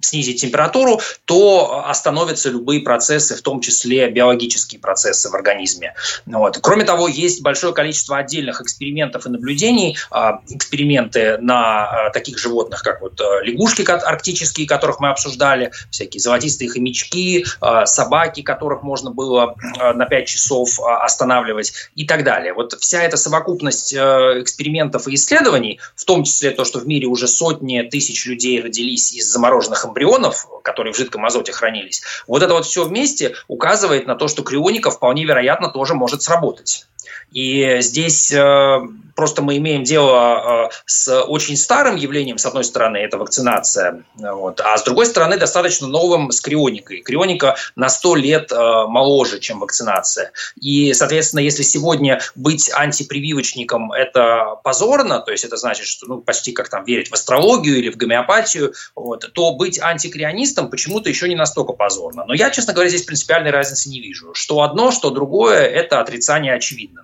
снизить 0.00 0.40
температуру, 0.40 1.00
то 1.24 1.84
остановятся 1.86 2.50
любые 2.50 2.80
процессы, 2.80 3.36
в 3.36 3.42
том 3.42 3.60
числе 3.60 4.08
биологические 4.10 4.80
процессы 4.80 5.28
в 5.28 5.34
организме. 5.34 5.94
Вот. 6.26 6.58
Кроме 6.62 6.84
того, 6.84 7.08
есть 7.08 7.42
большое 7.42 7.74
количество 7.74 8.16
отдельных 8.16 8.60
экспериментов 8.60 9.26
и 9.26 9.30
наблюдений. 9.30 9.96
А, 10.10 10.40
эксперименты 10.48 11.38
на 11.38 12.06
а, 12.06 12.10
таких 12.10 12.38
животных, 12.38 12.82
как 12.82 13.00
вот 13.00 13.20
а, 13.20 13.42
лягушки 13.42 13.82
арктические, 13.82 14.66
которых 14.66 15.00
мы 15.00 15.10
обсуждали, 15.10 15.72
всякие 15.90 16.20
золотистые 16.20 16.70
хомячки, 16.70 17.44
собаки, 17.84 18.42
которых 18.42 18.82
можно 18.82 19.10
было 19.10 19.54
на 19.78 20.06
5 20.06 20.26
часов 20.26 20.78
останавливать 20.80 21.72
и 21.94 22.06
так 22.06 22.24
далее. 22.24 22.52
Вот 22.52 22.74
вся 22.74 23.02
эта 23.02 23.16
совокупность 23.16 23.94
экспериментов 23.94 25.08
и 25.08 25.14
исследований, 25.14 25.80
в 25.94 26.04
том 26.04 26.24
числе 26.24 26.50
то, 26.50 26.64
что 26.64 26.78
в 26.78 26.86
мире 26.86 27.06
уже 27.06 27.26
сотни 27.26 27.82
тысяч 27.82 28.26
людей 28.26 28.60
родились 28.60 29.12
из 29.12 29.30
замороженных 29.30 29.77
эмбрионов, 29.84 30.46
которые 30.62 30.92
в 30.92 30.96
жидком 30.96 31.24
азоте 31.24 31.52
хранились, 31.52 32.02
вот 32.26 32.42
это 32.42 32.54
вот 32.54 32.64
все 32.64 32.84
вместе 32.84 33.34
указывает 33.48 34.06
на 34.06 34.14
то, 34.14 34.28
что 34.28 34.42
крионика 34.42 34.90
вполне 34.90 35.24
вероятно 35.24 35.68
тоже 35.70 35.94
может 35.94 36.22
сработать. 36.22 36.86
И 37.32 37.78
здесь 37.80 38.32
э, 38.32 38.80
просто 39.18 39.42
мы 39.42 39.56
имеем 39.56 39.82
дело 39.82 40.68
э, 40.68 40.74
с 40.86 41.22
очень 41.24 41.56
старым 41.56 41.96
явлением, 41.96 42.38
с 42.38 42.46
одной 42.46 42.62
стороны, 42.62 42.98
это 42.98 43.18
вакцинация, 43.18 44.04
вот, 44.14 44.60
а 44.60 44.78
с 44.78 44.84
другой 44.84 45.06
стороны, 45.06 45.36
достаточно 45.36 45.88
новым 45.88 46.30
с 46.30 46.40
крионикой. 46.40 47.00
Крионика 47.00 47.56
на 47.74 47.88
100 47.88 48.14
лет 48.14 48.52
э, 48.52 48.56
моложе, 48.86 49.40
чем 49.40 49.58
вакцинация. 49.58 50.30
И, 50.60 50.94
соответственно, 50.94 51.40
если 51.40 51.64
сегодня 51.64 52.20
быть 52.36 52.70
антипрививочником– 52.72 53.90
это 53.92 54.54
позорно, 54.62 55.18
то 55.18 55.32
есть 55.32 55.44
это 55.44 55.56
значит, 55.56 55.86
что 55.86 56.06
ну, 56.06 56.20
почти 56.20 56.52
как 56.52 56.68
там 56.68 56.84
верить 56.84 57.10
в 57.10 57.14
астрологию 57.14 57.78
или 57.78 57.90
в 57.90 57.96
гомеопатию, 57.96 58.72
вот, 58.94 59.28
то 59.32 59.52
быть 59.52 59.80
антикрионистом 59.80 60.70
почему-то 60.70 61.08
еще 61.08 61.28
не 61.28 61.34
настолько 61.34 61.72
позорно. 61.72 62.24
Но 62.24 62.34
я, 62.34 62.50
честно 62.50 62.72
говоря, 62.72 62.88
здесь 62.88 63.02
принципиальной 63.02 63.50
разницы 63.50 63.90
не 63.90 64.00
вижу. 64.00 64.32
Что 64.32 64.62
одно, 64.62 64.92
что 64.92 65.10
другое– 65.10 65.62
это 65.62 66.00
отрицание 66.00 66.54
очевидного 66.54 66.97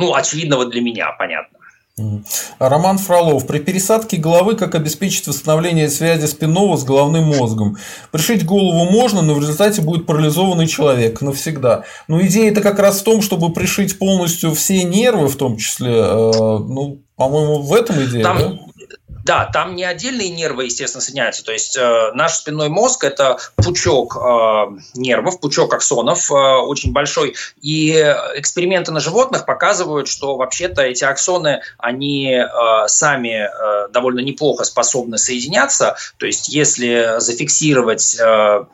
ну, 0.00 0.14
очевидного 0.14 0.64
для 0.64 0.80
меня, 0.80 1.12
понятно. 1.12 1.58
Роман 2.58 2.96
Фролов. 2.96 3.46
При 3.46 3.58
пересадке 3.58 4.16
головы 4.16 4.56
как 4.56 4.74
обеспечить 4.74 5.26
восстановление 5.26 5.90
связи 5.90 6.24
спинного 6.24 6.76
с 6.76 6.84
головным 6.84 7.24
мозгом? 7.24 7.76
Пришить 8.10 8.46
голову 8.46 8.90
можно, 8.90 9.20
но 9.20 9.34
в 9.34 9.40
результате 9.40 9.82
будет 9.82 10.06
парализованный 10.06 10.66
человек 10.66 11.20
навсегда. 11.20 11.84
Но 12.08 12.22
идея 12.22 12.50
это 12.50 12.62
как 12.62 12.78
раз 12.78 13.00
в 13.00 13.04
том, 13.04 13.20
чтобы 13.20 13.52
пришить 13.52 13.98
полностью 13.98 14.54
все 14.54 14.82
нервы, 14.84 15.28
в 15.28 15.36
том 15.36 15.58
числе, 15.58 15.92
э, 15.92 16.30
ну, 16.32 17.02
по-моему, 17.16 17.60
в 17.60 17.74
этом 17.74 18.02
идея, 18.04 18.22
Там, 18.22 18.38
да? 18.38 18.58
Да, 19.30 19.44
там 19.44 19.76
не 19.76 19.84
отдельные 19.84 20.28
нервы, 20.28 20.64
естественно, 20.64 21.00
соединяются. 21.00 21.44
То 21.44 21.52
есть 21.52 21.76
э, 21.76 22.10
наш 22.14 22.34
спинной 22.34 22.68
мозг– 22.68 23.04
это 23.04 23.38
пучок 23.54 24.16
э, 24.16 24.20
нервов, 24.94 25.38
пучок 25.38 25.72
аксонов 25.72 26.32
э, 26.32 26.34
очень 26.34 26.90
большой. 26.90 27.36
И 27.62 27.92
эксперименты 28.34 28.90
на 28.90 28.98
животных 28.98 29.46
показывают, 29.46 30.08
что 30.08 30.36
вообще-то 30.36 30.82
эти 30.82 31.04
аксоны, 31.04 31.60
они 31.78 32.32
э, 32.32 32.48
сами 32.88 33.46
э, 33.46 33.88
довольно 33.90 34.18
неплохо 34.18 34.64
способны 34.64 35.16
соединяться. 35.16 35.94
То 36.16 36.26
есть 36.26 36.48
если 36.48 37.20
зафиксировать 37.20 38.18
э, 38.18 38.64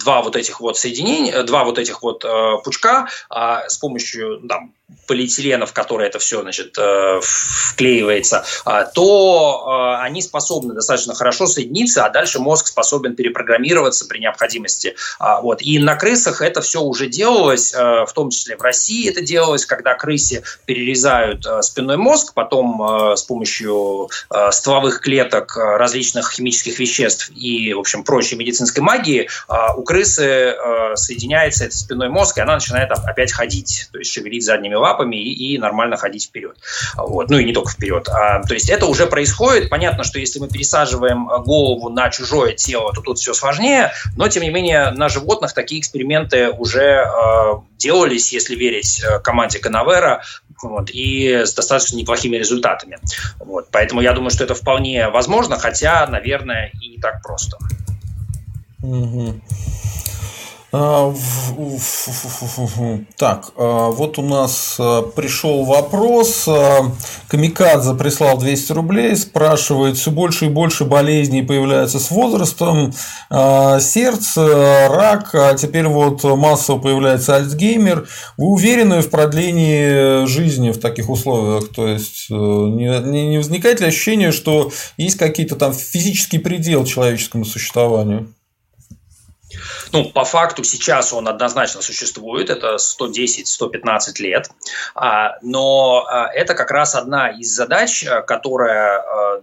два 0.00 0.22
вот 0.22 0.34
этих 0.34 0.60
вот 0.60 0.76
соединения, 0.76 1.44
два 1.44 1.62
вот 1.62 1.78
этих 1.78 2.02
вот 2.02 2.24
э, 2.24 2.56
пучка 2.64 3.06
э, 3.30 3.68
с 3.68 3.78
помощью 3.78 4.40
там, 4.48 4.72
полиэтиленов, 5.06 5.70
в 5.70 5.72
которые 5.72 6.08
это 6.08 6.18
все 6.18 6.42
значит, 6.42 6.76
э, 6.78 7.20
вклеивается, 7.22 8.44
а, 8.64 8.84
то 8.84 9.96
э, 9.98 10.02
они 10.02 10.22
способны 10.22 10.74
достаточно 10.74 11.14
хорошо 11.14 11.46
соединиться, 11.46 12.04
а 12.04 12.10
дальше 12.10 12.38
мозг 12.38 12.66
способен 12.66 13.14
перепрограммироваться 13.14 14.06
при 14.06 14.18
необходимости. 14.18 14.94
А, 15.18 15.40
вот. 15.40 15.62
И 15.62 15.78
на 15.78 15.96
крысах 15.96 16.42
это 16.42 16.60
все 16.60 16.80
уже 16.80 17.06
делалось, 17.06 17.72
э, 17.74 17.78
в 17.78 18.12
том 18.14 18.30
числе 18.30 18.56
в 18.56 18.62
России 18.62 19.08
это 19.08 19.22
делалось, 19.22 19.66
когда 19.66 19.94
крысе 19.94 20.42
перерезают 20.66 21.46
спинной 21.62 21.96
мозг, 21.96 22.34
потом 22.34 23.14
с 23.16 23.22
помощью 23.22 24.08
стволовых 24.50 25.00
клеток 25.00 25.56
различных 25.56 26.32
химических 26.32 26.78
веществ 26.78 27.30
и, 27.34 27.72
в 27.74 27.78
общем, 27.78 28.04
прочей 28.04 28.36
медицинской 28.36 28.82
магии 28.82 29.28
у 29.76 29.82
крысы 29.82 30.54
соединяется 30.94 31.64
этот 31.64 31.76
спинной 31.76 32.08
мозг, 32.08 32.38
и 32.38 32.40
она 32.40 32.54
начинает 32.54 32.90
опять 32.90 33.32
ходить, 33.32 33.88
то 33.92 33.98
есть 33.98 34.12
шевелить 34.12 34.44
задними 34.44 34.74
лапами 34.84 35.16
и, 35.16 35.54
и 35.54 35.58
нормально 35.58 35.96
ходить 35.96 36.26
вперед. 36.26 36.56
Вот. 36.96 37.30
Ну 37.30 37.38
и 37.38 37.44
не 37.44 37.52
только 37.52 37.70
вперед. 37.70 38.08
А, 38.08 38.42
то 38.42 38.54
есть 38.54 38.70
это 38.70 38.86
уже 38.86 39.06
происходит. 39.06 39.70
Понятно, 39.70 40.04
что 40.04 40.18
если 40.18 40.38
мы 40.38 40.48
пересаживаем 40.48 41.26
голову 41.44 41.88
на 41.88 42.10
чужое 42.10 42.52
тело, 42.52 42.92
то 42.92 43.00
тут 43.00 43.18
все 43.18 43.34
сложнее, 43.34 43.92
но 44.16 44.28
тем 44.28 44.42
не 44.42 44.50
менее 44.50 44.90
на 44.90 45.08
животных 45.08 45.54
такие 45.54 45.80
эксперименты 45.80 46.50
уже 46.50 47.04
э, 47.04 47.54
делались, 47.78 48.32
если 48.32 48.54
верить 48.54 49.02
э, 49.02 49.18
команде 49.20 49.58
Канавера, 49.58 50.22
вот, 50.62 50.90
и 50.90 51.44
с 51.44 51.54
достаточно 51.54 51.96
неплохими 51.96 52.36
результатами. 52.36 52.98
Вот, 53.38 53.68
поэтому 53.70 54.00
я 54.00 54.12
думаю, 54.12 54.30
что 54.30 54.44
это 54.44 54.54
вполне 54.54 55.08
возможно, 55.08 55.58
хотя, 55.58 56.06
наверное, 56.06 56.70
и 56.80 56.88
не 56.88 56.98
так 56.98 57.22
просто. 57.22 57.58
Угу. 58.82 59.40
А, 60.76 61.14
так, 63.16 63.52
а, 63.56 63.90
вот 63.90 64.18
у 64.18 64.22
нас 64.22 64.74
а, 64.80 65.02
пришел 65.02 65.64
вопрос. 65.64 66.48
Камикадзе 67.28 67.94
прислал 67.94 68.38
200 68.38 68.72
рублей, 68.72 69.14
спрашивает, 69.14 69.96
все 69.96 70.10
больше 70.10 70.46
и 70.46 70.48
больше 70.48 70.84
болезней 70.84 71.42
появляется 71.42 72.00
с 72.00 72.10
возрастом. 72.10 72.92
Сердце, 73.30 74.88
рак, 74.90 75.32
а 75.34 75.54
теперь 75.54 75.86
вот 75.86 76.24
массово 76.24 76.80
появляется 76.80 77.36
Альцгеймер. 77.36 78.08
Вы 78.36 78.46
уверены 78.46 79.00
в 79.00 79.10
продлении 79.10 80.26
жизни 80.26 80.72
в 80.72 80.80
таких 80.80 81.08
условиях? 81.08 81.68
То 81.68 81.86
есть, 81.86 82.26
э, 82.30 82.34
не 82.34 83.36
возникает 83.36 83.78
ли 83.78 83.86
ощущение, 83.86 84.32
что 84.32 84.72
есть 84.96 85.18
какие-то 85.18 85.54
там 85.54 85.72
физический 85.72 86.38
предел 86.38 86.84
человеческому 86.84 87.44
существованию? 87.44 88.28
Ну, 89.92 90.10
по 90.10 90.24
факту 90.24 90.64
сейчас 90.64 91.12
он 91.12 91.28
однозначно 91.28 91.82
существует, 91.82 92.50
это 92.50 92.76
110-115 92.76 94.20
лет, 94.20 94.50
а, 94.94 95.36
но 95.42 96.04
а, 96.08 96.28
это 96.32 96.54
как 96.54 96.70
раз 96.70 96.94
одна 96.94 97.30
из 97.30 97.54
задач, 97.54 98.04
а, 98.04 98.22
которая 98.22 99.42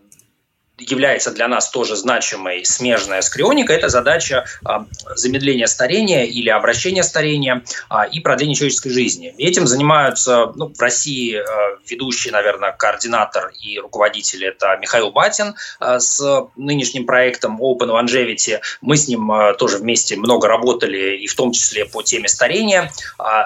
является 0.89 1.31
для 1.31 1.47
нас 1.47 1.69
тоже 1.69 1.95
значимой 1.95 2.65
смежная 2.65 3.21
с 3.21 3.29
крионикой, 3.29 3.77
это 3.77 3.89
задача 3.89 4.45
а, 4.63 4.85
замедления 5.15 5.67
старения 5.67 6.25
или 6.25 6.49
обращения 6.49 7.03
старения 7.03 7.63
а, 7.89 8.05
и 8.05 8.19
продления 8.19 8.55
человеческой 8.55 8.89
жизни. 8.89 9.33
Этим 9.37 9.67
занимаются 9.67 10.51
ну, 10.55 10.73
в 10.73 10.81
России 10.81 11.35
а, 11.35 11.43
ведущий, 11.87 12.31
наверное, 12.31 12.71
координатор 12.71 13.51
и 13.59 13.79
руководитель 13.79 14.45
это 14.45 14.77
Михаил 14.81 15.11
Батин 15.11 15.55
с 15.79 16.21
нынешним 16.55 17.05
проектом 17.05 17.61
Open 17.61 17.89
Longevity. 17.89 18.59
Мы 18.81 18.97
с 18.97 19.07
ним 19.07 19.31
тоже 19.57 19.77
вместе 19.77 20.15
много 20.15 20.47
работали, 20.47 21.17
и 21.17 21.27
в 21.27 21.35
том 21.35 21.51
числе 21.51 21.85
по 21.85 22.01
теме 22.01 22.27
старения. 22.27 22.91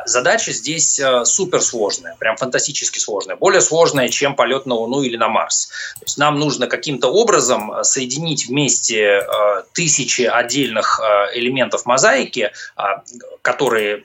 Задача 0.05 0.51
здесь 0.51 0.99
суперсложная, 1.23 2.15
прям 2.19 2.37
фантастически 2.37 2.99
сложная, 2.99 3.35
более 3.35 3.61
сложная, 3.61 4.09
чем 4.09 4.35
полет 4.35 4.65
на 4.65 4.75
Луну 4.75 5.01
или 5.01 5.17
на 5.17 5.27
Марс. 5.27 5.67
То 5.99 6.05
есть 6.05 6.17
нам 6.17 6.39
нужно 6.39 6.67
каким-то 6.67 7.07
образом 7.07 7.24
образом 7.25 7.71
э, 7.71 7.83
соединить 7.83 8.47
вместе 8.47 9.01
э, 9.01 9.63
тысячи 9.73 10.21
отдельных 10.21 10.99
э, 11.03 11.37
элементов 11.39 11.85
мозаики, 11.85 12.51
которые 13.41 14.03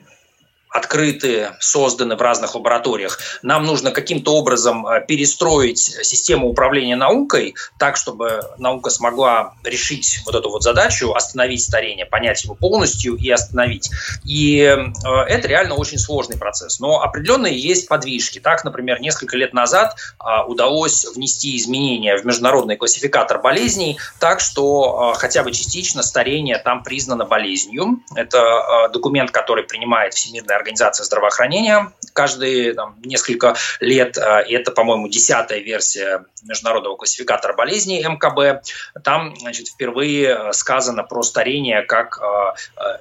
открыты, 0.71 1.51
созданы 1.59 2.15
в 2.15 2.21
разных 2.21 2.55
лабораториях. 2.55 3.19
Нам 3.41 3.65
нужно 3.65 3.91
каким-то 3.91 4.35
образом 4.35 4.87
э, 4.87 5.05
перестроить 5.05 5.79
систему 5.79 6.47
управления 6.47 6.95
наукой 6.95 7.55
так, 7.77 7.97
чтобы 7.97 8.41
наука 8.57 8.89
смогла 8.89 9.53
решить 9.65 10.21
вот 10.25 10.33
эту 10.33 10.49
вот 10.49 10.63
задачу, 10.63 11.13
остановить 11.13 11.61
старение, 11.61 12.05
понять 12.05 12.45
его 12.45 12.55
полностью 12.55 13.15
и 13.15 13.29
остановить. 13.29 13.89
И 14.23 14.61
э, 14.61 15.09
это 15.27 15.47
реально 15.49 15.75
очень 15.75 15.99
сложный 15.99 16.37
процесс. 16.37 16.79
Но 16.79 17.01
определенные 17.01 17.57
есть 17.59 17.89
подвижки. 17.89 18.39
Так, 18.39 18.63
например, 18.63 19.01
несколько 19.01 19.35
лет 19.35 19.53
назад 19.53 19.97
э, 20.19 20.43
удалось 20.47 21.05
внести 21.13 21.57
изменения 21.57 22.15
в 22.15 22.25
международный 22.25 22.77
классификатор 22.77 23.41
болезней 23.41 23.99
так, 24.19 24.39
что 24.39 25.13
хотя 25.17 25.43
бы 25.43 25.51
частично 25.51 26.01
старение 26.01 26.57
там 26.59 26.81
признано 26.83 27.25
болезнью. 27.25 27.99
Это 28.15 28.89
документ, 28.93 29.31
который 29.31 29.63
принимает 29.63 30.13
Всемирная 30.13 30.60
организация 30.61 31.03
здравоохранения 31.03 31.91
каждые 32.13 32.73
там, 32.73 32.95
несколько 33.03 33.55
лет. 33.79 34.17
А, 34.17 34.39
и 34.39 34.53
это, 34.53 34.71
по-моему, 34.71 35.07
десятая 35.07 35.59
версия 35.59 36.25
международного 36.43 36.95
классификатора 36.95 37.53
болезней 37.53 38.03
МКБ. 38.03 38.65
Там 39.03 39.35
значит, 39.37 39.67
впервые 39.67 40.33
а, 40.33 40.53
сказано 40.53 41.03
про 41.03 41.23
старение 41.23 41.83
как 41.83 42.19
а, 42.21 42.55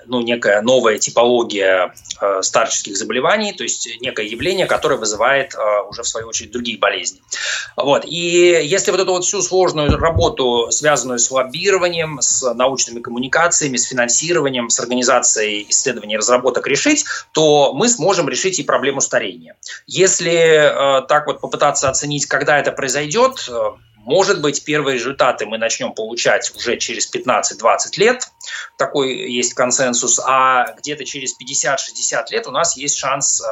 ну, 0.06 0.20
некая 0.20 0.62
новая 0.62 0.98
типология 0.98 1.94
старческих 2.42 2.96
заболеваний, 2.96 3.52
то 3.52 3.62
есть 3.62 3.88
некое 4.00 4.26
явление, 4.26 4.66
которое 4.66 4.96
вызывает 4.96 5.54
уже 5.88 6.02
в 6.02 6.08
свою 6.08 6.28
очередь 6.28 6.50
другие 6.50 6.78
болезни. 6.78 7.20
Вот. 7.76 8.04
И 8.04 8.61
если 8.62 8.90
вот 8.90 9.00
эту 9.00 9.12
вот 9.12 9.24
всю 9.24 9.42
сложную 9.42 9.96
работу, 9.96 10.70
связанную 10.70 11.18
с 11.18 11.30
лоббированием, 11.30 12.20
с 12.20 12.52
научными 12.54 13.00
коммуникациями, 13.00 13.76
с 13.76 13.84
финансированием, 13.84 14.68
с 14.68 14.78
организацией 14.80 15.66
исследований 15.68 16.14
и 16.14 16.18
разработок 16.18 16.66
решить, 16.66 17.04
то 17.32 17.72
мы 17.72 17.88
сможем 17.88 18.28
решить 18.28 18.58
и 18.58 18.62
проблему 18.62 18.99
старения. 19.01 19.57
Если 19.86 20.32
э, 20.32 21.07
так 21.07 21.26
вот 21.26 21.40
попытаться 21.40 21.88
оценить, 21.88 22.26
когда 22.26 22.59
это 22.59 22.72
произойдет, 22.72 23.48
э, 23.48 23.53
может 23.96 24.40
быть, 24.40 24.64
первые 24.64 24.94
результаты 24.94 25.44
мы 25.44 25.59
начнем 25.59 25.92
получать 25.92 26.51
уже 26.57 26.78
через 26.78 27.12
15-20 27.12 27.98
лет, 27.98 28.28
такой 28.78 29.30
есть 29.30 29.53
консенсус, 29.55 30.18
а 30.24 30.72
где-то 30.78 31.05
через 31.05 31.34
50-60 31.38 32.24
лет 32.30 32.46
у 32.46 32.51
нас 32.51 32.76
есть 32.76 32.96
шанс 32.96 33.42
э, 33.42 33.44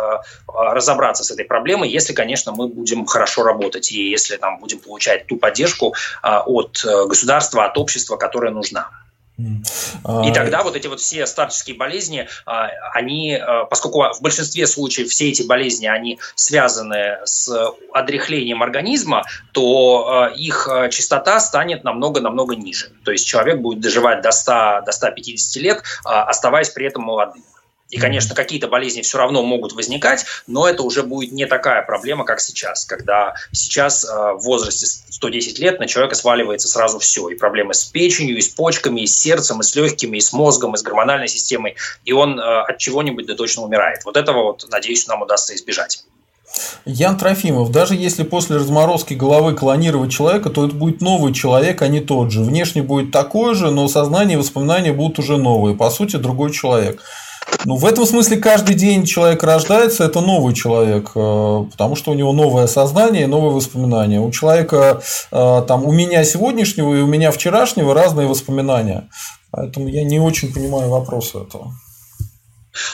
разобраться 0.46 1.22
с 1.22 1.30
этой 1.30 1.44
проблемой, 1.44 1.90
если, 1.90 2.14
конечно, 2.14 2.52
мы 2.52 2.68
будем 2.68 3.04
хорошо 3.06 3.42
работать 3.42 3.92
и 3.92 4.10
если 4.10 4.36
там 4.36 4.58
будем 4.58 4.78
получать 4.78 5.26
ту 5.26 5.36
поддержку 5.36 5.94
от 6.22 6.84
государства, 6.84 7.66
от 7.66 7.76
общества, 7.76 8.16
которая 8.16 8.52
нужна. 8.52 8.90
И 9.38 10.32
тогда 10.32 10.64
вот 10.64 10.74
эти 10.74 10.88
вот 10.88 10.98
все 11.00 11.24
старческие 11.26 11.76
болезни, 11.76 12.28
а, 12.44 12.70
они, 12.92 13.36
а, 13.36 13.66
поскольку 13.66 14.02
в 14.12 14.20
большинстве 14.20 14.66
случаев 14.66 15.08
все 15.10 15.28
эти 15.28 15.42
болезни, 15.42 15.86
они 15.86 16.18
связаны 16.34 17.18
с 17.24 17.48
отрехлением 17.92 18.62
организма, 18.64 19.24
то 19.52 20.08
а, 20.08 20.26
их 20.28 20.68
частота 20.90 21.38
станет 21.38 21.84
намного-намного 21.84 22.56
ниже. 22.56 22.90
То 23.04 23.12
есть 23.12 23.28
человек 23.28 23.60
будет 23.60 23.80
доживать 23.80 24.22
до 24.22 24.32
100, 24.32 24.82
до 24.84 24.90
150 24.90 25.62
лет, 25.62 25.82
оставаясь 26.04 26.70
при 26.70 26.86
этом 26.86 27.04
молодым. 27.04 27.44
И, 27.90 27.98
конечно, 27.98 28.34
какие-то 28.34 28.68
болезни 28.68 29.00
все 29.00 29.18
равно 29.18 29.42
могут 29.42 29.72
возникать, 29.72 30.26
но 30.46 30.68
это 30.68 30.82
уже 30.82 31.02
будет 31.02 31.32
не 31.32 31.46
такая 31.46 31.82
проблема, 31.82 32.24
как 32.24 32.40
сейчас, 32.40 32.84
когда 32.84 33.34
сейчас 33.52 34.04
э, 34.04 34.08
в 34.08 34.40
возрасте 34.42 34.86
110 34.86 35.58
лет 35.58 35.80
на 35.80 35.86
человека 35.86 36.14
сваливается 36.14 36.68
сразу 36.68 36.98
все. 36.98 37.28
И 37.30 37.34
проблемы 37.34 37.72
с 37.72 37.84
печенью, 37.84 38.36
и 38.36 38.42
с 38.42 38.48
почками, 38.48 39.00
и 39.00 39.06
с 39.06 39.18
сердцем, 39.18 39.60
и 39.60 39.62
с 39.62 39.74
легкими, 39.74 40.18
и 40.18 40.20
с 40.20 40.32
мозгом, 40.32 40.74
и 40.74 40.78
с 40.78 40.82
гормональной 40.82 41.28
системой. 41.28 41.76
И 42.04 42.12
он 42.12 42.38
э, 42.38 42.42
от 42.42 42.78
чего-нибудь 42.78 43.26
да 43.26 43.34
точно 43.34 43.62
умирает. 43.62 44.04
Вот 44.04 44.16
этого, 44.16 44.42
вот, 44.42 44.66
надеюсь, 44.70 45.06
нам 45.06 45.22
удастся 45.22 45.54
избежать. 45.54 46.04
Ян 46.84 47.18
Трофимов, 47.18 47.70
даже 47.70 47.94
если 47.94 48.22
после 48.22 48.56
разморозки 48.56 49.14
головы 49.14 49.54
клонировать 49.54 50.12
человека, 50.12 50.50
то 50.50 50.66
это 50.66 50.74
будет 50.74 51.00
новый 51.00 51.34
человек, 51.34 51.82
а 51.82 51.88
не 51.88 52.00
тот 52.00 52.32
же. 52.32 52.42
Внешне 52.42 52.82
будет 52.82 53.12
такой 53.12 53.54
же, 53.54 53.70
но 53.70 53.88
сознание 53.88 54.34
и 54.34 54.38
воспоминания 54.38 54.92
будут 54.92 55.18
уже 55.18 55.36
новые. 55.36 55.76
По 55.76 55.90
сути, 55.90 56.16
другой 56.16 56.52
человек. 56.52 57.02
Ну, 57.64 57.76
в 57.76 57.84
этом 57.84 58.06
смысле 58.06 58.36
каждый 58.36 58.74
день 58.74 59.04
человек 59.04 59.42
рождается, 59.42 60.04
это 60.04 60.20
новый 60.20 60.54
человек, 60.54 61.10
э, 61.14 61.64
потому 61.70 61.96
что 61.96 62.12
у 62.12 62.14
него 62.14 62.32
новое 62.32 62.66
сознание, 62.66 63.26
новые 63.26 63.52
воспоминания. 63.52 64.20
У 64.20 64.30
человека, 64.30 65.02
э, 65.30 65.64
там, 65.66 65.84
у 65.84 65.92
меня 65.92 66.24
сегодняшнего 66.24 66.94
и 66.94 67.00
у 67.00 67.06
меня 67.06 67.30
вчерашнего 67.30 67.94
разные 67.94 68.26
воспоминания. 68.26 69.08
Поэтому 69.50 69.88
я 69.88 70.04
не 70.04 70.20
очень 70.20 70.52
понимаю 70.52 70.88
вопроса 70.88 71.40
этого. 71.40 71.72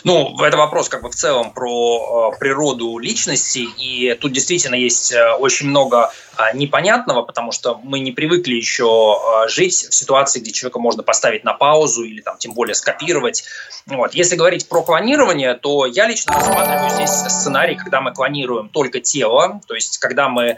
Ну, 0.04 0.36
это 0.42 0.56
вопрос 0.56 0.88
как 0.88 1.02
бы 1.02 1.10
в 1.10 1.14
целом 1.14 1.52
про 1.52 2.32
э, 2.34 2.38
природу 2.38 2.98
личности, 2.98 3.66
и 3.78 4.14
тут 4.14 4.32
действительно 4.32 4.74
есть 4.74 5.12
э, 5.12 5.32
очень 5.34 5.68
много 5.68 6.12
э, 6.36 6.56
непонятного, 6.56 7.22
потому 7.22 7.52
что 7.52 7.80
мы 7.82 8.00
не 8.00 8.12
привыкли 8.12 8.54
еще 8.54 9.16
э, 9.44 9.48
жить 9.48 9.74
в 9.74 9.94
ситуации, 9.94 10.40
где 10.40 10.52
человека 10.52 10.78
можно 10.78 11.02
поставить 11.02 11.44
на 11.44 11.54
паузу 11.54 12.04
или 12.04 12.20
там 12.20 12.36
тем 12.38 12.52
более 12.52 12.74
скопировать. 12.74 13.44
Вот. 13.86 14.14
Если 14.14 14.36
говорить 14.36 14.68
про 14.68 14.82
клонирование, 14.82 15.54
то 15.54 15.86
я 15.86 16.06
лично 16.06 16.34
рассматриваю 16.34 16.90
здесь 16.90 17.10
сценарий, 17.10 17.76
когда 17.76 18.00
мы 18.00 18.12
клонируем 18.12 18.68
только 18.68 19.00
тело, 19.00 19.60
то 19.66 19.74
есть 19.74 19.98
когда 19.98 20.28
мы 20.28 20.44
э, 20.44 20.56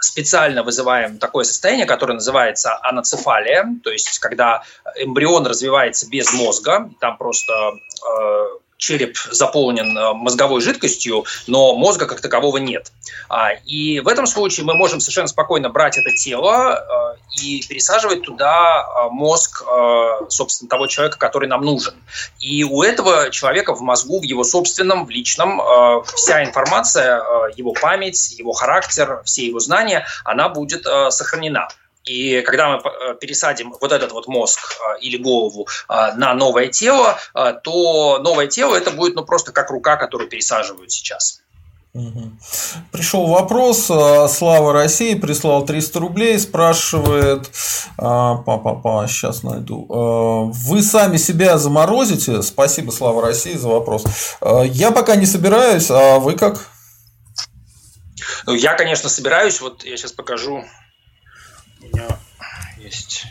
специально 0.00 0.62
вызываем 0.62 1.18
такое 1.18 1.44
состояние, 1.44 1.86
которое 1.86 2.14
называется 2.14 2.78
аноцефалия, 2.82 3.66
то 3.82 3.90
есть 3.90 4.18
когда 4.18 4.62
эмбрион 4.96 5.46
развивается 5.46 6.08
без 6.08 6.32
мозга, 6.32 6.90
там 7.00 7.16
просто 7.16 7.52
э, 7.52 8.46
череп 8.76 9.16
заполнен 9.30 9.96
э, 9.96 10.12
мозговой 10.14 10.60
жидкостью, 10.60 11.24
но 11.46 11.74
мозга 11.74 12.06
как 12.06 12.20
такового 12.20 12.58
нет. 12.58 12.92
А, 13.28 13.52
и 13.64 14.00
в 14.00 14.08
этом 14.08 14.26
случае 14.26 14.66
мы 14.66 14.74
можем 14.74 15.00
совершенно 15.00 15.28
спокойно 15.28 15.70
брать 15.70 15.98
это 15.98 16.10
тело 16.14 17.16
э, 17.18 17.40
и 17.42 17.62
пересаживать 17.66 18.22
туда 18.22 18.86
э, 18.86 19.08
мозг, 19.10 19.64
собственно, 20.28 20.68
того 20.68 20.86
человека, 20.86 21.18
который 21.18 21.48
нам 21.48 21.62
нужен. 21.62 21.94
И 22.40 22.64
у 22.64 22.82
этого 22.82 23.30
человека 23.30 23.74
в 23.74 23.80
мозгу, 23.80 24.20
в 24.20 24.22
его 24.22 24.44
собственном, 24.44 25.06
в 25.06 25.10
личном, 25.10 25.60
вся 26.14 26.44
информация, 26.44 27.22
его 27.56 27.72
память, 27.72 28.34
его 28.38 28.52
характер, 28.52 29.22
все 29.24 29.46
его 29.46 29.60
знания, 29.60 30.06
она 30.24 30.48
будет 30.48 30.84
сохранена. 31.10 31.68
И 32.06 32.40
когда 32.42 32.68
мы 32.68 32.76
э, 32.76 33.14
пересадим 33.20 33.74
вот 33.80 33.90
этот 33.90 34.12
вот 34.12 34.28
мозг 34.28 34.60
э, 34.60 35.00
или 35.00 35.16
голову 35.16 35.66
э, 35.88 36.14
на 36.14 36.34
новое 36.34 36.68
тело, 36.68 37.18
то 37.64 38.18
новое 38.22 38.46
тело 38.46 38.76
это 38.76 38.92
будет 38.92 39.16
ну, 39.16 39.24
просто 39.24 39.52
как 39.52 39.70
рука, 39.70 39.96
которую 39.96 40.30
пересаживают 40.30 40.92
сейчас. 40.92 41.42
Пришел 42.92 43.26
вопрос, 43.26 43.86
Слава 43.86 44.72
России 44.74 45.14
прислал 45.14 45.64
300 45.64 45.98
рублей, 45.98 46.38
спрашивает, 46.38 47.50
папа, 47.96 49.06
сейчас 49.08 49.42
найду, 49.42 50.52
вы 50.52 50.82
сами 50.82 51.16
себя 51.16 51.56
заморозите? 51.56 52.42
Спасибо, 52.42 52.90
Слава 52.90 53.22
России, 53.22 53.54
за 53.54 53.68
вопрос. 53.68 54.04
Я 54.66 54.90
пока 54.90 55.16
не 55.16 55.24
собираюсь, 55.24 55.90
а 55.90 56.18
вы 56.18 56.34
как? 56.34 56.68
Ну, 58.44 58.52
я, 58.52 58.74
конечно, 58.74 59.08
собираюсь, 59.08 59.62
вот 59.62 59.82
я 59.84 59.96
сейчас 59.96 60.12
покажу 60.12 60.64
у 61.86 61.96
меня 61.96 62.18
есть 62.78 63.26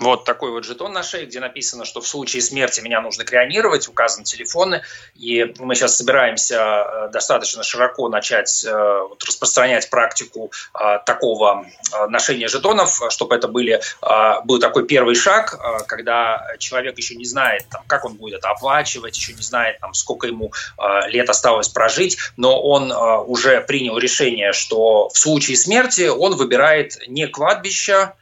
Вот 0.00 0.24
такой 0.24 0.50
вот 0.50 0.64
жетон 0.64 0.94
на 0.94 1.02
шее, 1.02 1.26
где 1.26 1.40
написано, 1.40 1.84
что 1.84 2.00
в 2.00 2.08
случае 2.08 2.40
смерти 2.40 2.80
меня 2.80 3.02
нужно 3.02 3.24
крионировать, 3.24 3.86
указаны 3.86 4.24
телефоны, 4.24 4.80
и 5.14 5.54
мы 5.58 5.74
сейчас 5.74 5.98
собираемся 5.98 6.56
э, 6.56 7.08
достаточно 7.12 7.62
широко 7.62 8.08
начать 8.08 8.64
э, 8.64 9.00
распространять 9.26 9.90
практику 9.90 10.52
э, 10.72 11.00
такого 11.04 11.66
ношения 12.08 12.48
жетонов, 12.48 13.02
чтобы 13.10 13.34
это 13.34 13.48
были, 13.48 13.80
был 14.44 14.58
такой 14.58 14.86
первый 14.86 15.14
шаг, 15.14 15.58
когда 15.86 16.46
человек 16.58 16.96
еще 16.96 17.16
не 17.16 17.24
знает, 17.24 17.66
там, 17.70 17.82
как 17.86 18.04
он 18.04 18.14
будет 18.14 18.38
это 18.38 18.50
оплачивать, 18.50 19.16
еще 19.16 19.34
не 19.34 19.42
знает, 19.42 19.80
там, 19.80 19.92
сколько 19.92 20.26
ему 20.26 20.52
лет 21.08 21.28
осталось 21.28 21.68
прожить, 21.68 22.16
но 22.36 22.60
он 22.62 22.92
уже 22.92 23.60
принял 23.60 23.98
решение, 23.98 24.52
что 24.52 25.08
в 25.08 25.18
случае 25.18 25.56
смерти 25.56 26.08
он 26.08 26.36
выбирает 26.36 26.96
не 27.08 27.26
кладбище, 27.26 28.12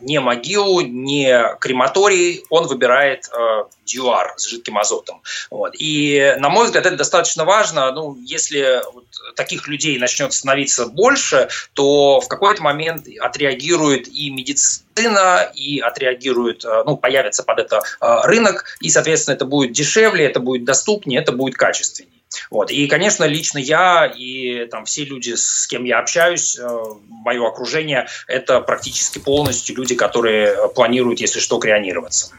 не 0.00 0.20
могилу, 0.20 0.80
не 0.80 1.56
крематорий, 1.60 2.44
он 2.50 2.66
выбирает 2.66 3.28
э, 3.28 3.64
дюар 3.84 4.34
с 4.36 4.46
жидким 4.46 4.78
азотом. 4.78 5.22
Вот. 5.50 5.74
И, 5.78 6.34
на 6.38 6.48
мой 6.48 6.66
взгляд, 6.66 6.86
это 6.86 6.96
достаточно 6.96 7.44
важно. 7.44 7.90
Ну, 7.92 8.16
если 8.24 8.82
вот 8.92 9.04
таких 9.36 9.68
людей 9.68 9.98
начнет 9.98 10.32
становиться 10.32 10.86
больше, 10.86 11.48
то 11.74 12.20
в 12.20 12.28
какой-то 12.28 12.62
момент 12.62 13.06
отреагирует 13.20 14.08
и 14.08 14.30
медицина, 14.30 15.50
и 15.54 15.80
отреагирует, 15.80 16.64
э, 16.64 16.82
ну, 16.86 16.96
появится 16.96 17.42
под 17.42 17.58
это 17.58 17.80
э, 18.00 18.20
рынок, 18.24 18.76
и, 18.80 18.90
соответственно, 18.90 19.34
это 19.34 19.44
будет 19.44 19.72
дешевле, 19.72 20.26
это 20.26 20.40
будет 20.40 20.64
доступнее, 20.64 21.20
это 21.20 21.32
будет 21.32 21.56
качественнее. 21.56 22.19
Вот. 22.50 22.70
И, 22.70 22.86
конечно, 22.86 23.24
лично 23.24 23.58
я 23.58 24.06
и 24.06 24.66
там, 24.66 24.84
все 24.84 25.04
люди, 25.04 25.34
с 25.34 25.66
кем 25.66 25.84
я 25.84 25.98
общаюсь, 25.98 26.58
э, 26.58 26.78
мое 27.08 27.46
окружение, 27.46 28.06
это 28.26 28.60
практически 28.60 29.18
полностью 29.18 29.76
люди, 29.76 29.94
которые 29.94 30.68
планируют, 30.70 31.20
если 31.20 31.40
что, 31.40 31.58
крионироваться. 31.58 32.32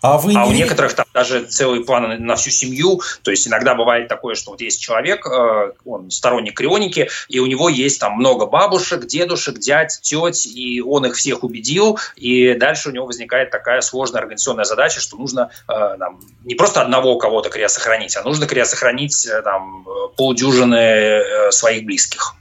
А, 0.00 0.18
вы 0.18 0.32
а 0.36 0.44
не... 0.44 0.50
у 0.50 0.52
некоторых 0.52 0.94
там 0.94 1.06
даже 1.12 1.44
целые 1.44 1.84
планы 1.84 2.18
на 2.18 2.36
всю 2.36 2.50
семью. 2.50 3.00
То 3.22 3.30
есть 3.30 3.46
иногда 3.48 3.74
бывает 3.74 4.08
такое, 4.08 4.34
что 4.34 4.52
вот 4.52 4.60
есть 4.60 4.80
человек, 4.80 5.26
э, 5.26 5.72
он 5.84 6.10
сторонник 6.10 6.56
крионики, 6.56 7.08
и 7.28 7.38
у 7.38 7.46
него 7.46 7.68
есть 7.68 8.00
там 8.00 8.14
много 8.14 8.46
бабушек, 8.46 9.06
дедушек, 9.06 9.58
дядь, 9.58 10.00
теть, 10.02 10.46
и 10.46 10.80
он 10.80 11.06
их 11.06 11.16
всех 11.16 11.42
убедил, 11.42 11.98
и 12.16 12.54
дальше 12.54 12.90
у 12.90 12.92
него 12.92 13.06
возникает 13.06 13.50
такая 13.50 13.80
сложная 13.80 14.20
организационная 14.20 14.64
задача, 14.64 15.00
что 15.00 15.16
нужно 15.16 15.50
э, 15.68 15.96
там, 15.98 16.20
не 16.44 16.54
просто 16.54 16.82
одного 16.82 17.16
кого-то 17.18 17.50
криосохранить, 17.50 18.16
а 18.16 18.22
нужно 18.22 18.46
криосохранить 18.46 19.26
э, 19.26 19.42
там, 19.42 19.86
полдюжины 20.16 21.50
своих 21.50 21.84
близких. 21.84 22.34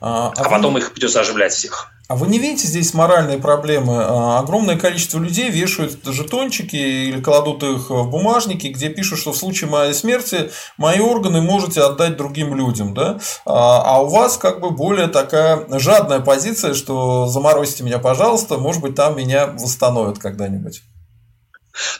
А, 0.00 0.32
а, 0.36 0.42
а 0.42 0.48
потом 0.48 0.74
вы... 0.74 0.80
их 0.80 0.92
придется 0.92 1.20
оживлять 1.20 1.52
всех. 1.52 1.90
А 2.08 2.14
вы 2.14 2.28
не 2.28 2.38
видите 2.38 2.68
здесь 2.68 2.94
моральные 2.94 3.38
проблемы? 3.38 4.04
А, 4.04 4.38
огромное 4.38 4.78
количество 4.78 5.18
людей 5.18 5.50
вешают 5.50 6.04
жетончики 6.04 6.76
или 6.76 7.20
кладут 7.20 7.64
их 7.64 7.90
в 7.90 8.08
бумажники, 8.08 8.68
где 8.68 8.90
пишут, 8.90 9.18
что 9.18 9.32
в 9.32 9.36
случае 9.36 9.70
моей 9.70 9.92
смерти 9.92 10.50
мои 10.76 11.00
органы 11.00 11.40
можете 11.40 11.82
отдать 11.82 12.16
другим 12.16 12.54
людям. 12.54 12.94
Да? 12.94 13.18
А, 13.44 13.82
а 13.84 14.02
у 14.02 14.08
вас 14.08 14.36
как 14.36 14.60
бы 14.60 14.70
более 14.70 15.08
такая 15.08 15.66
жадная 15.78 16.20
позиция, 16.20 16.74
что 16.74 17.26
заморозьте 17.26 17.82
меня, 17.82 17.98
пожалуйста, 17.98 18.58
может 18.58 18.82
быть, 18.82 18.94
там 18.94 19.16
меня 19.16 19.46
восстановят 19.46 20.18
когда-нибудь. 20.18 20.82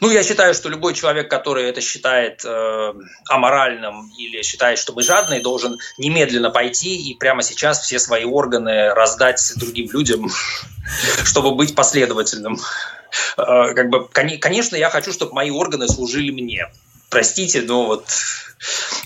Ну, 0.01 0.11
я 0.11 0.22
считаю, 0.22 0.55
что 0.55 0.68
любой 0.68 0.95
человек, 0.95 1.31
который 1.31 1.64
это 1.64 1.81
считает 1.81 2.45
э, 2.45 2.93
аморальным 3.29 4.11
или 4.18 4.43
считает, 4.43 4.79
что 4.79 4.93
мы 4.93 5.03
жадные, 5.03 5.41
должен 5.41 5.79
немедленно 5.99 6.51
пойти 6.51 6.97
и 6.97 7.14
прямо 7.14 7.43
сейчас 7.43 7.81
все 7.81 7.99
свои 7.99 8.24
органы 8.24 8.95
раздать 8.95 9.53
другим 9.57 9.91
людям, 9.91 10.31
чтобы 11.24 11.55
быть 11.55 11.74
последовательным. 11.74 12.59
Э, 13.37 13.74
как 13.74 13.91
бы, 13.91 14.09
конечно, 14.09 14.77
я 14.77 14.91
хочу, 14.91 15.12
чтобы 15.12 15.35
мои 15.35 15.51
органы 15.51 15.89
служили 15.89 16.31
мне. 16.31 16.68
Простите, 17.11 17.63
но 17.63 17.87
вот 17.87 18.07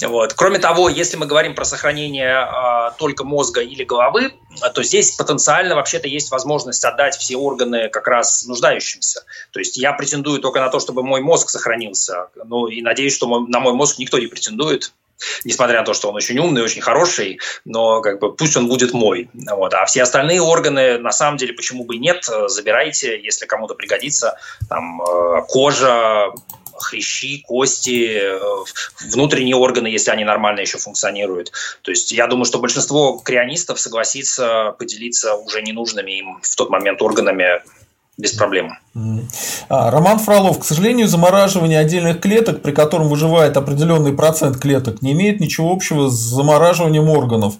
вот. 0.03 0.35
Кроме 0.35 0.59
того, 0.59 0.89
если 0.89 1.17
мы 1.17 1.27
говорим 1.27 1.55
про 1.55 1.65
сохранение 1.65 2.47
э, 2.47 2.91
только 2.99 3.25
мозга 3.25 3.61
или 3.61 3.85
головы, 3.85 4.33
то 4.75 4.83
здесь 4.83 5.13
потенциально 5.13 5.75
вообще-то 5.75 6.09
есть 6.09 6.31
возможность 6.31 6.85
отдать 6.85 7.17
все 7.17 7.37
органы 7.37 7.89
как 7.89 8.07
раз 8.07 8.47
нуждающимся. 8.47 9.25
То 9.51 9.59
есть 9.59 9.77
я 9.77 9.93
претендую 9.93 10.41
только 10.41 10.61
на 10.61 10.71
то, 10.71 10.79
чтобы 10.79 11.03
мой 11.03 11.21
мозг 11.21 11.51
сохранился. 11.51 12.29
Ну 12.45 12.69
и 12.69 12.81
надеюсь, 12.81 13.15
что 13.15 13.27
мой, 13.27 13.49
на 13.49 13.61
мой 13.61 13.75
мозг 13.75 13.99
никто 13.99 14.19
не 14.19 14.27
претендует 14.27 14.93
несмотря 15.45 15.81
на 15.81 15.85
то, 15.85 15.93
что 15.93 16.09
он 16.09 16.17
очень 16.17 16.39
умный, 16.39 16.63
очень 16.63 16.81
хороший, 16.81 17.41
но 17.67 18.01
как 18.01 18.21
бы 18.21 18.35
пусть 18.35 18.57
он 18.57 18.69
будет 18.69 18.93
мой. 18.95 19.29
Вот. 19.35 19.75
А 19.75 19.85
все 19.85 20.03
остальные 20.03 20.41
органы, 20.41 20.99
на 20.99 21.13
самом 21.13 21.37
деле, 21.37 21.53
почему 21.53 21.85
бы 21.85 21.97
и 21.97 21.99
нет, 21.99 22.25
забирайте, 22.47 23.21
если 23.23 23.47
кому-то 23.47 23.75
пригодится. 23.75 24.39
Там 24.69 25.03
э, 25.03 25.43
кожа, 25.49 26.33
хрящи, 26.83 27.43
кости, 27.43 28.19
э, 28.21 28.41
внутренние 29.13 29.57
органы, 29.57 29.89
если 29.89 30.11
они 30.11 30.25
нормально 30.25 30.61
еще 30.61 30.79
функционируют. 30.79 31.53
То 31.83 31.91
есть 31.91 32.13
я 32.13 32.27
думаю, 32.27 32.45
что 32.45 32.59
большинство 32.59 33.19
крионистов 33.19 33.81
согласится 33.81 34.75
поделиться 34.79 35.35
уже 35.35 35.63
ненужными 35.63 36.13
им 36.13 36.41
в 36.43 36.57
тот 36.57 36.71
момент 36.71 37.03
органами 37.03 37.63
без 38.21 38.33
проблем. 38.33 38.79
А, 39.69 39.91
Роман 39.91 40.19
Фролов, 40.19 40.59
к 40.59 40.65
сожалению, 40.65 41.09
замораживание 41.09 41.79
отдельных 41.79 42.21
клеток, 42.21 42.63
при 42.63 42.73
котором 42.73 43.09
выживает 43.09 43.57
определенный 43.57 44.13
процент 44.13 44.59
клеток, 44.59 45.03
не 45.03 45.13
имеет 45.13 45.41
ничего 45.41 45.73
общего 45.73 46.09
с 46.09 46.15
замораживанием 46.15 47.09
органов. 47.09 47.55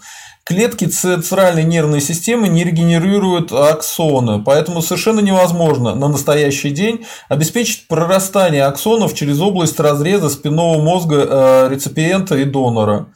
Клетки 0.45 0.87
центральной 0.87 1.63
нервной 1.63 2.01
системы 2.01 2.49
не 2.49 2.65
регенерируют 2.65 3.53
аксоны, 3.53 4.43
поэтому 4.43 4.83
совершенно 4.83 5.21
невозможно 5.21 5.95
на 5.95 6.09
настоящий 6.09 6.71
день 6.71 7.05
обеспечить 7.29 7.87
прорастание 7.87 8.65
аксонов 8.65 9.15
через 9.15 9.41
область 9.41 9.79
разреза 9.79 10.29
спинного 10.29 10.83
мозга 10.83 11.27
э, 11.29 11.69
реципиента 11.71 12.37
и 12.37 12.45
донора. 12.45 13.07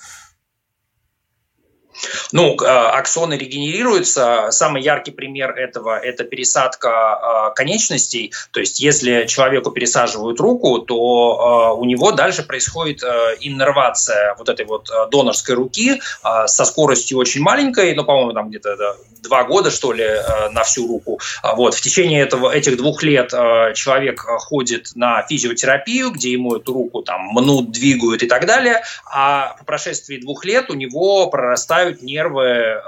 Ну, 2.32 2.56
аксоны 2.56 3.34
регенерируются. 3.34 4.48
Самый 4.50 4.82
яркий 4.82 5.10
пример 5.10 5.50
этого– 5.50 5.98
это 6.02 6.24
пересадка 6.24 7.52
конечностей. 7.56 8.32
То 8.50 8.60
есть, 8.60 8.80
если 8.80 9.26
человеку 9.26 9.70
пересаживают 9.70 10.40
руку, 10.40 10.78
то 10.78 11.76
у 11.78 11.84
него 11.84 12.12
дальше 12.12 12.42
происходит 12.42 13.02
иннервация 13.40 14.34
вот 14.38 14.48
этой 14.48 14.66
вот 14.66 14.88
донорской 15.10 15.54
руки 15.54 16.00
со 16.46 16.64
скоростью 16.64 17.18
очень 17.18 17.42
маленькой, 17.42 17.94
ну, 17.94 18.04
по-моему, 18.04 18.32
там 18.32 18.48
где-то 18.48 18.96
два 19.22 19.44
года, 19.44 19.70
что 19.70 19.92
ли, 19.92 20.06
на 20.52 20.64
всю 20.64 20.86
руку. 20.86 21.20
Вот. 21.42 21.74
В 21.74 21.80
течение 21.80 22.22
этого, 22.22 22.50
этих 22.50 22.76
двух 22.76 23.02
лет 23.02 23.30
человек 23.30 24.20
ходит 24.20 24.90
на 24.94 25.22
физиотерапию, 25.22 26.10
где 26.10 26.32
ему 26.32 26.56
эту 26.56 26.74
руку 26.74 27.02
там 27.02 27.22
мнут, 27.28 27.70
двигают 27.70 28.22
и 28.22 28.26
так 28.26 28.46
далее, 28.46 28.82
а 29.10 29.56
по 29.58 29.64
прошествии 29.64 30.18
двух 30.18 30.44
лет 30.44 30.70
у 30.70 30.74
него 30.74 31.28
прорастают 31.28 31.93
нервы 32.02 32.44
э, 32.44 32.80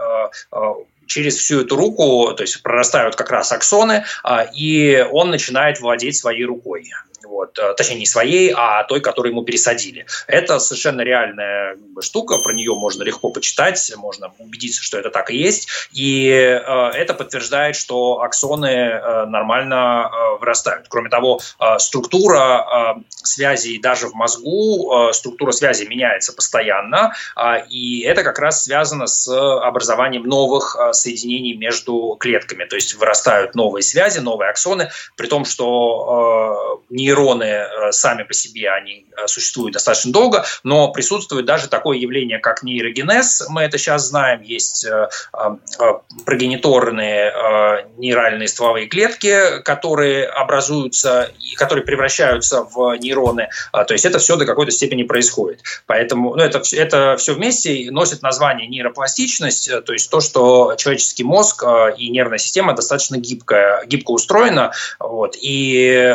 э, 0.53 0.59
через 1.07 1.37
всю 1.37 1.63
эту 1.63 1.77
руку, 1.77 2.33
то 2.35 2.43
есть 2.43 2.63
прорастают 2.63 3.17
как 3.17 3.31
раз 3.31 3.53
аксоны, 3.53 4.05
э, 4.25 4.47
и 4.55 5.07
он 5.11 5.31
начинает 5.31 5.81
владеть 5.81 6.17
своей 6.17 6.45
рукой 6.45 6.91
вот, 7.37 7.59
э, 7.59 7.75
точнее 7.77 7.99
не 7.99 8.07
своей, 8.07 8.53
а 8.57 8.83
той, 8.85 9.01
которую 9.01 9.33
ему 9.33 9.43
пересадили. 9.45 10.07
Это 10.27 10.59
совершенно 10.59 11.03
реальная 11.03 11.77
штука, 12.01 12.39
про 12.39 12.53
нее 12.55 12.75
можно 12.75 13.03
легко 13.03 13.31
почитать, 13.31 13.93
можно 13.97 14.33
убедиться, 14.39 14.83
что 14.83 14.99
это 14.99 15.11
так 15.11 15.31
и 15.31 15.37
есть, 15.37 15.69
и 15.93 16.29
э, 16.29 16.91
это 16.95 17.13
подтверждает, 17.13 17.77
что 17.77 18.23
аксоны 18.23 18.67
э, 18.67 19.27
нормально 19.27 20.11
вырастают. 20.41 20.87
Кроме 20.89 21.11
того, 21.11 21.41
структура 21.79 22.97
связей 23.09 23.79
даже 23.79 24.09
в 24.09 24.15
мозгу, 24.15 25.11
структура 25.13 25.53
связи 25.53 25.85
меняется 25.85 26.33
постоянно, 26.33 27.15
и 27.69 28.03
это 28.03 28.23
как 28.23 28.39
раз 28.39 28.65
связано 28.65 29.07
с 29.07 29.29
образованием 29.29 30.25
новых 30.25 30.77
соединений 30.93 31.55
между 31.55 32.17
клетками, 32.19 32.65
то 32.65 32.77
есть 32.77 32.95
вырастают 32.95 33.55
новые 33.55 33.83
связи, 33.83 34.21
новые 34.21 34.51
аксоны, 34.51 34.91
при 35.17 35.27
том, 35.27 35.45
что 35.45 36.83
нейроны 36.91 37.26
нейроны 37.27 37.45
э, 37.45 37.93
сами 37.93 38.23
по 38.23 38.35
себе, 38.35 38.71
они 38.71 39.07
э, 39.17 39.27
существуют 39.27 39.75
достаточно 39.75 40.13
долго, 40.13 40.45
но 40.65 40.93
присутствует 40.93 41.47
даже 41.47 41.69
такое 41.69 41.99
явление, 41.99 42.39
как 42.39 42.63
нейрогенез, 42.63 43.47
мы 43.49 43.63
это 43.63 43.79
сейчас 43.79 44.09
знаем, 44.09 44.43
есть 44.43 44.85
э, 44.85 45.09
прогениторные 46.25 47.87
нейральные 47.97 48.49
стволовые 48.49 48.87
клетки, 48.87 49.61
которые 49.63 50.27
образуются 50.27 51.31
и 51.41 51.55
которые 51.55 51.85
превращаются 51.85 52.63
в 52.63 52.97
нейроны, 52.97 53.49
то 53.73 53.93
есть 53.93 54.05
это 54.05 54.19
все 54.19 54.37
до 54.37 54.45
какой-то 54.45 54.71
степени 54.73 55.03
происходит. 55.03 55.63
Поэтому 55.87 56.35
ну, 56.35 56.43
это, 56.43 56.63
это 56.73 57.17
все 57.17 57.35
вместе 57.35 57.91
носит 57.91 58.23
название 58.23 58.69
нейропластичность, 58.69 59.71
то 59.85 59.93
есть 59.93 60.11
то, 60.11 60.21
что 60.21 60.75
человеческий 60.77 61.25
мозг 61.25 61.65
и 61.97 62.09
нервная 62.11 62.39
система 62.39 62.75
достаточно 62.75 63.17
гибкая, 63.17 63.85
гибко 63.87 64.11
устроена, 64.13 64.73
вот, 64.99 65.37
и 65.41 66.15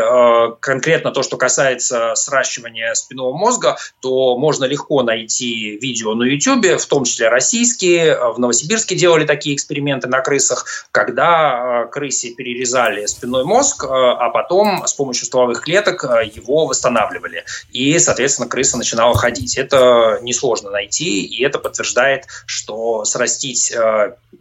конкретно 0.60 1.01
конкретно 1.02 1.12
то, 1.12 1.24
что 1.24 1.38
касается 1.38 2.14
сращивания 2.16 2.94
спинного 2.94 3.34
мозга, 3.34 3.78
то 4.02 4.38
можно 4.38 4.66
легко 4.66 5.04
найти 5.04 5.78
видео 5.82 6.14
на 6.14 6.24
YouTube, 6.24 6.80
в 6.80 6.86
том 6.86 7.06
числе 7.06 7.30
российские. 7.30 8.18
В 8.34 8.40
Новосибирске 8.40 8.96
делали 8.96 9.26
такие 9.26 9.56
эксперименты 9.56 10.08
на 10.08 10.22
крысах, 10.22 10.66
когда 10.92 11.86
э, 11.86 11.92
крысе 11.92 12.34
перерезали 12.34 13.06
спинной 13.08 13.44
мозг, 13.44 13.84
э, 13.84 13.88
а 13.88 14.30
потом 14.30 14.86
с 14.86 14.94
помощью 14.94 15.26
стволовых 15.26 15.62
клеток 15.62 16.04
э, 16.04 16.30
его 16.36 16.68
восстанавливали. 16.68 17.46
И, 17.72 17.98
соответственно, 18.00 18.48
крыса 18.48 18.78
начинала 18.78 19.16
ходить. 19.16 19.58
Это 19.58 20.20
несложно 20.22 20.70
найти, 20.70 21.26
и 21.26 21.44
это 21.44 21.60
подтверждает, 21.60 22.26
что 22.46 23.06
срастить 23.06 23.74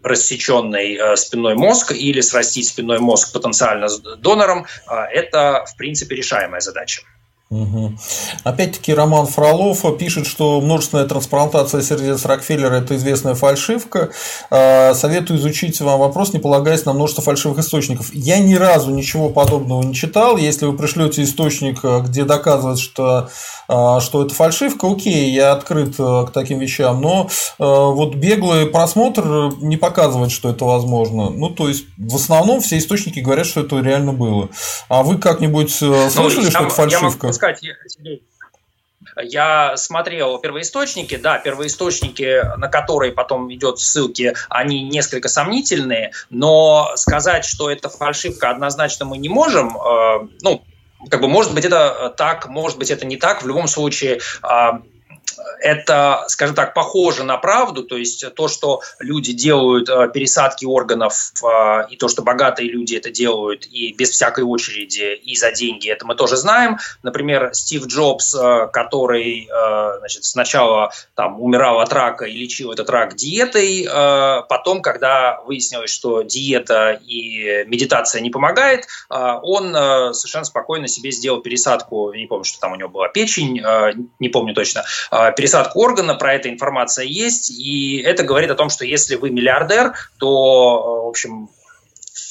рассеченный 0.02 1.16
спинной 1.16 1.54
мозг 1.54 1.92
или 1.92 2.20
срастить 2.20 2.68
спинной 2.68 2.98
мозг 2.98 3.32
потенциально 3.32 3.88
с 3.88 3.98
донором, 3.98 4.66
это, 4.86 5.64
в 5.66 5.76
принципе, 5.76 6.16
решает 6.16 6.49
решаемая 6.50 6.60
задача. 6.60 7.02
Угу. 7.52 7.94
Опять-таки 8.44 8.94
Роман 8.94 9.26
Фролов 9.26 9.84
пишет, 9.98 10.28
что 10.28 10.60
множественная 10.60 11.06
трансплантация 11.06 11.82
сердец 11.82 12.24
Рокфеллера– 12.24 12.74
это 12.76 12.94
известная 12.94 13.34
фальшивка. 13.34 14.10
А, 14.50 14.94
советую 14.94 15.40
изучить 15.40 15.80
вам 15.80 15.98
вопрос, 15.98 16.32
не 16.32 16.38
полагаясь 16.38 16.84
на 16.84 16.92
множество 16.92 17.24
фальшивых 17.24 17.58
источников. 17.58 18.14
Я 18.14 18.38
ни 18.38 18.54
разу 18.54 18.92
ничего 18.92 19.30
подобного 19.30 19.82
не 19.82 19.96
читал. 19.96 20.36
Если 20.36 20.64
вы 20.64 20.76
пришлете 20.76 21.24
источник, 21.24 21.82
где 21.82 22.22
доказывает, 22.22 22.78
что, 22.78 23.30
а, 23.66 23.98
что 23.98 24.24
это 24.24 24.32
фальшивка, 24.32 24.86
окей, 24.88 25.32
я 25.32 25.50
открыт 25.50 25.96
а, 25.98 26.26
к 26.26 26.30
таким 26.30 26.60
вещам. 26.60 27.00
Но 27.00 27.28
вот 27.58 28.14
беглый 28.14 28.66
просмотр 28.66 29.56
не 29.60 29.76
показывает, 29.76 30.30
что 30.30 30.50
это 30.50 30.64
возможно. 30.64 31.30
Ну, 31.30 31.50
то 31.50 31.66
есть, 31.66 31.86
в 31.98 32.14
основном 32.14 32.60
все 32.60 32.78
источники 32.78 33.18
говорят, 33.18 33.46
что 33.46 33.62
это 33.62 33.80
реально 33.80 34.12
было. 34.12 34.50
А 34.88 35.02
вы 35.02 35.18
как-нибудь 35.18 35.76
ну, 35.80 36.10
слышали, 36.10 36.44
ну, 36.44 36.50
что 36.50 36.60
это 36.60 36.74
фальшивка? 36.74 37.39
Сказать, 37.40 37.60
Сергей, 37.86 38.22
я 39.22 39.76
смотрел 39.76 40.38
первоисточники, 40.38 41.16
да, 41.16 41.38
первоисточники, 41.38 42.42
на 42.56 42.68
которые 42.68 43.12
потом 43.12 43.52
идет 43.52 43.78
ссылки, 43.78 44.34
они 44.48 44.82
несколько 44.82 45.28
сомнительные, 45.28 46.12
но 46.28 46.92
сказать, 46.96 47.44
что 47.44 47.70
это 47.70 47.88
фальшивка, 47.88 48.50
однозначно 48.50 49.06
мы 49.06 49.18
не 49.18 49.28
можем. 49.28 49.76
Э, 49.76 50.28
ну, 50.42 50.62
как 51.08 51.22
бы, 51.22 51.28
может 51.28 51.54
быть, 51.54 51.64
это 51.64 52.12
так, 52.16 52.48
может 52.48 52.78
быть, 52.78 52.90
это 52.90 53.06
не 53.06 53.16
так. 53.16 53.42
В 53.42 53.46
любом 53.46 53.68
случае, 53.68 54.20
а, 54.42 54.82
это, 55.60 56.24
скажем 56.28 56.54
так, 56.54 56.74
похоже 56.74 57.24
на 57.24 57.36
правду, 57.36 57.84
то 57.84 57.96
есть 57.96 58.24
то, 58.34 58.48
что 58.48 58.80
люди 58.98 59.32
делают 59.32 59.88
э, 59.88 60.08
пересадки 60.12 60.64
органов, 60.64 61.32
э, 61.42 61.86
и 61.90 61.96
то, 61.96 62.08
что 62.08 62.22
богатые 62.22 62.70
люди 62.70 62.96
это 62.96 63.10
делают 63.10 63.66
и 63.66 63.92
без 63.92 64.10
всякой 64.10 64.44
очереди, 64.44 65.14
и 65.14 65.36
за 65.36 65.52
деньги, 65.52 65.90
это 65.90 66.06
мы 66.06 66.14
тоже 66.14 66.36
знаем. 66.36 66.78
Например, 67.02 67.50
Стив 67.52 67.86
Джобс, 67.86 68.34
э, 68.34 68.68
который 68.72 69.48
значит, 69.98 70.24
сначала 70.24 70.92
там, 71.14 71.40
умирал 71.40 71.80
от 71.80 71.92
рака 71.92 72.24
и 72.24 72.32
лечил 72.32 72.72
этот 72.72 72.88
рак 72.90 73.16
диетой, 73.16 73.86
потом, 74.48 74.82
когда 74.82 75.40
выяснилось, 75.42 75.90
что 75.90 76.22
диета 76.22 77.00
и 77.06 77.64
медитация 77.66 78.20
не 78.20 78.30
помогает, 78.30 78.86
он 79.08 79.72
совершенно 80.14 80.44
спокойно 80.44 80.88
себе 80.88 81.10
сделал 81.10 81.40
пересадку, 81.40 82.12
не 82.12 82.26
помню, 82.26 82.44
что 82.44 82.60
там 82.60 82.72
у 82.72 82.76
него 82.76 82.88
была 82.88 83.08
печень, 83.08 83.60
не 84.18 84.28
помню 84.28 84.54
точно, 84.54 84.84
пересадку 85.36 85.80
органа, 85.80 86.14
про 86.14 86.34
это 86.34 86.48
информация 86.48 87.04
есть, 87.04 87.50
и 87.50 88.02
это 88.04 88.22
говорит 88.22 88.50
о 88.50 88.54
том, 88.54 88.70
что 88.70 88.84
если 88.84 89.16
вы 89.16 89.30
миллиардер, 89.30 89.92
то, 90.18 91.04
в 91.04 91.08
общем, 91.08 91.48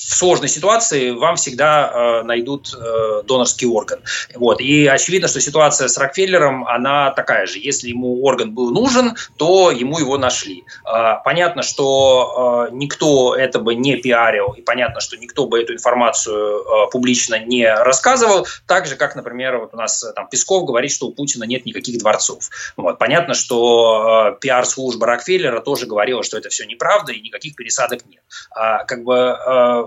в 0.09 0.15
сложной 0.15 0.49
ситуации 0.49 1.11
вам 1.11 1.35
всегда 1.35 1.91
э, 1.93 2.23
найдут 2.23 2.73
э, 2.73 3.21
донорский 3.27 3.67
орган. 3.67 3.99
Вот. 4.33 4.59
И 4.59 4.87
очевидно, 4.87 5.27
что 5.27 5.39
ситуация 5.39 5.87
с 5.87 5.97
Рокфеллером, 5.99 6.65
она 6.65 7.11
такая 7.11 7.45
же. 7.45 7.59
Если 7.59 7.89
ему 7.89 8.23
орган 8.23 8.51
был 8.55 8.71
нужен, 8.71 9.15
то 9.37 9.69
ему 9.69 9.99
его 9.99 10.17
нашли. 10.17 10.63
Э, 10.83 11.17
понятно, 11.23 11.61
что 11.61 12.67
э, 12.71 12.73
никто 12.73 13.35
это 13.35 13.59
бы 13.59 13.75
не 13.75 13.97
пиарил, 13.97 14.53
и 14.53 14.61
понятно, 14.61 14.99
что 14.99 15.15
никто 15.15 15.45
бы 15.45 15.61
эту 15.61 15.73
информацию 15.73 16.57
э, 16.57 16.89
публично 16.91 17.37
не 17.37 17.71
рассказывал, 17.71 18.47
так 18.65 18.87
же, 18.87 18.95
как, 18.95 19.15
например, 19.15 19.59
вот 19.59 19.75
у 19.75 19.77
нас 19.77 20.03
э, 20.03 20.11
там 20.13 20.27
Песков 20.27 20.65
говорит, 20.65 20.91
что 20.91 21.05
у 21.05 21.11
Путина 21.11 21.43
нет 21.43 21.67
никаких 21.67 21.99
дворцов. 21.99 22.49
Вот. 22.77 22.97
Понятно, 22.97 23.35
что 23.35 24.33
э, 24.33 24.39
пиар-служба 24.41 25.05
Рокфеллера 25.05 25.61
тоже 25.61 25.85
говорила, 25.85 26.23
что 26.23 26.35
это 26.35 26.49
все 26.49 26.65
неправда, 26.65 27.11
и 27.11 27.21
никаких 27.21 27.55
пересадок 27.55 28.07
нет. 28.07 28.23
А, 28.49 28.85
как 28.85 29.03
бы 29.03 29.13
э, 29.15 29.83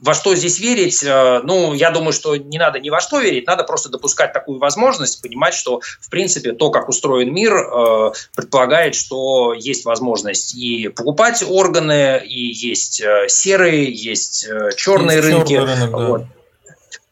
во 0.00 0.14
что 0.14 0.34
здесь 0.34 0.58
верить? 0.58 1.02
Э, 1.04 1.40
ну, 1.42 1.72
я 1.74 1.90
думаю, 1.90 2.12
что 2.12 2.36
не 2.36 2.58
надо 2.58 2.78
ни 2.80 2.90
во 2.90 3.00
что 3.00 3.20
верить, 3.20 3.46
надо 3.46 3.64
просто 3.64 3.88
допускать 3.88 4.32
такую 4.32 4.58
возможность, 4.58 5.22
понимать, 5.22 5.54
что, 5.54 5.80
в 6.00 6.10
принципе, 6.10 6.52
то, 6.52 6.70
как 6.70 6.88
устроен 6.88 7.32
мир, 7.32 7.54
э, 7.54 8.12
предполагает, 8.34 8.94
что 8.94 9.54
есть 9.54 9.84
возможность 9.84 10.54
и 10.54 10.88
покупать 10.88 11.44
органы, 11.46 12.22
и 12.24 12.52
есть 12.52 13.00
э, 13.00 13.28
серые, 13.28 13.92
есть 13.92 14.48
черные 14.76 15.18
есть 15.18 15.28
рынки. 15.28 15.54
Рынок, 15.54 15.90
да. 15.90 16.06
вот. 16.06 16.22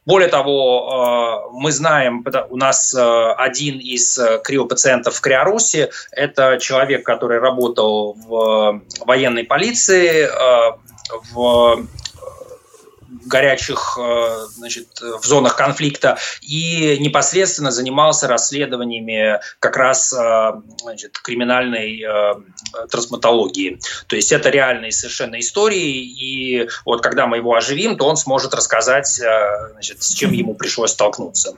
Более 0.06 0.28
того, 0.28 1.48
мы 1.54 1.72
знаем, 1.72 2.22
у 2.50 2.58
нас 2.58 2.94
один 2.94 3.78
из 3.78 4.20
криопациентов 4.44 5.14
в 5.14 5.20
Криорусе, 5.22 5.92
это 6.12 6.58
человек, 6.60 7.06
который 7.06 7.38
работал 7.38 8.12
в 8.12 8.82
военной 9.06 9.44
полиции, 9.44 10.28
в 11.32 11.86
горячих 13.26 13.98
значит, 14.50 14.88
в 15.00 15.24
зонах 15.24 15.56
конфликта 15.56 16.18
и 16.42 16.98
непосредственно 17.00 17.70
занимался 17.70 18.28
расследованиями 18.28 19.40
как 19.60 19.76
раз 19.76 20.14
значит, 20.80 21.18
криминальной 21.18 22.04
трансплантологии. 22.90 23.80
То 24.06 24.16
есть 24.16 24.32
это 24.32 24.50
реальные 24.50 24.92
совершенно 24.92 25.38
истории, 25.40 26.02
и 26.02 26.68
вот 26.84 27.02
когда 27.02 27.26
мы 27.26 27.38
его 27.38 27.54
оживим, 27.54 27.96
то 27.96 28.06
он 28.06 28.16
сможет 28.16 28.54
рассказать, 28.54 29.20
значит, 29.72 30.02
с 30.02 30.12
чем 30.12 30.32
ему 30.32 30.54
пришлось 30.54 30.92
столкнуться. 30.92 31.54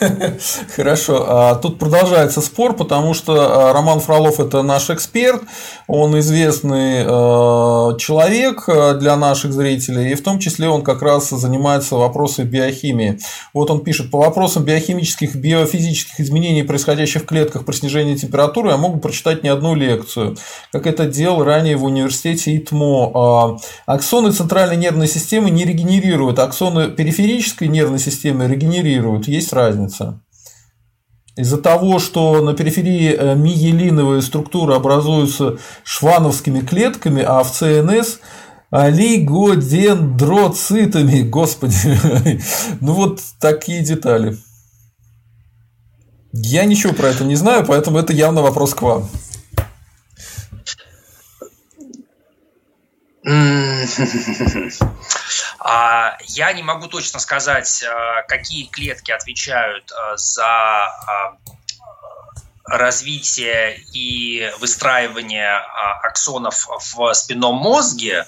Хорошо. 0.76 1.24
А 1.28 1.54
тут 1.56 1.78
продолжается 1.78 2.40
спор, 2.40 2.76
потому 2.76 3.14
что 3.14 3.72
Роман 3.72 4.00
Фролов– 4.00 4.40
это 4.40 4.62
наш 4.62 4.90
эксперт, 4.90 5.42
он 5.86 6.18
известный 6.20 7.04
человек 7.98 8.64
для 8.98 9.16
наших 9.16 9.52
зрителей, 9.52 10.12
и 10.12 10.14
в 10.14 10.22
том 10.22 10.38
числе 10.38 10.68
он 10.68 10.82
как 10.82 10.97
раз 11.02 11.30
занимается 11.30 11.96
вопросами 11.96 12.46
биохимии. 12.46 13.18
Вот 13.54 13.70
он 13.70 13.82
пишет, 13.84 14.10
по 14.10 14.18
вопросам 14.18 14.64
биохимических 14.64 15.34
и 15.34 15.38
биофизических 15.38 16.20
изменений, 16.20 16.62
происходящих 16.62 17.22
в 17.22 17.26
клетках 17.26 17.64
при 17.64 17.74
снижении 17.74 18.16
температуры, 18.16 18.70
я 18.70 18.76
могу 18.76 18.98
прочитать 18.98 19.42
не 19.42 19.48
одну 19.48 19.74
лекцию, 19.74 20.36
как 20.72 20.86
это 20.86 21.06
делал 21.06 21.44
ранее 21.44 21.76
в 21.76 21.84
университете 21.84 22.56
ИТМО. 22.56 23.12
А, 23.14 23.56
аксоны 23.86 24.32
центральной 24.32 24.76
нервной 24.76 25.08
системы 25.08 25.50
не 25.50 25.64
регенерируют, 25.64 26.38
аксоны 26.38 26.90
периферической 26.90 27.68
нервной 27.68 27.98
системы 27.98 28.46
регенерируют, 28.46 29.28
есть 29.28 29.52
разница. 29.52 30.20
Из-за 31.38 31.58
того, 31.58 32.00
что 32.00 32.40
на 32.42 32.52
периферии 32.52 33.14
э, 33.16 33.36
миелиновые 33.36 34.22
структуры 34.22 34.74
образуются 34.74 35.58
швановскими 35.84 36.60
клетками, 36.60 37.22
а 37.24 37.44
в 37.44 37.52
ЦНС 37.52 38.18
олигодендроцитами, 38.70 41.22
господи, 41.22 41.98
ну 42.80 42.92
вот 42.92 43.20
такие 43.40 43.82
детали. 43.82 44.36
Я 46.32 46.64
ничего 46.64 46.92
про 46.92 47.08
это 47.08 47.24
не 47.24 47.34
знаю, 47.36 47.64
поэтому 47.66 47.98
это 47.98 48.12
явно 48.12 48.42
вопрос 48.42 48.74
к 48.74 48.82
вам. 48.82 49.08
А, 55.60 56.16
я 56.28 56.52
не 56.52 56.62
могу 56.62 56.86
точно 56.86 57.18
сказать, 57.18 57.82
а, 57.82 58.22
какие 58.22 58.66
клетки 58.66 59.10
отвечают 59.10 59.90
а, 59.92 60.16
за 60.16 60.88
развитие 62.64 63.78
и 63.92 64.50
выстраивание 64.60 65.56
аксонов 66.02 66.68
в 66.94 67.12
спинном 67.14 67.56
мозге, 67.56 68.26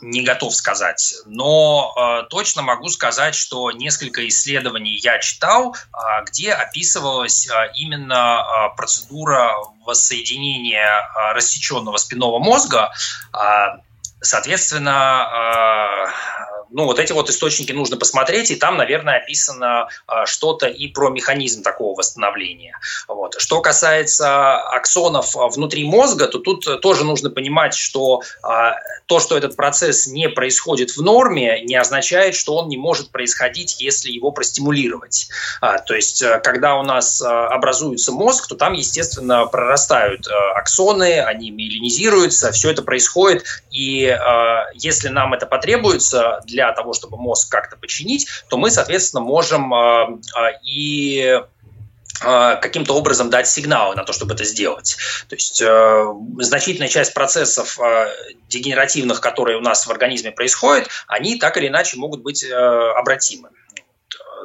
не 0.00 0.22
готов 0.22 0.54
сказать. 0.54 1.14
Но 1.26 2.26
точно 2.30 2.62
могу 2.62 2.88
сказать, 2.88 3.34
что 3.34 3.70
несколько 3.70 4.26
исследований 4.28 4.96
я 4.96 5.18
читал, 5.18 5.76
где 6.26 6.52
описывалась 6.52 7.48
именно 7.76 8.72
процедура 8.76 9.54
воссоединения 9.84 11.08
рассеченного 11.32 11.96
спинного 11.98 12.38
мозга 12.38 12.92
Соответственно, 14.24 16.08
ну, 16.74 16.86
вот 16.86 16.98
эти 16.98 17.12
вот 17.12 17.30
источники 17.30 17.70
нужно 17.70 17.96
посмотреть, 17.96 18.50
и 18.50 18.56
там, 18.56 18.76
наверное, 18.76 19.18
описано 19.18 19.88
а, 20.08 20.26
что-то 20.26 20.66
и 20.66 20.88
про 20.88 21.08
механизм 21.08 21.62
такого 21.62 21.96
восстановления. 21.96 22.76
Вот. 23.06 23.36
Что 23.38 23.60
касается 23.60 24.56
аксонов 24.56 25.36
а, 25.36 25.48
внутри 25.48 25.84
мозга, 25.84 26.26
то 26.26 26.40
тут 26.40 26.80
тоже 26.82 27.04
нужно 27.04 27.30
понимать, 27.30 27.74
что 27.74 28.22
а, 28.42 28.74
то, 29.06 29.20
что 29.20 29.36
этот 29.36 29.54
процесс 29.54 30.08
не 30.08 30.28
происходит 30.28 30.90
в 30.90 31.00
норме, 31.00 31.62
не 31.62 31.76
означает, 31.76 32.34
что 32.34 32.56
он 32.56 32.68
не 32.68 32.76
может 32.76 33.10
происходить, 33.10 33.80
если 33.80 34.10
его 34.10 34.32
простимулировать. 34.32 35.28
То 35.60 35.94
есть, 35.94 36.24
когда 36.42 36.76
у 36.76 36.82
нас 36.82 37.22
образуется 37.22 38.12
мозг, 38.12 38.48
то 38.48 38.56
там, 38.56 38.72
естественно, 38.72 39.46
прорастают 39.46 40.26
аксоны, 40.56 41.20
они 41.20 41.50
миелинизируются, 41.50 42.50
все 42.52 42.70
это 42.70 42.82
происходит, 42.82 43.44
и 43.70 44.16
если 44.74 45.08
нам 45.08 45.34
это 45.34 45.46
потребуется 45.46 46.40
для 46.46 46.63
для 46.64 46.72
того, 46.72 46.94
чтобы 46.94 47.16
мозг 47.16 47.50
как-то 47.50 47.76
починить, 47.76 48.26
то 48.48 48.56
мы, 48.56 48.70
соответственно, 48.70 49.22
можем 49.22 49.72
а, 49.74 50.04
а, 50.34 50.50
и 50.64 51.40
а, 52.22 52.56
каким-то 52.56 52.94
образом 52.94 53.28
дать 53.28 53.48
сигналы 53.48 53.94
на 53.96 54.04
то, 54.04 54.12
чтобы 54.12 54.34
это 54.34 54.44
сделать. 54.44 54.96
То 55.28 55.34
есть 55.34 55.60
э, 55.60 56.14
значительная 56.38 56.88
часть 56.88 57.12
процессов 57.12 57.78
э, 57.80 58.06
дегенеративных, 58.48 59.20
которые 59.20 59.58
у 59.58 59.60
нас 59.60 59.86
в 59.86 59.90
организме 59.90 60.30
происходят, 60.30 60.88
они 61.06 61.38
так 61.38 61.56
или 61.56 61.68
иначе 61.68 61.96
могут 61.98 62.22
быть 62.22 62.44
э, 62.44 62.54
обратимы. 62.54 63.50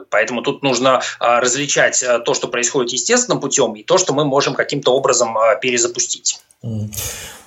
Поэтому 0.09 0.41
тут 0.41 0.63
нужно 0.63 1.01
различать 1.19 2.03
то, 2.25 2.33
что 2.33 2.47
происходит 2.47 2.93
естественным 2.93 3.39
путем, 3.39 3.75
и 3.75 3.83
то, 3.83 3.99
что 3.99 4.13
мы 4.13 4.25
можем 4.25 4.55
каким-то 4.55 4.91
образом 4.91 5.37
перезапустить. 5.61 6.41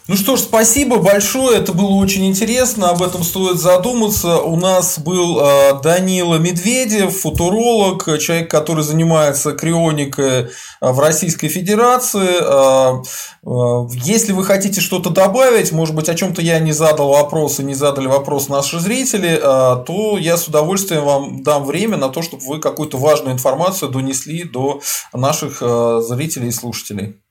Ну 0.09 0.17
что 0.17 0.35
ж, 0.35 0.41
спасибо 0.41 0.97
большое, 0.97 1.59
это 1.59 1.73
было 1.73 1.91
очень 1.91 2.27
интересно, 2.27 2.91
об 2.91 3.05
этом 3.05 3.23
стоит 3.23 3.59
задуматься. 3.59 4.39
У 4.39 4.57
нас 4.57 4.99
был 4.99 5.39
э, 5.41 5.81
Данила 5.81 6.39
Медведев, 6.39 7.21
футуролог, 7.21 8.19
человек, 8.19 8.51
который 8.51 8.83
занимается 8.83 9.53
крионикой 9.53 10.49
в 10.81 10.99
Российской 10.99 11.47
Федерации. 11.47 12.19
Э, 12.41 13.01
э, 13.47 13.97
если 14.03 14.33
вы 14.33 14.45
хотите 14.45 14.81
что-то 14.81 15.11
добавить, 15.11 15.71
может 15.71 15.95
быть, 15.95 16.09
о 16.09 16.17
чем-то 16.17 16.43
я 16.43 16.59
не 16.59 16.73
задал 16.73 17.11
вопрос 17.11 17.61
и 17.61 17.65
не 17.65 17.75
задали 17.75 18.09
вопрос 18.09 18.49
наши 18.49 18.81
зрители, 18.81 19.37
то 19.41 20.19
я 20.19 20.37
с 20.37 20.49
удовольствием 20.49 21.05
вам 21.05 21.43
дам 21.45 21.65
время 21.65 21.97
на 21.97 22.09
то, 22.09 22.23
чтобы 22.23 22.45
вы 22.45 22.59
какую-то 22.59 22.99
важную 22.99 23.35
информацию 23.35 23.89
донесли 23.89 24.43
до 24.43 24.81
наших 25.13 25.59
зрителей 25.61 26.49
и 26.49 26.53
слушателей. 26.53 27.22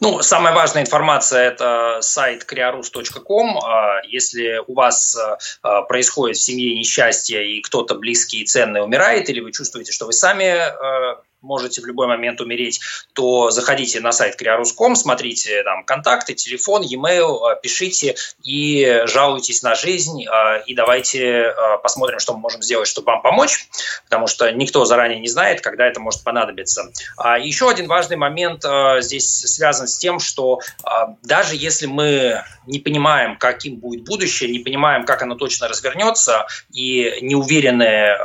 Ну, 0.00 0.22
самая 0.22 0.54
важная 0.54 0.82
информация– 0.82 1.42
это 1.52 1.98
сайт 2.00 2.44
kriarus.com. 2.50 3.58
А, 3.58 4.00
если 4.04 4.62
у 4.66 4.74
вас 4.74 5.16
а, 5.16 5.38
а, 5.62 5.82
происходит 5.82 6.36
в 6.36 6.42
семье 6.42 6.74
несчастье 6.74 7.56
и 7.56 7.60
кто-то 7.60 7.94
близкий 7.94 8.42
и 8.42 8.46
ценный 8.46 8.82
умирает, 8.82 9.28
или 9.28 9.40
вы 9.40 9.52
чувствуете, 9.52 9.92
что 9.92 10.06
вы 10.06 10.12
сами 10.12 11.20
можете 11.42 11.80
в 11.80 11.86
любой 11.86 12.06
момент 12.06 12.40
умереть, 12.40 12.80
то 13.12 13.50
заходите 13.50 14.00
на 14.00 14.12
сайт 14.12 14.36
Криарус.ком, 14.36 14.94
смотрите 14.94 15.62
там 15.62 15.84
контакты, 15.84 16.34
телефон, 16.34 16.82
e-mail, 16.82 17.38
э, 17.38 17.56
пишите 17.62 18.16
и 18.42 19.02
жалуйтесь 19.06 19.62
на 19.62 19.74
жизнь, 19.74 20.24
э, 20.24 20.62
и 20.66 20.74
давайте 20.74 21.22
э, 21.22 21.54
посмотрим, 21.82 22.18
что 22.18 22.34
мы 22.34 22.40
можем 22.40 22.62
сделать, 22.62 22.88
чтобы 22.88 23.06
вам 23.06 23.22
помочь, 23.22 23.68
потому 24.04 24.26
что 24.26 24.50
никто 24.52 24.84
заранее 24.84 25.20
не 25.20 25.28
знает, 25.28 25.60
когда 25.60 25.86
это 25.86 26.00
может 26.00 26.22
понадобиться. 26.22 26.90
А 27.16 27.38
еще 27.38 27.70
один 27.70 27.86
важный 27.86 28.16
момент 28.16 28.64
здесь 28.98 29.26
связан 29.26 29.88
с 29.88 29.98
тем, 29.98 30.20
что 30.20 30.60
даже 31.22 31.56
если 31.56 31.86
мы 31.86 32.42
не 32.66 32.78
понимаем, 32.78 33.36
каким 33.36 33.76
будет 33.76 34.04
будущее, 34.04 34.50
не 34.50 34.58
понимаем, 34.58 35.04
как 35.04 35.22
оно 35.22 35.34
точно 35.34 35.68
развернется, 35.68 36.46
и 36.72 37.18
не 37.22 37.34
уверены 37.34 38.16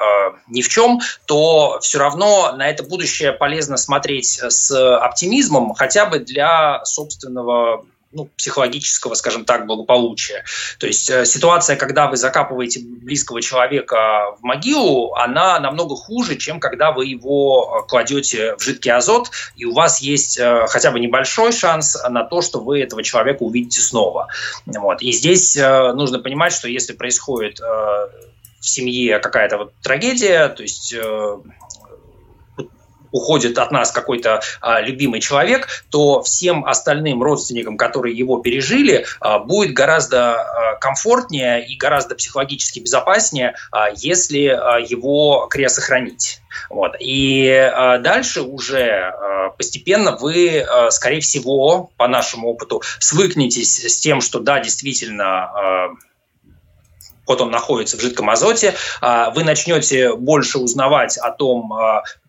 ни 0.47 0.61
в 0.61 0.69
чем, 0.69 0.99
то 1.25 1.79
все 1.81 1.99
равно 1.99 2.53
на 2.55 2.69
это 2.69 2.83
будущее 2.83 3.04
будущее 3.05 3.33
полезно 3.33 3.77
смотреть 3.77 4.39
с 4.41 4.71
оптимизмом, 4.97 5.75
хотя 5.75 6.07
бы 6.07 6.19
для 6.19 6.83
собственного 6.85 7.85
ну, 8.11 8.29
психологического, 8.37 9.13
скажем 9.13 9.43
так, 9.45 9.67
благополучия. 9.67 10.45
То 10.79 10.87
есть 10.87 11.09
э, 11.09 11.25
ситуация, 11.25 11.75
когда 11.75 12.07
вы 12.07 12.15
закапываете 12.15 12.79
близкого 12.79 13.41
человека 13.41 14.35
в 14.39 14.43
могилу, 14.43 15.13
она 15.15 15.59
намного 15.59 15.95
хуже, 15.97 16.37
чем 16.37 16.61
когда 16.61 16.93
вы 16.93 17.07
его 17.07 17.83
э, 17.83 17.87
кладете 17.89 18.55
в 18.55 18.61
жидкий 18.61 18.91
азот, 18.91 19.31
и 19.57 19.65
у 19.65 19.73
вас 19.73 19.99
есть 19.99 20.39
э, 20.39 20.65
хотя 20.67 20.91
бы 20.91 20.99
небольшой 21.01 21.51
шанс 21.51 21.97
на 22.09 22.23
то, 22.23 22.41
что 22.41 22.61
вы 22.61 22.81
этого 22.81 23.03
человека 23.03 23.43
увидите 23.43 23.81
снова. 23.81 24.29
Вот. 24.65 25.01
И 25.01 25.11
здесь 25.11 25.57
э, 25.57 25.91
нужно 25.93 26.19
понимать, 26.19 26.53
что 26.53 26.69
если 26.69 26.93
происходит 26.93 27.59
э, 27.59 27.63
в 28.65 28.67
семье 28.67 29.19
какая-то 29.19 29.57
вот 29.57 29.73
трагедия, 29.83 30.47
то 30.47 30.63
есть 30.63 30.93
э, 30.93 31.37
уходит 33.15 33.57
от 33.57 33.71
нас 33.71 33.91
какой-то 33.91 34.41
а, 34.61 34.81
любимый 34.81 35.21
человек, 35.21 35.67
то 35.89 36.21
всем 36.21 36.65
остальным 36.65 37.23
родственникам, 37.23 37.77
которые 37.77 38.15
его 38.17 38.37
пережили, 38.39 39.05
а, 39.19 39.39
будет 39.39 39.73
гораздо 39.73 40.33
а, 40.33 40.75
комфортнее 40.75 41.65
и 41.65 41.77
гораздо 41.77 42.15
психологически 42.15 42.79
безопаснее, 42.79 43.55
а, 43.71 43.89
если 43.95 44.47
а, 44.47 44.79
его 44.79 45.47
крест 45.49 45.75
сохранить. 45.75 46.41
Вот. 46.69 46.95
И 46.99 47.45
э, 47.47 47.99
дальше 47.99 48.41
уже 48.41 48.79
э, 48.79 49.49
постепенно 49.57 50.15
вы, 50.15 50.57
э, 50.57 50.91
скорее 50.91 51.21
всего, 51.21 51.91
по 51.97 52.07
нашему 52.07 52.49
опыту, 52.49 52.81
свыкнетесь 52.99 53.85
с 53.85 53.99
тем, 53.99 54.21
что 54.21 54.39
да, 54.39 54.59
действительно, 54.59 55.51
э, 55.53 56.05
вот 57.27 57.41
он 57.41 57.51
находится 57.51 57.97
в 57.97 58.01
жидком 58.01 58.29
азоте, 58.29 58.75
вы 59.01 59.43
начнете 59.43 60.13
больше 60.13 60.59
узнавать 60.59 61.17
о 61.17 61.31
том, 61.31 61.73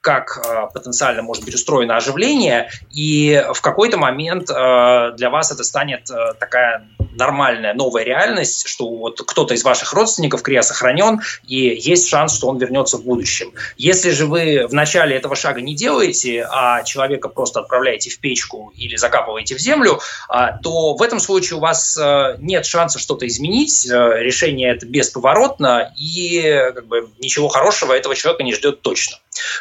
как 0.07 0.39
э, 0.39 0.73
потенциально 0.73 1.21
может 1.21 1.45
быть 1.45 1.57
устроено 1.57 1.97
оживление, 1.97 2.71
и 2.93 3.45
в 3.53 3.61
какой-то 3.61 3.99
момент 3.99 4.49
э, 4.49 5.13
для 5.17 5.31
вас 5.31 5.51
это 5.51 5.65
станет 5.65 6.09
э, 6.09 6.35
такая 6.39 6.87
нормальная 7.17 7.75
новая 7.75 8.05
реальность, 8.05 8.69
что 8.69 8.89
вот 8.89 9.21
кто-то 9.21 9.55
из 9.55 9.65
ваших 9.65 9.93
родственников 9.95 10.43
крия 10.43 10.63
сохранен, 10.63 11.23
и 11.49 11.57
есть 11.57 12.09
шанс, 12.09 12.37
что 12.37 12.47
он 12.47 12.59
вернется 12.59 12.99
в 12.99 13.05
будущем. 13.05 13.53
Если 13.79 14.11
же 14.11 14.27
вы 14.27 14.69
в 14.69 14.75
начале 14.75 15.17
этого 15.17 15.35
шага 15.35 15.61
не 15.61 15.75
делаете, 15.75 16.47
а 16.49 16.85
человека 16.85 17.29
просто 17.29 17.59
отправляете 17.59 18.11
в 18.11 18.21
печку 18.21 18.73
или 18.77 18.95
закапываете 18.95 19.57
в 19.57 19.59
землю, 19.59 19.99
а, 20.29 20.59
то 20.59 20.95
в 20.95 21.03
этом 21.03 21.19
случае 21.19 21.57
у 21.57 21.61
вас 21.61 21.99
нет 22.39 22.65
шанса 22.65 23.01
что-то 23.01 23.27
изменить, 23.27 23.87
решение 23.87 24.71
это 24.71 24.87
бесповоротно, 24.87 25.93
и 25.99 26.43
как 26.75 26.87
бы, 26.87 27.09
ничего 27.19 27.49
хорошего 27.49 27.93
этого 27.93 28.15
человека 28.15 28.45
не 28.45 28.55
ждет 28.55 28.83
точно. 28.83 29.17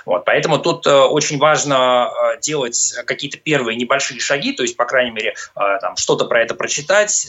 Вот, 0.05 0.25
поэтому 0.25 0.59
тут 0.59 0.85
э, 0.87 0.91
очень 0.91 1.39
важно 1.39 2.09
э, 2.09 2.39
делать 2.41 2.93
какие-то 3.05 3.37
первые 3.37 3.75
небольшие 3.77 4.19
шаги, 4.19 4.53
то 4.53 4.63
есть, 4.63 4.75
по 4.75 4.85
крайней 4.85 5.11
мере, 5.11 5.35
э, 5.55 5.59
там, 5.81 5.95
что-то 5.97 6.25
про 6.25 6.41
это 6.41 6.55
прочитать, 6.55 7.27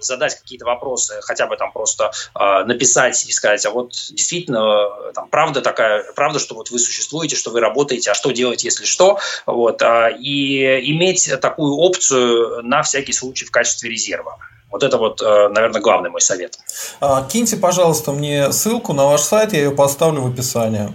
задать 0.00 0.38
какие-то 0.40 0.64
вопросы, 0.64 1.20
хотя 1.22 1.46
бы 1.46 1.56
там 1.56 1.72
просто 1.72 2.10
написать 2.34 3.26
и 3.26 3.32
сказать, 3.32 3.64
а 3.66 3.70
вот 3.70 3.92
действительно, 4.10 5.12
там, 5.14 5.28
правда 5.28 5.60
такая, 5.60 6.04
правда, 6.14 6.38
что 6.38 6.54
вот 6.54 6.70
вы 6.70 6.78
существуете, 6.78 7.36
что 7.36 7.50
вы 7.50 7.60
работаете, 7.60 8.10
а 8.10 8.14
что 8.14 8.30
делать, 8.30 8.64
если 8.64 8.84
что, 8.84 9.18
вот, 9.46 9.82
и 9.82 10.80
иметь 10.92 11.30
такую 11.40 11.74
опцию 11.74 12.62
на 12.62 12.82
всякий 12.82 13.12
случай 13.12 13.44
в 13.44 13.50
качестве 13.50 13.90
резерва. 13.90 14.38
Вот 14.70 14.82
это 14.82 14.98
вот, 14.98 15.20
наверное, 15.22 15.80
главный 15.80 16.10
мой 16.10 16.20
совет. 16.20 16.58
А, 17.00 17.26
киньте, 17.26 17.56
пожалуйста, 17.56 18.12
мне 18.12 18.52
ссылку 18.52 18.92
на 18.92 19.06
ваш 19.06 19.22
сайт, 19.22 19.52
я 19.52 19.60
ее 19.60 19.70
поставлю 19.70 20.22
в 20.22 20.26
описании. 20.32 20.92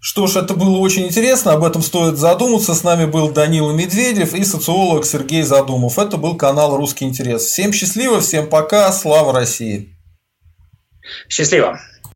Что 0.00 0.28
ж, 0.28 0.36
это 0.36 0.54
было 0.54 0.78
очень 0.78 1.06
интересно, 1.06 1.52
об 1.52 1.64
этом 1.64 1.82
стоит 1.82 2.18
задуматься. 2.18 2.74
С 2.74 2.84
нами 2.84 3.04
был 3.04 3.30
Данила 3.30 3.72
Медведев 3.72 4.32
и 4.32 4.44
социолог 4.44 5.04
Сергей 5.04 5.42
Задумов. 5.42 5.98
Это 5.98 6.16
был 6.16 6.36
канал 6.36 6.76
«Русский 6.76 7.04
интерес». 7.04 7.42
Всем 7.42 7.72
счастливо, 7.72 8.20
всем 8.20 8.48
пока, 8.48 8.92
слава 8.92 9.32
России! 9.32 9.96
Счастливо! 11.28 11.80